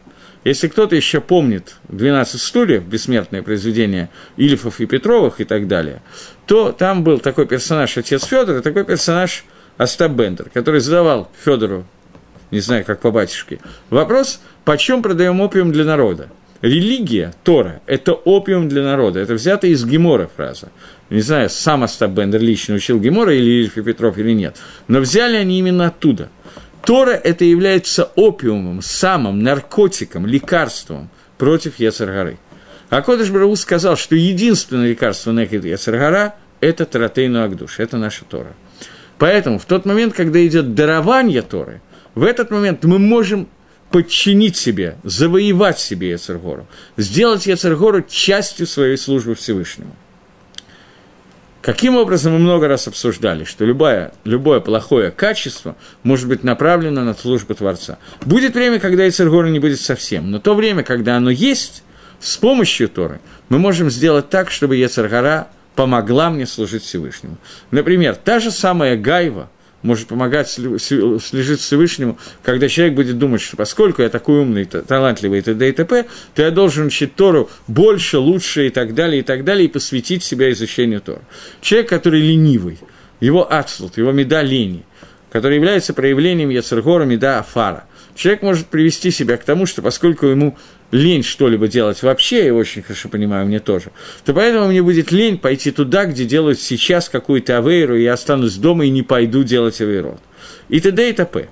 Если 0.46 0.70
кто-то 0.70 0.96
еще 0.96 1.20
помнит 1.20 1.76
«12 1.90 2.38
стульев», 2.38 2.84
бессмертное 2.84 3.42
произведение 3.42 4.08
Ильфов 4.38 4.80
и 4.80 4.86
Петровых 4.86 5.42
и 5.42 5.44
так 5.44 5.68
далее, 5.68 6.02
то 6.46 6.72
там 6.72 7.04
был 7.04 7.20
такой 7.20 7.46
персонаж, 7.46 7.98
отец 7.98 8.24
Федор, 8.24 8.60
и 8.60 8.62
такой 8.62 8.86
персонаж 8.86 9.44
Остап 9.76 10.14
Бендер, 10.14 10.50
который 10.50 10.80
задавал 10.80 11.30
Федору, 11.44 11.86
не 12.52 12.62
знаю, 12.62 12.86
как 12.86 13.02
по 13.02 13.12
батюшке, 13.12 13.60
вопрос, 13.90 14.40
почем 14.64 15.02
продаем 15.02 15.42
опиум 15.42 15.74
для 15.74 15.84
народа. 15.84 16.30
Религия, 16.62 17.34
Тора, 17.44 17.82
это 17.86 18.14
опиум 18.14 18.68
для 18.68 18.84
народа. 18.84 19.20
Это 19.20 19.34
взято 19.34 19.68
из 19.68 19.86
Гемора 19.86 20.30
фраза. 20.36 20.70
Не 21.10 21.22
знаю, 21.22 21.50
сам 21.50 21.84
Остап 21.84 22.12
Бендер 22.12 22.42
лично 22.42 22.76
учил 22.76 23.00
Гемора 23.00 23.34
или 23.34 23.64
Ильф 23.64 23.74
Петров 23.76 24.18
или 24.18 24.34
нет. 24.34 24.58
Но 24.88 25.00
взяли 25.00 25.38
они 25.38 25.58
именно 25.60 25.88
оттуда. 25.88 26.30
Тора– 26.84 27.12
это 27.24 27.46
является 27.46 28.06
опиумом, 28.16 28.82
самым 28.82 29.42
наркотиком, 29.42 30.26
лекарством 30.26 31.10
против 31.38 31.80
Яцергары. 31.80 32.38
А 32.90 33.02
Кодыш 33.02 33.30
Барау 33.30 33.56
сказал, 33.56 33.96
что 33.96 34.16
единственное 34.16 34.90
лекарство 34.90 35.32
Некид 35.32 35.64
Яцергара– 35.64 36.36
это 36.60 36.86
Таратейну 36.86 37.44
Агдуш, 37.44 37.80
это 37.80 37.98
наша 37.98 38.26
Тора. 38.26 38.54
Поэтому 39.18 39.60
в 39.60 39.66
тот 39.66 39.86
момент, 39.86 40.14
когда 40.14 40.46
идет 40.46 40.74
дарование 40.74 41.42
Торы, 41.42 41.82
в 42.16 42.24
этот 42.24 42.52
момент 42.52 42.84
мы 42.84 43.00
можем 43.00 43.48
подчинить 43.92 44.56
себе, 44.56 44.98
завоевать 45.04 45.80
себе 45.80 46.12
Яцергору, 46.12 46.68
сделать 46.98 47.46
Яцергору 47.46 48.04
частью 48.04 48.68
своей 48.68 48.98
службы 48.98 49.36
Всевышнему. 49.36 49.96
Каким 51.62 51.98
образом 51.98 52.34
мы 52.34 52.40
много 52.40 52.68
раз 52.68 52.88
обсуждали, 52.88 53.44
что 53.44 53.66
любое, 53.66 54.14
любое 54.24 54.62
плохое 54.62 55.12
качество 55.12 55.76
может 56.04 56.28
быть 56.30 56.44
направлено 56.44 57.04
на 57.04 57.14
службу 57.14 57.54
Творца. 57.54 57.98
Будет 58.22 58.54
время, 58.54 58.80
когда 58.80 59.04
Яцергора 59.04 59.48
не 59.48 59.60
будет 59.60 59.82
совсем, 59.82 60.32
но 60.32 60.40
то 60.40 60.56
время, 60.56 60.84
когда 60.84 61.18
оно 61.18 61.30
есть, 61.30 61.84
с 62.22 62.38
помощью 62.38 62.88
Торы 62.88 63.20
мы 63.50 63.60
можем 63.60 63.90
сделать 63.90 64.30
так, 64.30 64.52
чтобы 64.52 64.78
Яцергора 64.78 65.50
помогла 65.76 66.30
мне 66.30 66.46
служить 66.46 66.84
Всевышнему. 66.84 67.38
Например, 67.72 68.16
та 68.16 68.40
же 68.40 68.52
самая 68.52 68.96
Гайва– 68.96 69.50
может 69.82 70.08
помогать 70.08 70.50
служить 70.50 71.60
Всевышнему, 71.60 72.18
когда 72.44 72.68
человек 72.68 72.96
будет 72.96 73.18
думать, 73.18 73.42
что 73.42 73.58
поскольку 73.58 74.02
я 74.02 74.10
такой 74.10 74.40
умный, 74.40 74.66
талантливый 74.66 75.40
и 75.40 75.42
т.д. 75.42 75.70
и 75.70 75.72
т.п., 75.72 76.06
то 76.36 76.42
я 76.42 76.52
должен 76.52 76.88
учить 76.88 77.16
Тору 77.16 77.50
больше, 77.68 78.18
лучше 78.18 78.68
и 78.68 78.70
так 78.70 78.94
далее, 78.94 79.20
и 79.20 79.24
так 79.24 79.44
далее, 79.44 79.66
и 79.66 79.72
посвятить 79.72 80.24
себя 80.24 80.52
изучению 80.52 81.02
Тора. 81.02 81.22
Человек, 81.62 81.90
который 81.90 82.22
ленивый, 82.22 82.78
его 83.20 83.52
ацлут, 83.52 83.98
его 83.98 84.12
меда 84.12 84.42
лени, 84.42 84.84
который 85.32 85.56
является 85.56 85.94
проявлением 85.94 86.50
Яцергора 86.50 87.06
меда 87.06 87.40
афара. 87.40 87.86
Человек 88.16 88.42
может 88.42 88.68
привести 88.68 89.12
себя 89.12 89.38
к 89.38 89.44
тому, 89.44 89.66
что 89.66 89.82
поскольку 89.82 90.26
ему 90.26 90.58
лень 90.92 91.24
что-либо 91.24 91.68
делать 91.68 92.02
вообще, 92.04 92.48
я 92.48 92.54
очень 92.54 92.82
хорошо 92.82 93.10
понимаю, 93.10 93.46
мне 93.46 93.60
тоже, 93.60 93.92
то 94.26 94.34
поэтому 94.34 94.68
мне 94.68 94.82
будет 94.82 95.12
лень 95.12 95.38
пойти 95.38 95.72
туда, 95.72 96.06
где 96.06 96.26
делают 96.26 96.60
сейчас 96.60 97.10
какую-то 97.10 97.58
авейру, 97.58 97.96
и 97.96 98.04
я 98.04 98.14
останусь 98.14 98.56
дома 98.56 98.86
и 98.86 98.90
не 98.90 99.04
пойду 99.04 99.44
делать 99.44 99.80
авейрот. 99.82 100.20
И 100.70 100.80
т.д. 100.80 101.10
и 101.10 101.14
т.п. 101.14 101.50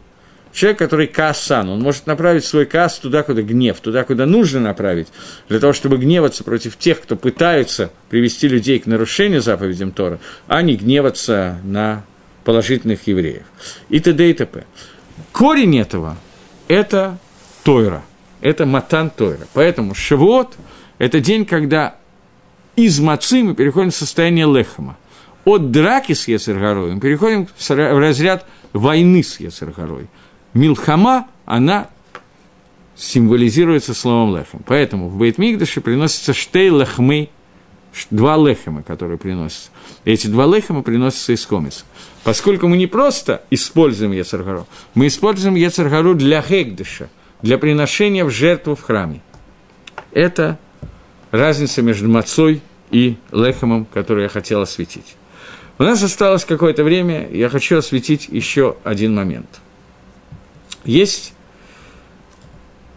Человек, 0.54 0.80
который 0.80 1.08
каасан, 1.08 1.70
он 1.70 1.82
может 1.82 2.08
направить 2.08 2.44
свой 2.44 2.66
каас 2.66 2.98
туда, 2.98 3.22
куда 3.22 3.44
гнев, 3.44 3.80
туда, 3.80 4.04
куда 4.04 4.26
нужно 4.26 4.60
направить, 4.60 5.08
для 5.50 5.60
того, 5.60 5.74
чтобы 5.74 5.98
гневаться 5.98 6.44
против 6.44 6.78
тех, 6.78 7.00
кто 7.02 7.16
пытается 7.16 7.92
привести 8.10 8.48
людей 8.48 8.80
к 8.80 8.88
нарушению 8.88 9.42
заповедям 9.42 9.92
Тора, 9.92 10.20
а 10.48 10.62
не 10.64 10.76
гневаться 10.76 11.60
на 11.64 12.04
положительных 12.44 13.06
евреев. 13.06 13.44
И 13.90 14.00
т.д. 14.00 14.30
и 14.30 14.34
т.п. 14.34 14.64
Корень 15.32 15.78
этого– 15.78 16.18
это 16.68 17.20
Тойра– 17.64 18.04
это 18.42 18.66
матан 18.66 19.10
Тойра. 19.10 19.48
Поэтому 19.54 19.96
Шавуот– 19.96 20.56
это 20.98 21.20
день, 21.20 21.46
когда 21.46 21.96
из 22.76 23.00
мацы 23.00 23.44
мы 23.44 23.56
переходим 23.56 23.92
в 23.92 23.96
состояние 23.96 24.46
лехама. 24.46 24.98
От 25.46 25.72
драки 25.72 26.14
с 26.14 26.28
Ецергарой 26.28 26.94
мы 26.94 27.00
переходим 27.00 27.48
в 27.48 28.00
разряд 28.00 28.46
войны 28.74 29.24
с 29.24 29.40
Ецергарой. 29.40 30.08
Милхама, 30.54 31.28
она 31.46 31.90
символизируется 32.96 33.94
словом 33.94 34.36
лехом. 34.36 34.62
Поэтому 34.66 35.08
в 35.08 35.18
Бейтмигдаше 35.18 35.82
приносится 35.82 36.34
штей 36.34 36.70
лехмы, 36.70 37.30
два 38.12 38.38
лехема, 38.38 38.84
которые 38.84 39.18
приносятся. 39.18 39.70
Эти 40.04 40.28
два 40.28 40.46
лехема 40.46 40.84
приносятся 40.84 41.34
из 41.34 41.46
комиса. 41.46 41.84
Поскольку 42.24 42.68
мы 42.68 42.78
не 42.78 42.88
просто 42.88 43.44
используем 43.50 44.12
Ецергару, 44.12 44.68
мы 44.94 45.08
используем 45.08 45.56
Ецергару 45.56 46.14
для 46.14 46.42
Хегдыша– 46.42 47.10
для 47.42 47.58
приношения 47.58 48.26
в 48.26 48.30
жертву 48.30 48.76
в 48.76 48.82
храме. 48.82 49.22
Это 50.12 50.58
разница 51.32 51.82
между 51.82 52.10
мацой 52.10 52.62
и 52.92 53.18
лехомом, 53.32 53.86
который 53.86 54.24
я 54.24 54.30
хотел 54.30 54.62
осветить. 54.62 55.16
У 55.78 55.84
нас 55.84 56.02
осталось 56.02 56.46
какое-то 56.46 56.84
время, 56.84 57.30
я 57.30 57.50
хочу 57.50 57.78
осветить 57.78 58.28
еще 58.30 58.78
один 58.84 59.14
момент. 59.14 59.62
Есть... 60.84 61.34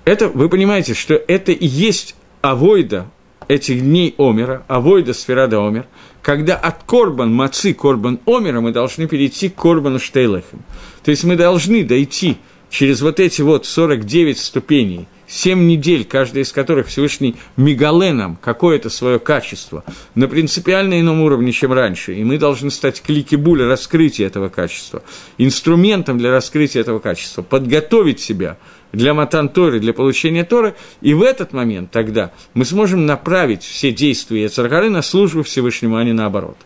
Это, 0.07 0.29
вы 0.29 0.49
понимаете, 0.49 0.95
что 0.95 1.15
это 1.15 1.53
и 1.53 1.67
есть 1.67 2.17
авойда 2.41 3.07
этих 3.49 3.81
дней 3.83 4.15
Омера, 4.17 4.65
авойда 4.67 5.13
сферада 5.13 5.59
Омер, 5.59 5.87
когда 6.23 6.57
от 6.57 6.83
Корбан 6.85 7.35
Мацы, 7.35 7.75
Корбан 7.75 8.19
Омера 8.27 8.61
мы 8.61 8.73
должны 8.73 9.07
перейти 9.07 9.51
к 9.51 9.57
Корбану 9.57 9.99
Штейлехем. 9.99 10.63
То 11.03 11.11
есть 11.11 11.25
мы 11.25 11.37
должны 11.37 11.85
дойти 11.85 12.39
через 12.71 13.03
вот 13.03 13.21
эти 13.21 13.43
вот 13.43 13.67
49 13.67 14.39
ступеней– 14.39 15.07
семь 15.31 15.67
недель, 15.67 16.05
каждая 16.05 16.43
из 16.43 16.53
которых 16.53 16.89
Всевышний 16.89 17.37
мегале 17.57 18.13
нам 18.13 18.37
какое-то 18.37 18.91
свое 18.91 19.19
качество 19.19 19.85
на 20.15 20.29
принципиально 20.29 21.01
ином 21.01 21.23
уровне, 21.23 21.53
чем 21.53 21.73
раньше, 21.73 22.15
и 22.15 22.25
мы 22.25 22.37
должны 22.37 22.71
стать 22.71 23.01
клики 23.01 23.37
буля 23.37 23.67
раскрытия 23.67 24.27
этого 24.27 24.49
качества, 24.49 25.03
инструментом 25.39 26.19
для 26.19 26.31
раскрытия 26.31 26.81
этого 26.81 26.99
качества, 26.99 27.43
подготовить 27.43 28.21
себя 28.21 28.59
для 28.93 29.15
матан 29.15 29.49
Торы, 29.49 29.79
для 29.79 29.95
получения 29.95 30.45
Торы, 30.45 30.75
и 31.01 31.15
в 31.15 31.23
этот 31.23 31.53
момент 31.53 31.93
тогда 31.93 32.33
мы 32.55 32.65
сможем 32.65 33.07
направить 33.07 33.63
все 33.63 33.93
действия 33.93 34.43
Яцаргары 34.43 34.91
на 34.91 35.03
службу 35.03 35.45
Всевышнему, 35.45 35.97
а 35.97 36.05
не 36.05 36.13
наоборот. 36.13 36.57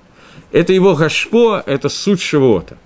Это 0.52 0.72
его 0.72 0.94
гашпо, 0.94 1.62
это 1.66 1.88
суть 1.88 2.22
Шивота. 2.22 2.78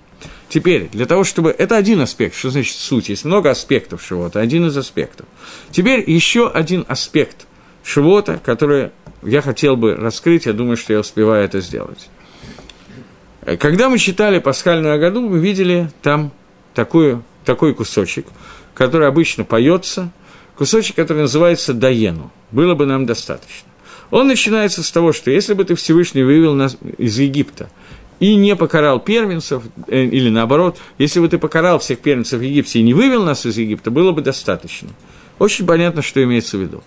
Теперь, 0.49 0.89
для 0.91 1.07
того, 1.07 1.25
чтобы... 1.25 1.51
Это 1.51 1.77
один 1.77 2.01
аспект, 2.01 2.35
что 2.35 2.51
значит 2.51 2.77
суть. 2.77 3.11
Есть 3.11 3.25
много 3.25 3.51
аспектов 3.51 4.03
Шивота, 4.03 4.41
один 4.41 4.67
из 4.67 4.77
аспектов. 4.77 5.27
Теперь 5.71 6.09
еще 6.11 6.49
один 6.49 6.85
аспект 6.89 7.47
Шивота, 7.85 8.41
который 8.43 8.91
я 9.23 9.43
хотел 9.43 9.77
бы 9.77 9.95
раскрыть, 9.95 10.47
я 10.47 10.53
думаю, 10.53 10.77
что 10.77 10.93
я 10.95 11.01
успеваю 11.01 11.45
это 11.45 11.61
сделать. 11.61 12.09
Когда 13.59 13.89
мы 13.89 13.99
читали 13.99 14.39
пасхальную 14.39 14.99
году, 14.99 15.29
мы 15.29 15.39
видели 15.39 15.91
там 16.03 16.33
такую, 16.75 17.25
такой 17.45 17.75
кусочек, 17.75 18.27
который 18.75 19.07
обычно 19.07 19.45
поется, 19.45 20.11
кусочек, 20.57 20.97
который 20.97 21.23
называется 21.23 21.75
«Даену». 21.75 22.31
Было 22.53 22.75
бы 22.75 22.87
нам 22.87 23.05
достаточно. 23.05 23.69
Он 24.11 24.27
начинается 24.27 24.83
с 24.83 24.91
того, 24.91 25.13
что 25.13 25.31
если 25.31 25.53
бы 25.53 25.65
ты 25.65 25.75
Всевышний 25.75 26.23
вывел 26.23 26.55
нас 26.55 26.79
из 26.97 27.19
Египта– 27.19 27.69
и 28.21 28.35
не 28.37 28.57
покарал 28.57 29.01
первенцев, 29.01 29.63
э, 29.87 30.05
или 30.05 30.29
наоборот, 30.29 30.79
если 30.99 31.21
бы 31.21 31.29
ты 31.29 31.39
покарал 31.39 31.79
всех 31.79 32.01
первенцев 32.01 32.41
в 32.41 32.43
Египте 32.43 32.81
и 32.81 32.83
не 32.83 32.95
вывел 32.95 33.25
нас 33.25 33.47
из 33.47 33.57
Египта, 33.57 33.91
было 33.91 34.13
бы 34.13 34.23
достаточно. 34.23 34.89
Очень 35.39 35.67
понятно, 35.67 36.03
что 36.03 36.23
имеется 36.23 36.59
в 36.59 36.61
виду. 36.61 36.83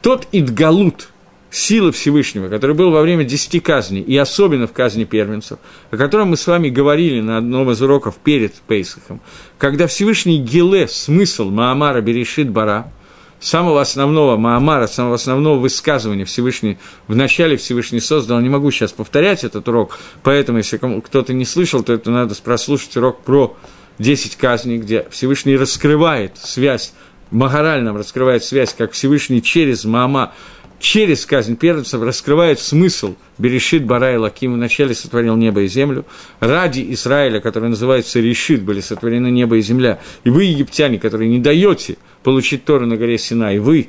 Тот 0.00 0.26
Идгалут, 0.32 1.10
сила 1.50 1.92
Всевышнего, 1.92 2.48
который 2.48 2.74
был 2.74 2.90
во 2.90 3.02
время 3.02 3.24
десяти 3.24 3.60
казней, 3.60 4.02
и 4.02 4.16
особенно 4.16 4.66
в 4.66 4.72
казни 4.72 5.04
первенцев, 5.04 5.58
о 5.90 5.96
котором 5.96 6.28
мы 6.28 6.36
с 6.36 6.46
вами 6.46 6.68
говорили 6.68 7.20
на 7.20 7.38
одном 7.38 7.70
из 7.70 7.82
уроков 7.82 8.16
перед 8.16 8.54
Пейсахом, 8.54 9.20
когда 9.58 9.86
Всевышний 9.86 10.38
Геле, 10.38 10.88
смысл 10.88 11.50
Маамара 11.50 12.00
Берешит 12.00 12.50
Бара– 12.50 12.90
самого 13.40 13.80
основного 13.80 14.36
Маамара, 14.36 14.86
самого 14.86 15.14
основного 15.14 15.58
высказывания 15.58 16.24
Всевышний, 16.24 16.78
в 17.08 17.16
начале 17.16 17.56
Всевышний 17.56 18.00
создал, 18.00 18.40
не 18.40 18.48
могу 18.48 18.70
сейчас 18.70 18.92
повторять 18.92 19.44
этот 19.44 19.66
урок, 19.68 19.98
поэтому, 20.22 20.58
если 20.58 20.78
кто-то 20.78 21.32
не 21.32 21.44
слышал, 21.44 21.82
то 21.82 21.92
это 21.92 22.10
надо 22.10 22.34
прослушать 22.36 22.96
урок 22.96 23.22
про 23.22 23.56
10 23.98 24.36
казней, 24.36 24.78
где 24.78 25.06
Всевышний 25.10 25.56
раскрывает 25.56 26.36
связь, 26.38 26.92
морально 27.30 27.96
раскрывает 27.96 28.44
связь, 28.44 28.74
как 28.76 28.92
Всевышний 28.92 29.42
через 29.42 29.84
Маама, 29.84 30.32
через 30.80 31.24
казнь 31.26 31.56
первенцев 31.56 32.02
раскрывает 32.02 32.58
смысл 32.58 33.14
Берешит 33.38 33.84
Бара 33.84 34.14
и 34.14 34.16
Лаким 34.16 34.54
вначале 34.54 34.94
сотворил 34.94 35.36
небо 35.36 35.62
и 35.62 35.68
землю. 35.68 36.04
Ради 36.40 36.84
Израиля, 36.94 37.40
который 37.40 37.68
называется 37.68 38.20
Решит, 38.20 38.62
были 38.62 38.80
сотворены 38.80 39.30
небо 39.30 39.56
и 39.56 39.62
земля. 39.62 40.00
И 40.24 40.30
вы, 40.30 40.44
египтяне, 40.44 40.98
которые 40.98 41.30
не 41.30 41.38
даете 41.38 41.96
получить 42.22 42.64
Тору 42.64 42.86
на 42.86 42.96
горе 42.96 43.18
Синай, 43.18 43.58
вы 43.58 43.88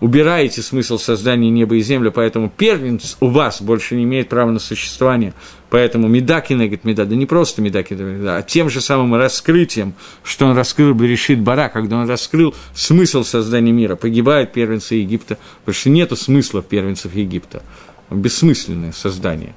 убираете 0.00 0.62
смысл 0.62 0.98
создания 0.98 1.50
неба 1.50 1.76
и 1.76 1.80
земли, 1.80 2.10
поэтому 2.10 2.52
первенец 2.54 3.16
у 3.20 3.28
вас 3.28 3.62
больше 3.62 3.94
не 3.96 4.04
имеет 4.04 4.28
права 4.28 4.50
на 4.50 4.58
существование. 4.58 5.32
Поэтому 5.70 6.06
Медаки 6.08 6.52
негет 6.52 6.84
Меда, 6.84 7.04
да 7.04 7.16
не 7.16 7.26
просто 7.26 7.60
Медаки 7.60 7.94
Меда, 7.94 8.36
а 8.36 8.42
тем 8.42 8.70
же 8.70 8.80
самым 8.80 9.14
раскрытием, 9.14 9.94
что 10.22 10.46
он 10.46 10.56
раскрыл 10.56 10.94
Берешит 10.94 11.40
Бара, 11.40 11.68
когда 11.68 11.96
он 11.98 12.08
раскрыл 12.08 12.54
смысл 12.74 13.24
создания 13.24 13.72
мира. 13.72 13.96
Погибают 13.96 14.52
первенцы 14.52 14.94
Египта, 14.96 15.38
потому 15.64 15.74
что 15.74 15.90
нету 15.90 16.16
смысла 16.16 16.62
первенцев 16.62 17.14
Египта. 17.14 17.62
Бессмысленное 18.10 18.92
создание. 18.92 19.54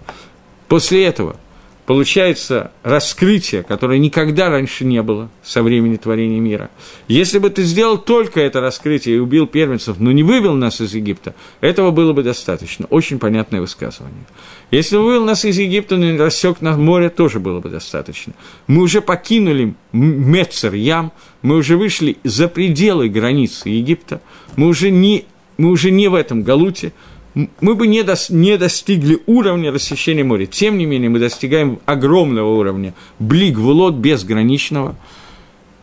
После 0.68 1.06
этого– 1.06 1.36
получается 1.90 2.72
раскрытие, 2.84 3.64
которое 3.64 3.98
никогда 3.98 4.52
раньше 4.52 4.86
не 4.86 5.02
было 5.02 5.32
со 5.42 5.64
времени 5.64 5.96
творения 5.96 6.40
мира. 6.40 6.70
Если 7.08 7.40
бы 7.40 7.50
ты 7.50 7.64
сделал 7.64 7.98
только 7.98 8.42
это 8.42 8.62
раскрытие 8.62 9.16
и 9.16 9.20
убил 9.20 9.48
первенцев, 9.48 9.96
но 9.98 10.12
не 10.12 10.22
вывел 10.22 10.54
нас 10.54 10.82
из 10.82 10.94
Египта, 10.94 11.34
этого 11.62 11.90
было 11.90 12.14
бы 12.14 12.22
достаточно. 12.22 12.86
Очень 12.92 13.18
понятное 13.18 13.60
высказывание. 13.60 14.24
Если 14.70 14.98
бы 14.98 15.04
вывел 15.04 15.26
нас 15.26 15.46
из 15.46 15.58
Египта, 15.58 15.98
но 15.98 16.12
не 16.12 16.18
рассек 16.20 16.62
на 16.62 16.78
море, 16.78 17.10
тоже 17.10 17.40
было 17.40 17.60
бы 17.60 17.70
достаточно. 17.70 18.34
Мы 18.68 18.84
уже 18.84 19.02
покинули 19.02 19.74
Мецер, 19.92 20.76
Ям, 20.76 21.12
мы 21.42 21.56
уже 21.56 21.76
вышли 21.76 22.18
за 22.24 22.50
пределы 22.50 23.10
границы 23.10 23.70
Египта, 23.70 24.22
мы 24.58 24.68
уже 24.68 24.92
не, 24.92 25.26
мы 25.58 25.72
уже 25.72 25.90
не 25.90 26.08
в 26.08 26.14
этом 26.14 26.44
галуте, 26.44 26.94
мы 27.36 27.76
бы 27.76 27.88
не, 27.88 28.04
дос, 28.04 28.30
не 28.30 28.58
достигли 28.58 29.20
уровня 29.26 29.72
рассечения 29.72 30.24
моря. 30.24 30.46
Тем 30.46 30.78
не 30.78 30.86
менее, 30.86 31.10
мы 31.10 31.20
достигаем 31.20 31.80
огромного 31.86 32.58
уровня, 32.58 32.94
блик 33.20 33.58
в 33.58 33.68
лот 33.68 33.96
безграничного. 33.96 34.96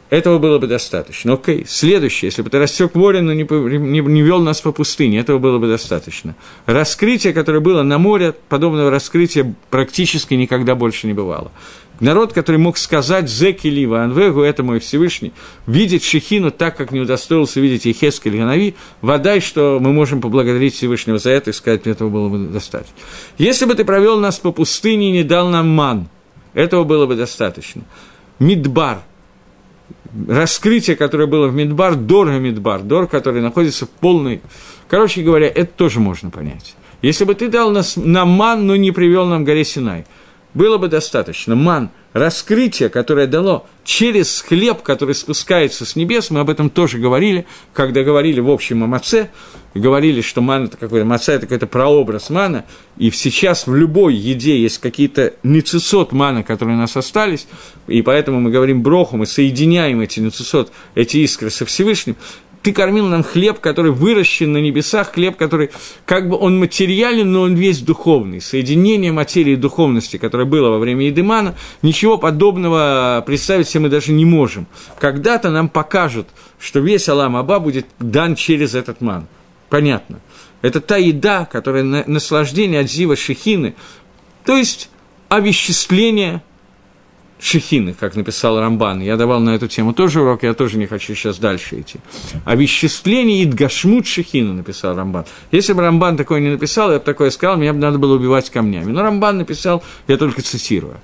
Этого 0.08 0.38
было 0.38 0.58
бы 0.58 0.68
достаточно. 0.68 1.32
Окей, 1.32 1.64
следующее, 1.66 2.28
если 2.28 2.42
бы 2.42 2.50
ты 2.50 2.58
рассек 2.58 2.94
море, 2.94 3.22
но 3.22 3.32
не, 3.32 3.42
не, 3.42 4.00
не 4.00 4.22
вел 4.22 4.40
нас 4.40 4.60
по 4.60 4.70
пустыне, 4.70 5.18
этого 5.18 5.38
было 5.38 5.58
бы 5.58 5.66
достаточно. 5.66 6.36
Раскрытие, 6.66 7.32
которое 7.32 7.58
было 7.58 7.82
на 7.82 7.98
море, 7.98 8.32
подобного 8.48 8.90
раскрытия 8.90 9.52
практически 9.68 10.34
никогда 10.34 10.76
больше 10.76 11.08
не 11.08 11.12
бывало. 11.12 11.50
Народ, 12.00 12.34
который 12.34 12.58
мог 12.58 12.76
сказать 12.76 13.28
Зеки 13.28 13.68
Лива 13.68 14.02
Анвегу, 14.02 14.42
это 14.42 14.62
мой 14.62 14.80
Всевышний, 14.80 15.32
видеть 15.66 16.04
Шехину 16.04 16.50
так, 16.50 16.76
как 16.76 16.92
не 16.92 17.00
удостоился 17.00 17.58
видеть 17.60 17.86
Ехескель 17.86 18.36
Ганави, 18.36 18.74
водай, 19.00 19.40
что 19.40 19.78
мы 19.80 19.92
можем 19.92 20.20
поблагодарить 20.20 20.74
Всевышнего 20.74 21.18
за 21.18 21.30
это 21.30 21.50
и 21.50 21.52
сказать, 21.54 21.86
этого 21.86 22.10
было 22.10 22.28
бы 22.28 22.38
достаточно. 22.48 22.94
Если 23.38 23.64
бы 23.64 23.74
ты 23.74 23.84
провел 23.84 24.20
нас 24.20 24.38
по 24.38 24.52
пустыне 24.52 25.08
и 25.08 25.12
не 25.12 25.22
дал 25.22 25.48
нам 25.48 25.68
ман, 25.68 26.08
этого 26.52 26.84
было 26.84 27.06
бы 27.06 27.16
достаточно. 27.16 27.82
Мидбар, 28.38 28.98
раскрытие, 30.28 30.96
которое 30.96 31.26
было 31.26 31.48
в 31.48 31.54
Мидбар, 31.54 31.94
дорого 31.94 32.38
Мидбар, 32.38 32.82
дор, 32.82 33.06
который 33.06 33.40
находится 33.40 33.86
в 33.86 33.90
полной... 33.90 34.42
Короче 34.88 35.22
говоря, 35.22 35.48
это 35.48 35.66
тоже 35.66 36.00
можно 36.00 36.28
понять. 36.30 36.76
Если 37.00 37.24
бы 37.24 37.34
ты 37.34 37.48
дал 37.48 37.70
нас, 37.70 37.96
нам 37.96 38.28
ман, 38.28 38.66
но 38.66 38.76
не 38.76 38.92
привел 38.92 39.26
нам 39.26 39.44
горе 39.44 39.64
Синай– 39.64 40.04
было 40.56 40.78
бы 40.78 40.88
достаточно. 40.88 41.54
Ман, 41.54 41.90
раскрытие, 42.14 42.88
которое 42.88 43.26
дало 43.26 43.66
через 43.84 44.40
хлеб, 44.40 44.80
который 44.80 45.14
спускается 45.14 45.84
с 45.84 45.96
небес, 45.96 46.30
мы 46.30 46.40
об 46.40 46.48
этом 46.48 46.70
тоже 46.70 46.98
говорили, 46.98 47.46
когда 47.74 48.02
говорили 48.02 48.40
в 48.40 48.50
общем 48.50 48.82
о 48.82 48.86
маце, 48.86 49.28
говорили, 49.74 50.22
что 50.22 50.40
ман 50.40 50.64
это 50.64 50.78
какой-то, 50.78 51.04
маца 51.04 51.32
это 51.32 51.42
какой-то 51.42 51.66
прообраз 51.66 52.30
мана, 52.30 52.64
и 52.96 53.10
сейчас 53.10 53.66
в 53.66 53.74
любой 53.74 54.14
еде 54.14 54.58
есть 54.58 54.78
какие-то 54.78 55.34
нецесот 55.42 56.12
мана, 56.12 56.42
которые 56.42 56.76
у 56.76 56.80
нас 56.80 56.96
остались, 56.96 57.46
и 57.86 58.00
поэтому 58.00 58.40
мы 58.40 58.50
говорим 58.50 58.82
броху, 58.82 59.18
мы 59.18 59.26
соединяем 59.26 60.00
эти 60.00 60.20
нецесот, 60.20 60.72
эти 60.94 61.18
искры 61.18 61.50
со 61.50 61.66
Всевышним, 61.66 62.16
ты 62.66 62.72
кормил 62.72 63.06
нам 63.06 63.22
хлеб, 63.22 63.60
который 63.60 63.92
выращен 63.92 64.52
на 64.52 64.58
небесах, 64.58 65.12
хлеб, 65.12 65.36
который 65.36 65.70
как 66.04 66.28
бы 66.28 66.36
он 66.36 66.58
материален, 66.58 67.30
но 67.30 67.42
он 67.42 67.54
весь 67.54 67.78
духовный. 67.78 68.40
Соединение 68.40 69.12
материи 69.12 69.52
и 69.52 69.56
духовности, 69.56 70.16
которое 70.16 70.46
было 70.46 70.70
во 70.70 70.80
время 70.80 71.06
Едемана, 71.06 71.54
ничего 71.82 72.18
подобного 72.18 73.22
представить 73.24 73.68
себе 73.68 73.82
мы 73.82 73.88
даже 73.88 74.10
не 74.10 74.24
можем. 74.24 74.66
Когда-то 74.98 75.50
нам 75.50 75.68
покажут, 75.68 76.26
что 76.58 76.80
весь 76.80 77.08
Алам 77.08 77.36
Аба 77.36 77.60
будет 77.60 77.86
дан 78.00 78.34
через 78.34 78.74
этот 78.74 79.00
ман. 79.00 79.28
Понятно. 79.68 80.18
Это 80.60 80.80
та 80.80 80.96
еда, 80.96 81.44
которая 81.44 81.84
наслаждение 81.84 82.80
от 82.80 82.90
Зива 82.90 83.14
Шехины, 83.14 83.76
то 84.44 84.56
есть 84.56 84.90
овеществление 85.28 86.42
Шехины, 87.38 87.94
как 87.94 88.16
написал 88.16 88.58
Рамбан. 88.58 89.00
Я 89.00 89.16
давал 89.16 89.40
на 89.40 89.50
эту 89.50 89.68
тему 89.68 89.92
тоже 89.92 90.22
урок, 90.22 90.42
я 90.42 90.54
тоже 90.54 90.78
не 90.78 90.86
хочу 90.86 91.14
сейчас 91.14 91.38
дальше 91.38 91.80
идти. 91.80 91.98
Овеществление 92.44 93.44
Идгашмут 93.44 94.06
Шехина 94.06 94.54
написал 94.54 94.96
Рамбан. 94.96 95.26
Если 95.50 95.72
бы 95.74 95.82
Рамбан 95.82 96.16
такое 96.16 96.40
не 96.40 96.48
написал, 96.48 96.92
я 96.92 96.98
бы 96.98 97.04
такое 97.04 97.30
сказал, 97.30 97.56
меня 97.56 97.72
бы 97.72 97.78
надо 97.78 97.98
было 97.98 98.14
убивать 98.14 98.48
камнями. 98.50 98.90
Но 98.90 99.02
Рамбан 99.02 99.38
написал, 99.38 99.84
я 100.08 100.16
только 100.16 100.40
цитирую. 100.42 100.96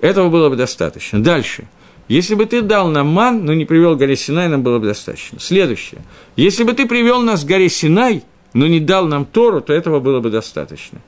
Этого 0.00 0.28
было 0.28 0.48
бы 0.50 0.56
достаточно. 0.56 1.22
Дальше. 1.22 1.66
Если 2.08 2.34
бы 2.34 2.44
ты 2.46 2.60
дал 2.60 2.88
нам 2.88 3.06
ман, 3.06 3.44
но 3.44 3.54
не 3.54 3.64
привел 3.64 3.94
горе 3.94 4.16
Синай, 4.16 4.48
нам 4.48 4.62
было 4.62 4.78
бы 4.80 4.86
достаточно. 4.86 5.38
Следующее. 5.38 6.02
Если 6.36 6.64
бы 6.64 6.72
ты 6.72 6.86
привел 6.86 7.22
нас 7.22 7.44
к 7.44 7.46
горе 7.46 7.68
Синай, 7.68 8.24
но 8.52 8.66
не 8.66 8.80
дал 8.80 9.06
нам 9.06 9.24
Тору, 9.24 9.60
то 9.60 9.72
этого 9.72 10.00
было 10.00 10.20
бы 10.20 10.30
достаточно. 10.30 10.98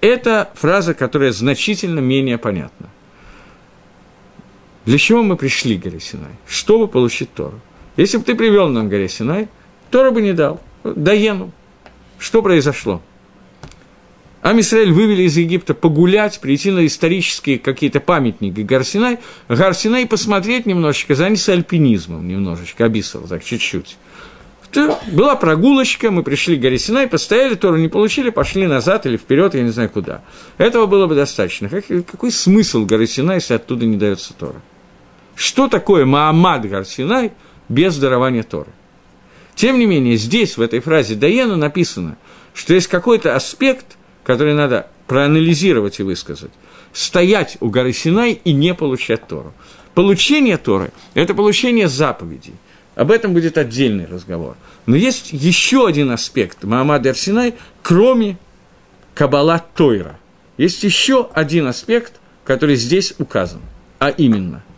Это 0.00 0.50
фраза, 0.54 0.94
которая 0.94 1.32
значительно 1.32 1.98
менее 1.98 2.38
понятна. 2.38 2.88
Для 4.86 4.98
чего 4.98 5.22
мы 5.22 5.36
пришли 5.36 5.78
к 5.78 5.82
горе 5.82 6.00
Синай? 6.00 6.32
Чтобы 6.46 6.88
получить 6.88 7.32
Тору. 7.32 7.60
Если 7.96 8.18
бы 8.18 8.24
ты 8.24 8.34
привел 8.34 8.68
нам 8.68 8.88
горе 8.88 9.08
Синай, 9.08 9.48
Тору 9.90 10.12
бы 10.12 10.20
не 10.20 10.32
дал. 10.32 10.60
Даену. 10.82 11.52
Что 12.18 12.42
произошло? 12.42 13.00
Амисраэль 14.44 14.92
вывели 14.92 15.22
из 15.22 15.38
Египта 15.38 15.72
погулять, 15.72 16.38
прийти 16.38 16.70
на 16.70 16.84
исторические 16.84 17.58
какие-то 17.58 18.00
памятники 18.00 18.60
Гарсинай, 18.60 19.18
Гарсинай 19.48 20.06
посмотреть 20.06 20.66
немножечко, 20.66 21.14
заняться 21.14 21.54
альпинизмом 21.54 22.28
немножечко, 22.28 22.84
Абисов, 22.84 23.26
так 23.26 23.42
чуть-чуть. 23.42 23.96
Была 25.12 25.36
прогулочка, 25.36 26.10
мы 26.10 26.22
пришли 26.22 26.56
к 26.58 26.60
горе 26.60 26.78
Синай, 26.78 27.08
постояли, 27.08 27.54
Тору 27.54 27.78
не 27.78 27.88
получили, 27.88 28.28
пошли 28.28 28.66
назад 28.66 29.06
или 29.06 29.16
вперед, 29.16 29.54
я 29.54 29.62
не 29.62 29.70
знаю 29.70 29.88
куда. 29.88 30.22
Этого 30.58 30.84
было 30.84 31.06
бы 31.06 31.14
достаточно. 31.14 31.70
Как, 31.70 31.86
какой 31.86 32.30
смысл 32.30 32.84
горы 32.84 33.06
Синай, 33.06 33.36
если 33.36 33.54
оттуда 33.54 33.86
не 33.86 33.96
дается 33.96 34.34
Тора? 34.34 34.60
Что 35.34 35.68
такое 35.68 36.04
Маамад 36.04 36.68
Гарсинай 36.68 37.32
без 37.68 37.96
дарования 37.98 38.42
Торы? 38.42 38.70
Тем 39.54 39.78
не 39.78 39.86
менее, 39.86 40.16
здесь, 40.16 40.56
в 40.56 40.60
этой 40.60 40.80
фразе 40.80 41.14
Даена 41.14 41.56
написано, 41.56 42.16
что 42.54 42.74
есть 42.74 42.88
какой-то 42.88 43.36
аспект, 43.36 43.96
который 44.24 44.54
надо 44.54 44.88
проанализировать 45.06 46.00
и 46.00 46.02
высказать. 46.02 46.50
Стоять 46.92 47.56
у 47.60 47.68
горы 47.68 47.92
Синай 47.92 48.40
и 48.44 48.52
не 48.52 48.74
получать 48.74 49.26
Тору. 49.26 49.52
Получение 49.94 50.56
Торы– 50.56 50.92
это 51.14 51.34
получение 51.34 51.88
заповедей. 51.88 52.54
Об 52.94 53.10
этом 53.10 53.32
будет 53.32 53.58
отдельный 53.58 54.06
разговор. 54.06 54.56
Но 54.86 54.96
есть 54.96 55.32
еще 55.32 55.86
один 55.86 56.10
аспект 56.10 56.62
Маамада 56.62 57.10
Арсинай, 57.10 57.54
кроме 57.82 58.38
Кабала 59.14 59.64
Тойра. 59.74 60.18
Есть 60.56 60.84
еще 60.84 61.28
один 61.32 61.66
аспект, 61.66 62.14
который 62.44 62.76
здесь 62.76 63.14
указан, 63.18 63.60
а 63.98 64.10
именно– 64.10 64.62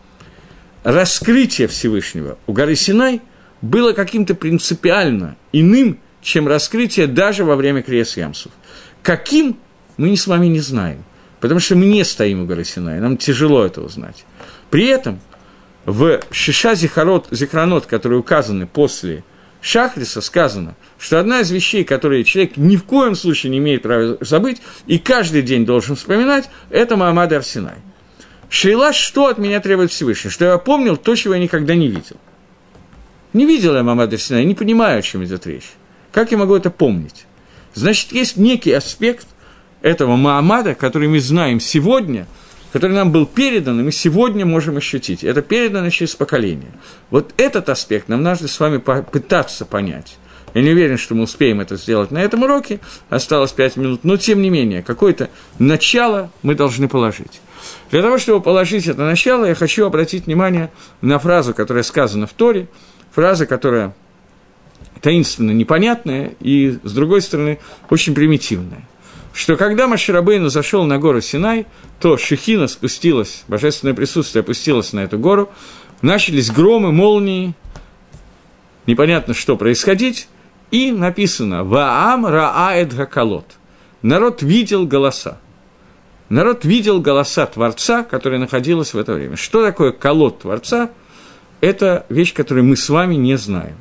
раскрытие 0.87 1.67
Всевышнего 1.67 2.39
у 2.47 2.53
горы 2.53 2.77
Синай 2.77 3.21
было 3.61 3.93
каким-то 3.93 4.37
принципиально 4.37 5.37
иным, 5.53 5.99
чем 6.23 6.47
раскрытие 6.47 7.09
даже 7.09 7.43
во 7.43 7.57
время 7.57 7.83
Криес 7.83 8.17
Ямсов. 8.17 8.53
Каким, 9.03 9.59
мы 9.97 10.17
с 10.17 10.29
вами 10.29 10.47
не 10.47 10.61
знаем, 10.61 11.03
потому 11.41 11.59
что 11.59 11.75
мы 11.75 11.87
не 11.87 12.05
стоим 12.05 12.43
у 12.43 12.47
горы 12.47 12.65
Синай, 12.65 13.01
нам 13.01 13.17
тяжело 13.17 13.67
это 13.67 13.83
узнать. 13.83 14.25
При 14.71 14.87
этом 14.87 15.19
в 15.87 16.21
Шиша 16.31 16.77
Зихарот, 16.77 17.27
Зихранот, 17.33 17.87
которые 17.87 18.21
указаны 18.21 18.69
после 18.69 19.25
Шахриса, 19.61 20.21
сказано, 20.21 20.77
что 21.01 21.19
одна 21.19 21.41
из 21.41 21.51
вещей, 21.51 21.83
которые 21.83 22.23
человек 22.23 22.57
ни 22.57 22.77
в 22.77 22.85
коем 22.85 23.17
случае 23.17 23.51
не 23.51 23.59
имеет 23.59 23.83
права 23.83 24.19
забыть 24.21 24.63
и 24.87 25.01
каждый 25.01 25.43
день 25.43 25.67
должен 25.67 25.97
вспоминать, 25.97 26.49
это 26.71 26.97
Маамад 26.97 27.33
Арсинай– 27.33 27.79
Шейла, 28.49 28.93
что 28.93 29.27
от 29.27 29.39
меня 29.39 29.61
требует 29.61 29.91
Всевышний? 29.91 30.31
Что 30.31 30.45
я 30.45 30.59
помнил 30.59 30.97
то, 30.97 31.15
чего 31.15 31.35
я 31.35 31.41
никогда 31.41 31.75
не 31.75 31.89
видел. 31.89 32.17
Не 33.33 33.45
видел 33.45 33.75
я 33.75 33.83
Мамада 33.83 34.17
Сина, 34.17 34.39
я 34.39 34.45
не 34.45 34.55
понимаю, 34.55 34.99
о 34.99 35.03
чем 35.03 35.25
идет 35.25 35.47
речь. 35.47 35.73
Как 36.13 36.33
я 36.33 36.39
могу 36.39 36.55
это 36.55 36.71
помнить? 36.71 37.27
Значит, 37.75 38.13
есть 38.13 38.37
некий 38.37 38.73
аспект 38.73 39.27
этого 39.83 40.17
Маамада, 40.17 40.75
который 40.75 41.09
мы 41.09 41.21
знаем 41.21 41.61
сегодня, 41.61 42.27
который 42.73 42.93
нам 42.93 43.13
был 43.13 43.27
передан, 43.27 43.81
и 43.81 43.83
мы 43.83 43.93
сегодня 43.93 44.47
можем 44.47 44.79
ощутить. 44.79 45.25
Это 45.25 45.43
передано 45.43 45.91
через 45.91 46.15
поколение. 46.15 46.71
Вот 47.11 47.35
этот 47.37 47.69
аспект 47.69 48.09
нам 48.09 48.23
нужно 48.23 48.49
с 48.49 48.59
вами 48.59 48.79
пытаться 48.79 49.67
понять. 49.67 50.17
Я 50.55 50.63
не 50.63 50.71
уверен, 50.71 50.97
что 50.97 51.15
мы 51.15 51.25
успеем 51.25 51.61
это 51.61 51.77
сделать 51.77 52.11
на 52.11 52.19
этом 52.19 52.43
уроке, 52.45 52.81
осталось 53.11 53.53
пять 53.53 53.77
минут, 53.77 54.05
но 54.05 54.17
тем 54.17 54.41
не 54.41 54.49
менее, 54.49 54.83
какое-то 54.83 55.29
начало 55.59 56.31
мы 56.43 56.55
должны 56.55 56.89
положить. 56.89 57.43
Для 57.91 58.03
того, 58.03 58.19
чтобы 58.19 58.41
положить 58.41 58.87
это 58.87 59.03
начало, 59.03 59.45
я 59.45 59.55
хочу 59.55 59.87
обратить 59.87 60.27
внимание 60.27 60.71
на 61.01 61.19
фразу, 61.19 61.55
которая 61.55 61.83
сказана 61.83 62.27
в 62.27 62.33
Торе, 62.33 62.69
фраза, 63.13 63.47
которая 63.47 63.95
таинственно 65.01 65.53
непонятная 65.53 66.33
и, 66.41 66.79
с 66.83 66.93
другой 66.93 67.23
стороны, 67.23 67.59
очень 67.91 68.15
примитивная. 68.15 68.87
Что 69.33 69.57
когда 69.57 69.87
Маширабейну 69.87 70.49
зашел 70.49 70.85
на 70.85 70.99
гору 70.99 71.21
Синай, 71.21 71.67
то 72.01 72.17
Шехина 72.17 72.69
спустилась, 72.69 73.45
божественное 73.49 73.95
присутствие 73.95 74.41
опустилось 74.41 74.95
на 74.95 75.01
эту 75.01 75.19
гору, 75.19 75.51
начались 76.01 76.51
громы, 76.51 76.91
молнии, 76.91 77.55
непонятно, 78.87 79.35
что 79.35 79.57
происходить, 79.57 80.29
и 80.71 80.91
написано 80.91 81.65
«Ваам 81.65 82.27
рааэд 82.27 82.95
гакалот». 82.95 83.47
Народ 84.03 84.43
видел 84.43 84.87
голоса. 84.87 85.39
Народ 86.29 86.65
видел 86.65 87.01
голоса 87.01 87.47
Творца, 87.47 88.03
которая 88.03 88.41
находилась 88.41 88.95
в 88.95 88.99
это 88.99 89.15
время. 89.15 89.37
Что 89.37 89.65
такое 89.65 89.93
колод 89.93 90.41
Творца? 90.41 90.91
Это 91.61 92.05
вещь, 92.09 92.35
которую 92.35 92.65
мы 92.65 92.77
с 92.77 92.89
вами 92.89 93.15
не 93.15 93.37
знаем. 93.37 93.77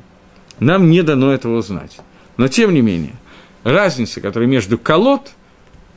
Нам 0.60 0.88
не 0.88 1.02
дано 1.02 1.32
этого 1.32 1.58
узнать. 1.58 1.98
Но, 2.36 2.48
тем 2.48 2.72
не 2.72 2.82
менее, 2.82 3.14
разница, 3.64 4.20
которая 4.20 4.48
между 4.48 4.78
колод, 4.78 5.32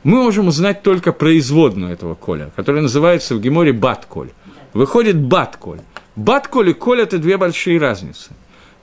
мы 0.02 0.22
можем 0.22 0.48
узнать 0.48 0.82
только 0.82 1.12
производную 1.12 1.92
этого 1.92 2.14
коля, 2.14 2.50
которая 2.56 2.82
называется 2.82 3.34
в 3.34 3.40
Геморе 3.40 3.72
бат-коль. 3.72 4.30
Выходит 4.72 5.20
бат-коль. 5.20 5.80
Бат-коль 6.16 6.70
и 6.70 6.72
коль– 6.72 7.00
это 7.02 7.18
две 7.18 7.36
большие 7.36 7.78
разницы. 7.78 8.30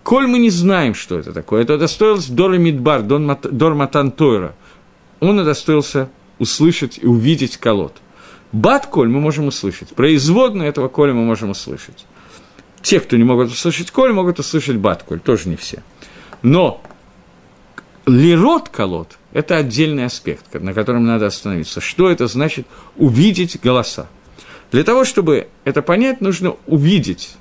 Коль 0.04 0.28
мы 0.28 0.40
не 0.40 0.50
знаем, 0.50 0.94
что 0.94 1.20
это 1.20 1.34
такое, 1.34 1.64
это 1.64 1.74
удостоился 1.76 2.32
Дора 2.32 2.58
Мидбар, 2.58 3.02
Дор 3.02 3.74
Матан 3.74 4.12
Тойра. 4.12 4.56
Он 5.20 5.40
удостоился 5.40 6.10
услышать 6.40 7.00
и 7.02 7.06
увидеть 7.06 7.58
колод. 7.58 7.96
Бат-коль 8.52 9.10
мы 9.10 9.20
можем 9.20 9.48
услышать. 9.48 9.90
Производную 9.90 10.70
этого 10.70 10.88
коля 10.88 11.14
мы 11.14 11.24
можем 11.24 11.50
услышать. 11.50 12.06
Те, 12.82 13.00
кто 13.00 13.18
не 13.18 13.24
могут 13.24 13.52
услышать 13.52 13.92
коль, 13.92 14.14
могут 14.14 14.40
услышать 14.40 14.78
бат-коль. 14.78 15.20
Тоже 15.20 15.50
не 15.50 15.56
все. 15.56 15.84
Но 16.42 16.82
лирот 18.06 18.70
колод– 18.70 19.18
это 19.34 19.58
отдельный 19.58 20.06
аспект, 20.06 20.54
на 20.54 20.74
котором 20.74 21.06
надо 21.06 21.26
остановиться. 21.26 21.82
Что 21.82 22.10
это 22.10 22.28
значит 22.28 22.66
увидеть 22.96 23.60
голоса? 23.62 24.08
Для 24.72 24.84
того, 24.84 25.06
чтобы 25.06 25.48
это 25.64 25.82
понять, 25.82 26.22
нужно 26.22 26.56
увидеть 26.66 27.32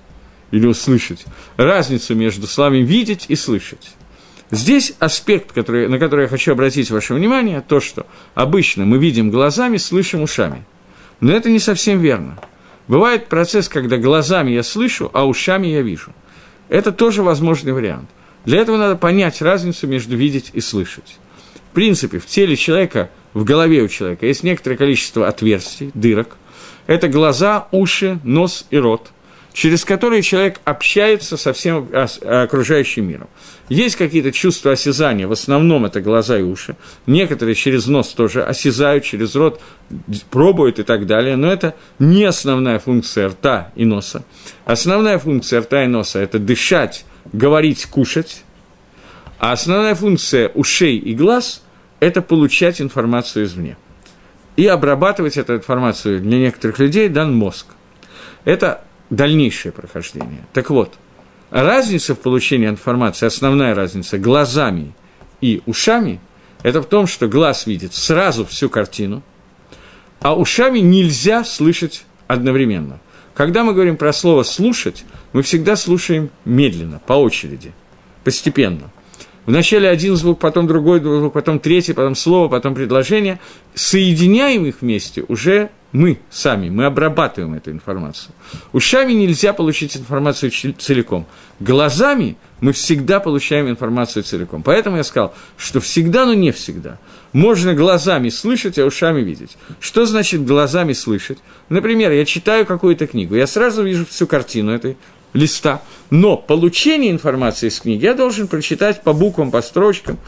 или 0.51 0.67
услышать 0.67 1.25
разницу 1.57 2.15
между 2.15 2.47
словами 2.47 2.79
«видеть» 2.79 3.27
и 3.29 3.35
«слышать». 3.35 3.96
Здесь 4.51 4.95
аспект, 5.01 5.53
который, 5.53 5.89
на 5.89 5.99
который 5.99 6.23
я 6.23 6.29
хочу 6.29 6.53
обратить 6.53 6.91
ваше 6.91 7.15
внимание, 7.15 7.63
то, 7.67 7.81
что 7.81 8.07
обычно 8.35 8.85
мы 8.85 8.99
видим 8.99 9.31
глазами, 9.31 9.77
слышим 9.77 10.23
ушами. 10.23 10.65
Но 11.21 11.33
это 11.33 11.51
не 11.51 11.59
совсем 11.59 12.01
верно. 12.01 12.39
Бывает 12.87 13.27
процесс, 13.27 13.69
когда 13.69 13.97
глазами 13.97 14.53
я 14.53 14.63
слышу, 14.63 15.11
а 15.13 15.27
ушами 15.27 15.67
я 15.67 15.83
вижу. 15.83 16.13
Это 16.69 16.93
тоже 16.93 17.23
возможный 17.23 17.73
вариант. 17.73 18.09
Для 18.45 18.61
этого 18.61 18.77
надо 18.77 18.97
понять 18.97 19.43
разницу 19.43 19.89
между 19.89 20.17
видеть 20.17 20.51
и 20.53 20.61
слышать. 20.61 21.19
В 21.71 21.75
принципе, 21.75 22.21
в 22.21 22.27
теле 22.27 22.55
человека, 22.55 23.11
в 23.35 23.43
голове 23.43 23.83
у 23.83 23.89
человека 23.89 24.27
есть 24.27 24.45
некоторое 24.45 24.77
количество 24.77 25.27
отверстий, 25.27 25.91
дырок. 25.95 26.37
Это 26.87 27.09
глаза, 27.09 27.67
уши, 27.73 28.21
нос 28.23 28.67
и 28.71 28.77
рот– 28.79 29.11
через 29.57 29.87
которые 29.87 30.21
человек 30.21 30.61
общается 30.65 31.39
со 31.39 31.55
всем 31.55 31.89
окружающим 31.95 33.09
миром. 33.09 33.29
Есть 33.71 33.97
какие-то 33.97 34.31
чувства 34.31 34.73
осязания, 34.73 35.27
в 35.27 35.33
основном 35.33 35.87
это 35.87 36.03
глаза 36.03 36.39
и 36.39 36.43
уши. 36.43 36.77
Некоторые 37.07 37.55
через 37.55 37.87
нос 37.87 38.09
тоже 38.09 38.45
осязают, 38.45 39.05
через 39.05 39.35
рот 39.35 39.63
пробуют 40.31 40.79
и 40.79 40.83
так 40.83 41.07
далее, 41.07 41.37
но 41.37 41.51
это 41.51 41.75
не 41.99 42.25
основная 42.25 42.79
функция 42.79 43.31
рта 43.31 43.73
и 43.77 43.87
носа. 43.87 44.27
Основная 44.67 45.19
функция 45.19 45.63
рта 45.63 45.85
и 45.85 45.87
носа– 45.87 46.19
это 46.21 46.39
дышать, 46.39 47.07
говорить, 47.33 47.87
кушать. 47.87 48.45
А 49.39 49.53
основная 49.53 49.95
функция 49.95 50.51
ушей 50.51 50.99
и 50.99 51.15
глаз– 51.15 51.63
это 52.01 52.21
получать 52.21 52.83
информацию 52.83 53.47
извне. 53.47 53.79
И 54.57 54.67
обрабатывать 54.67 55.39
эту 55.39 55.55
информацию 55.55 56.21
для 56.21 56.37
некоторых 56.41 56.79
людей 56.79 57.09
дан 57.09 57.35
мозг. 57.35 57.69
Это 58.45 58.83
дальнейшее 59.11 59.73
прохождение. 59.73 60.45
Так 60.53 60.71
вот, 60.71 60.95
разница 61.51 62.15
в 62.15 62.21
получении 62.21 62.69
информации, 62.69 63.27
основная 63.27 63.75
разница 63.75 64.19
глазами 64.19 64.95
и 65.41 65.63
ушами, 65.67 66.21
это 66.63 66.83
в 66.83 66.87
том, 66.87 67.07
что 67.07 67.29
глаз 67.29 67.67
видит 67.67 67.95
сразу 67.95 68.45
всю 68.45 68.69
картину, 68.69 69.23
а 70.21 70.35
ушами 70.35 70.81
нельзя 70.81 71.45
слышать 71.45 72.05
одновременно. 72.27 72.99
Когда 73.35 73.65
мы 73.65 73.75
говорим 73.75 73.97
про 73.97 74.13
слово 74.13 74.43
«слушать», 74.43 75.05
мы 75.33 75.43
всегда 75.43 75.77
слушаем 75.77 76.31
медленно, 76.45 77.01
по 77.07 77.13
очереди, 77.13 77.73
постепенно. 78.25 78.91
Вначале 79.47 79.89
один 79.89 80.17
звук, 80.17 80.41
потом 80.41 80.67
другой 80.67 81.01
звук, 81.01 81.33
потом 81.33 81.61
третий, 81.61 81.93
потом 81.93 82.15
слово, 82.15 82.49
потом 82.49 82.75
предложение. 82.75 83.39
Соединяем 83.75 84.67
их 84.67 84.83
вместе 84.83 85.25
уже 85.29 85.71
мы 85.93 86.19
сами, 86.29 86.69
мы 86.69 86.85
обрабатываем 86.85 87.55
эту 87.55 87.71
информацию. 87.71 88.35
Ушами 88.73 89.13
нельзя 89.13 89.53
получить 89.53 89.97
информацию 89.97 90.51
целиком. 90.51 91.27
Глазами 91.61 92.37
мы 92.61 92.73
всегда 92.73 93.21
получаем 93.21 93.69
информацию 93.69 94.23
целиком. 94.23 94.63
Поэтому 94.63 94.97
я 94.97 95.05
сказал, 95.05 95.35
что 95.57 95.81
всегда, 95.81 96.27
но 96.27 96.35
не 96.35 96.53
всегда. 96.53 96.99
Можно 97.33 97.75
глазами 97.75 98.29
слышать, 98.31 98.79
а 98.79 98.85
ушами 98.85 99.21
видеть. 99.21 99.57
Что 99.81 100.07
значит 100.07 100.45
глазами 100.45 100.93
слышать? 100.93 101.39
Например, 101.69 102.11
я 102.13 102.25
читаю 102.25 102.67
какую-то 102.67 103.07
книгу, 103.07 103.35
я 103.35 103.47
сразу 103.47 103.83
вижу 103.83 104.05
всю 104.05 104.27
картину 104.27 104.73
этой 104.73 104.97
листа, 105.37 105.83
но 106.11 106.37
получение 106.37 107.11
информации 107.11 107.69
из 107.69 107.81
книги 107.81 108.05
я 108.05 108.15
должен 108.15 108.49
прочитать 108.49 109.03
по 109.03 109.13
буквам, 109.13 109.51
по 109.51 109.63
строчкам, 109.63 110.19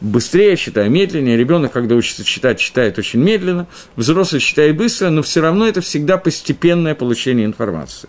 быстрее 0.00 0.56
читаю, 0.56 0.90
медленнее. 0.90 1.36
Ребенок, 1.36 1.72
когда 1.72 1.94
учится 1.94 2.24
читать, 2.24 2.60
читает 2.60 2.98
очень 2.98 3.20
медленно. 3.20 3.66
Взрослый 3.96 4.40
читает 4.40 4.76
быстро, 4.76 5.10
но 5.10 5.22
все 5.22 5.40
равно 5.40 5.66
это 5.66 5.80
всегда 5.80 6.18
постепенное 6.18 6.94
получение 6.94 7.46
информации. 7.46 8.08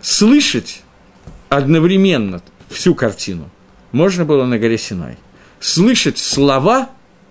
Слышать 0.00 0.82
одновременно 1.48 2.42
всю 2.68 2.94
картину 2.94 3.50
можно 3.92 4.24
было 4.24 4.44
на 4.44 4.58
горе 4.58 4.78
Синай. 4.78 5.16
Слышать 5.60 6.18
слова 6.18 6.90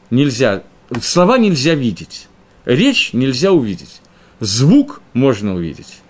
нельзя, 0.10 0.64
слова 1.02 1.38
нельзя 1.38 1.76
видеть, 1.76 2.28
речь 2.66 3.14
нельзя 3.14 3.52
увидеть, 3.52 4.02
звук 4.40 5.02
можно 5.14 5.56
увидеть. 5.56 6.02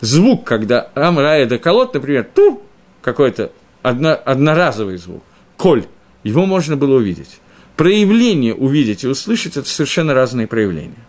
Звук, 0.00 0.44
когда 0.46 0.90
Амрая 0.94 1.46
Даколот, 1.46 1.94
например, 1.94 2.28
ту, 2.34 2.62
какой-то 3.02 3.52
одно, 3.82 4.18
одноразовый 4.24 4.96
звук, 4.96 5.22
коль, 5.56 5.84
его 6.22 6.46
можно 6.46 6.76
было 6.76 6.96
увидеть. 6.96 7.40
Проявление 7.76 8.54
увидеть 8.54 9.04
и 9.04 9.08
услышать– 9.08 9.56
это 9.56 9.68
совершенно 9.68 10.14
разные 10.14 10.46
проявления. 10.46 11.06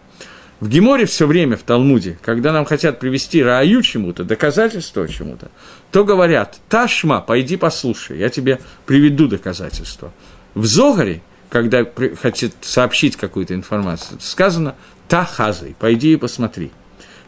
В 0.59 0.67
Геморе 0.67 1.05
все 1.05 1.25
время, 1.25 1.55
в 1.55 1.63
Талмуде, 1.63 2.19
когда 2.21 2.51
нам 2.51 2.65
хотят 2.65 2.99
привести 2.99 3.41
рааю 3.41 3.81
чему-то, 3.81 4.25
доказательство 4.25 5.07
чему-то, 5.07 5.49
то 5.91 6.03
говорят, 6.03 6.59
Ташма, 6.67 7.21
пойди 7.21 7.55
послушай, 7.55 8.19
я 8.19 8.29
тебе 8.29 8.59
приведу 8.85 9.27
доказательство. 9.27 10.11
В 10.55 10.65
Зогаре, 10.65 11.21
когда 11.49 11.85
хотят 12.21 12.51
сообщить 12.61 13.15
какую-то 13.15 13.53
информацию, 13.53 14.19
сказано 14.21 14.75
Тахазой, 15.07 15.75
пойди 15.79 16.13
и 16.13 16.17
посмотри. 16.17 16.71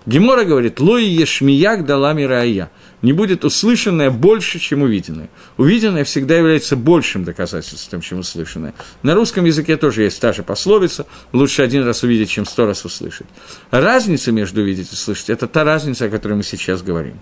Гемора 0.05 0.45
говорит, 0.45 0.79
лои 0.79 1.05
ешмияк 1.05 1.85
далами 1.85 2.23
раая 2.23 2.71
не 3.01 3.13
будет 3.13 3.45
услышанное 3.45 4.09
больше, 4.09 4.59
чем 4.59 4.81
увиденное. 4.81 5.29
Увиденное 5.57 6.03
всегда 6.03 6.37
является 6.37 6.75
большим 6.75 7.23
доказательством, 7.23 8.01
чем 8.01 8.19
услышанное. 8.19 8.73
На 9.03 9.15
русском 9.15 9.45
языке 9.45 9.77
тоже 9.77 10.03
есть 10.03 10.19
та 10.19 10.33
же 10.33 10.43
пословица 10.43 11.05
«лучше 11.33 11.61
один 11.61 11.83
раз 11.83 12.03
увидеть, 12.03 12.29
чем 12.29 12.45
сто 12.45 12.65
раз 12.65 12.85
услышать». 12.85 13.27
Разница 13.69 14.31
между 14.31 14.61
увидеть 14.61 14.91
и 14.91 14.95
слышать– 14.95 15.29
это 15.29 15.47
та 15.47 15.63
разница, 15.63 16.05
о 16.05 16.09
которой 16.09 16.33
мы 16.33 16.43
сейчас 16.43 16.81
говорим. 16.81 17.19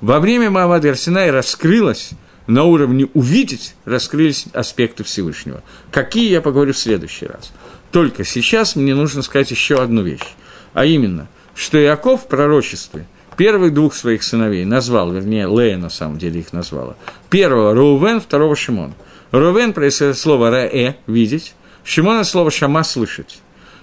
Во 0.00 0.20
время 0.20 0.50
Маавада 0.50 0.90
Арсенай 0.90 1.30
раскрылась 1.30 2.10
на 2.46 2.64
уровне 2.64 3.08
увидеть, 3.14 3.74
раскрылись 3.84 4.46
аспекты 4.52 5.04
Всевышнего. 5.04 5.62
Какие, 5.90 6.30
я 6.30 6.40
поговорю 6.40 6.72
в 6.72 6.78
следующий 6.78 7.26
раз. 7.26 7.50
Только 7.90 8.24
сейчас 8.24 8.76
мне 8.76 8.94
нужно 8.94 9.22
сказать 9.22 9.50
еще 9.50 9.82
одну 9.82 10.02
вещь, 10.02 10.34
а 10.74 10.84
именно, 10.84 11.28
что 11.58 11.82
Иаков 11.82 12.22
в 12.22 12.26
пророчестве– 12.28 13.06
первых 13.38 13.72
двух 13.72 13.94
своих 13.94 14.24
сыновей 14.24 14.64
назвал, 14.64 15.12
вернее, 15.12 15.46
Лея 15.46 15.78
на 15.78 15.88
самом 15.88 16.18
деле 16.18 16.40
их 16.40 16.52
назвала. 16.52 16.96
Первого 17.30 17.72
Рувен, 17.72 18.20
второго 18.20 18.56
Шимон. 18.56 18.94
Рувен 19.30 19.72
происходит 19.72 20.18
слово 20.18 20.50
«ре»– 20.50 20.96
«видеть», 21.06 21.54
Шимона 21.84 22.24
слово 22.24 22.50
«шама»– 22.50 22.82
«слышать». 22.84 23.40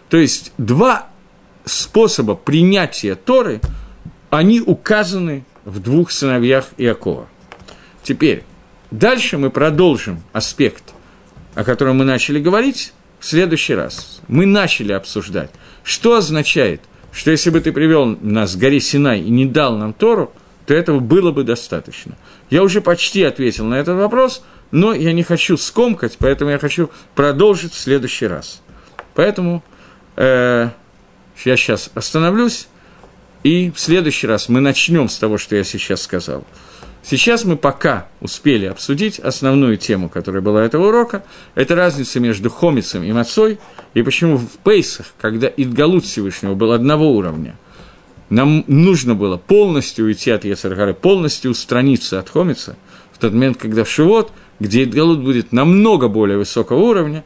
То 0.09 0.17
есть 0.17 0.51
два 0.57 1.07
способа 1.63 2.35
принятия 2.35 3.15
Торы, 3.15 3.61
они 4.29 4.59
указаны 4.59 5.45
в 5.63 5.79
двух 5.79 6.11
сыновьях 6.11 6.67
Иакова. 6.77 7.27
Теперь, 8.03 8.43
дальше 8.91 9.37
мы 9.37 9.49
продолжим 9.49 10.21
аспект, 10.33 10.83
о 11.55 11.63
котором 11.63 11.97
мы 11.97 12.05
начали 12.05 12.39
говорить, 12.39 12.93
в 13.19 13.25
следующий 13.25 13.73
раз. 13.73 14.21
Мы 14.27 14.45
начали 14.45 14.91
обсуждать, 14.91 15.49
что 15.83 16.15
означает– 16.15 16.81
что 17.15 17.31
если 17.31 17.49
бы 17.49 17.61
ты 17.61 17.71
привел 17.71 18.05
нас 18.05 18.51
с 18.51 18.55
горе 18.57 18.81
Синай 18.81 19.21
и 19.21 19.29
не 19.29 19.45
дал 19.45 19.77
нам 19.77 19.93
Тору, 19.93 20.33
то 20.65 20.73
этого 20.73 20.99
было 20.99 21.31
бы 21.31 21.43
достаточно. 21.43 22.17
Я 22.49 22.61
уже 22.61 22.81
почти 22.81 23.23
ответил 23.23 23.65
на 23.65 23.75
этот 23.75 23.97
вопрос, 23.97 24.43
но 24.71 24.93
я 24.93 25.13
не 25.13 25.23
хочу 25.23 25.55
скомкать, 25.55 26.17
поэтому 26.19 26.51
я 26.51 26.59
хочу 26.59 26.89
продолжить 27.15 27.73
в 27.73 27.79
следующий 27.79 28.27
раз. 28.27 28.61
Поэтому 29.13 29.63
э, 30.17 30.69
я 31.45 31.57
сейчас 31.57 31.89
остановлюсь, 31.95 32.67
и 33.43 33.71
в 33.71 33.79
следующий 33.79 34.27
раз 34.27 34.49
мы 34.49 34.59
начнем 34.59 35.07
с 35.07 35.17
того, 35.17 35.37
что 35.37 35.55
я 35.55 35.63
сейчас 35.63 36.01
сказал. 36.01 36.43
Сейчас 37.07 37.45
мы 37.45 37.55
пока 37.55 38.07
успели 38.19 38.65
обсудить 38.65 39.19
основную 39.19 39.77
тему, 39.77 40.09
которая 40.09 40.41
была 40.41 40.63
этого 40.65 40.87
урока. 40.87 41.23
Это 41.53 41.75
разница 41.75 42.19
между 42.19 42.49
хомицем 42.49 43.03
и 43.03 43.11
мацой, 43.11 43.59
и 43.93 44.01
почему 44.01 44.37
в 44.37 44.49
Пейсах, 44.63 45.13
когда 45.21 45.47
Идгалут 45.47 46.05
Всевышнего 46.05 46.55
был 46.55 46.71
одного 46.71 47.11
уровня, 47.11 47.57
нам 48.31 48.63
нужно 48.65 49.13
было 49.13 49.37
полностью 49.37 50.05
уйти 50.05 50.31
от 50.31 50.45
Ецаргары, 50.45 50.95
полностью 50.95 51.51
устраниться 51.51 52.17
от 52.17 52.29
хомица, 52.29 52.75
в 53.11 53.19
тот 53.19 53.33
момент, 53.33 53.57
когда 53.57 53.83
в 53.83 53.89
Шивот, 53.89 54.31
где 54.59 54.83
Идгалут 54.83 55.19
будет 55.19 55.51
намного 55.51 56.07
более 56.07 56.39
высокого 56.39 56.79
уровня, 56.79 57.23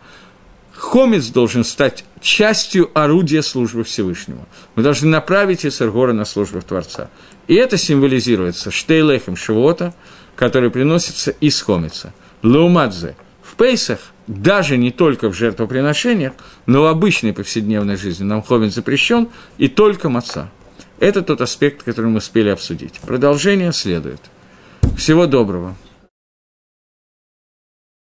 Хомец 0.79 1.27
должен 1.27 1.65
стать 1.65 2.05
частью 2.21 2.89
орудия 2.93 3.41
службы 3.43 3.83
Всевышнего. 3.83 4.47
Мы 4.75 4.83
должны 4.83 5.09
направить 5.09 5.65
Исергора 5.65 6.13
на 6.13 6.23
службу 6.23 6.61
Творца. 6.61 7.09
И 7.47 7.55
это 7.55 7.77
символизируется 7.77 8.71
штейлехем 8.71 9.35
шивота, 9.35 9.93
который 10.37 10.71
приносится 10.71 11.31
из 11.31 11.61
хомица. 11.61 12.13
Лаумадзе. 12.43 13.17
В 13.43 13.55
Пейсах, 13.55 13.99
даже 14.27 14.77
не 14.77 14.91
только 14.91 15.27
в 15.27 15.33
жертвоприношениях, 15.33 16.31
но 16.65 16.83
в 16.83 16.85
обычной 16.85 17.33
повседневной 17.33 17.97
жизни 17.97 18.23
нам 18.23 18.41
хомец 18.41 18.73
запрещен, 18.73 19.27
и 19.57 19.67
только 19.67 20.07
маца. 20.07 20.49
Это 20.99 21.21
тот 21.21 21.41
аспект, 21.41 21.83
который 21.83 22.09
мы 22.09 22.19
успели 22.19 22.47
обсудить. 22.47 23.01
Продолжение 23.01 23.73
следует. 23.73 24.21
Всего 24.95 25.25
доброго. 25.25 25.75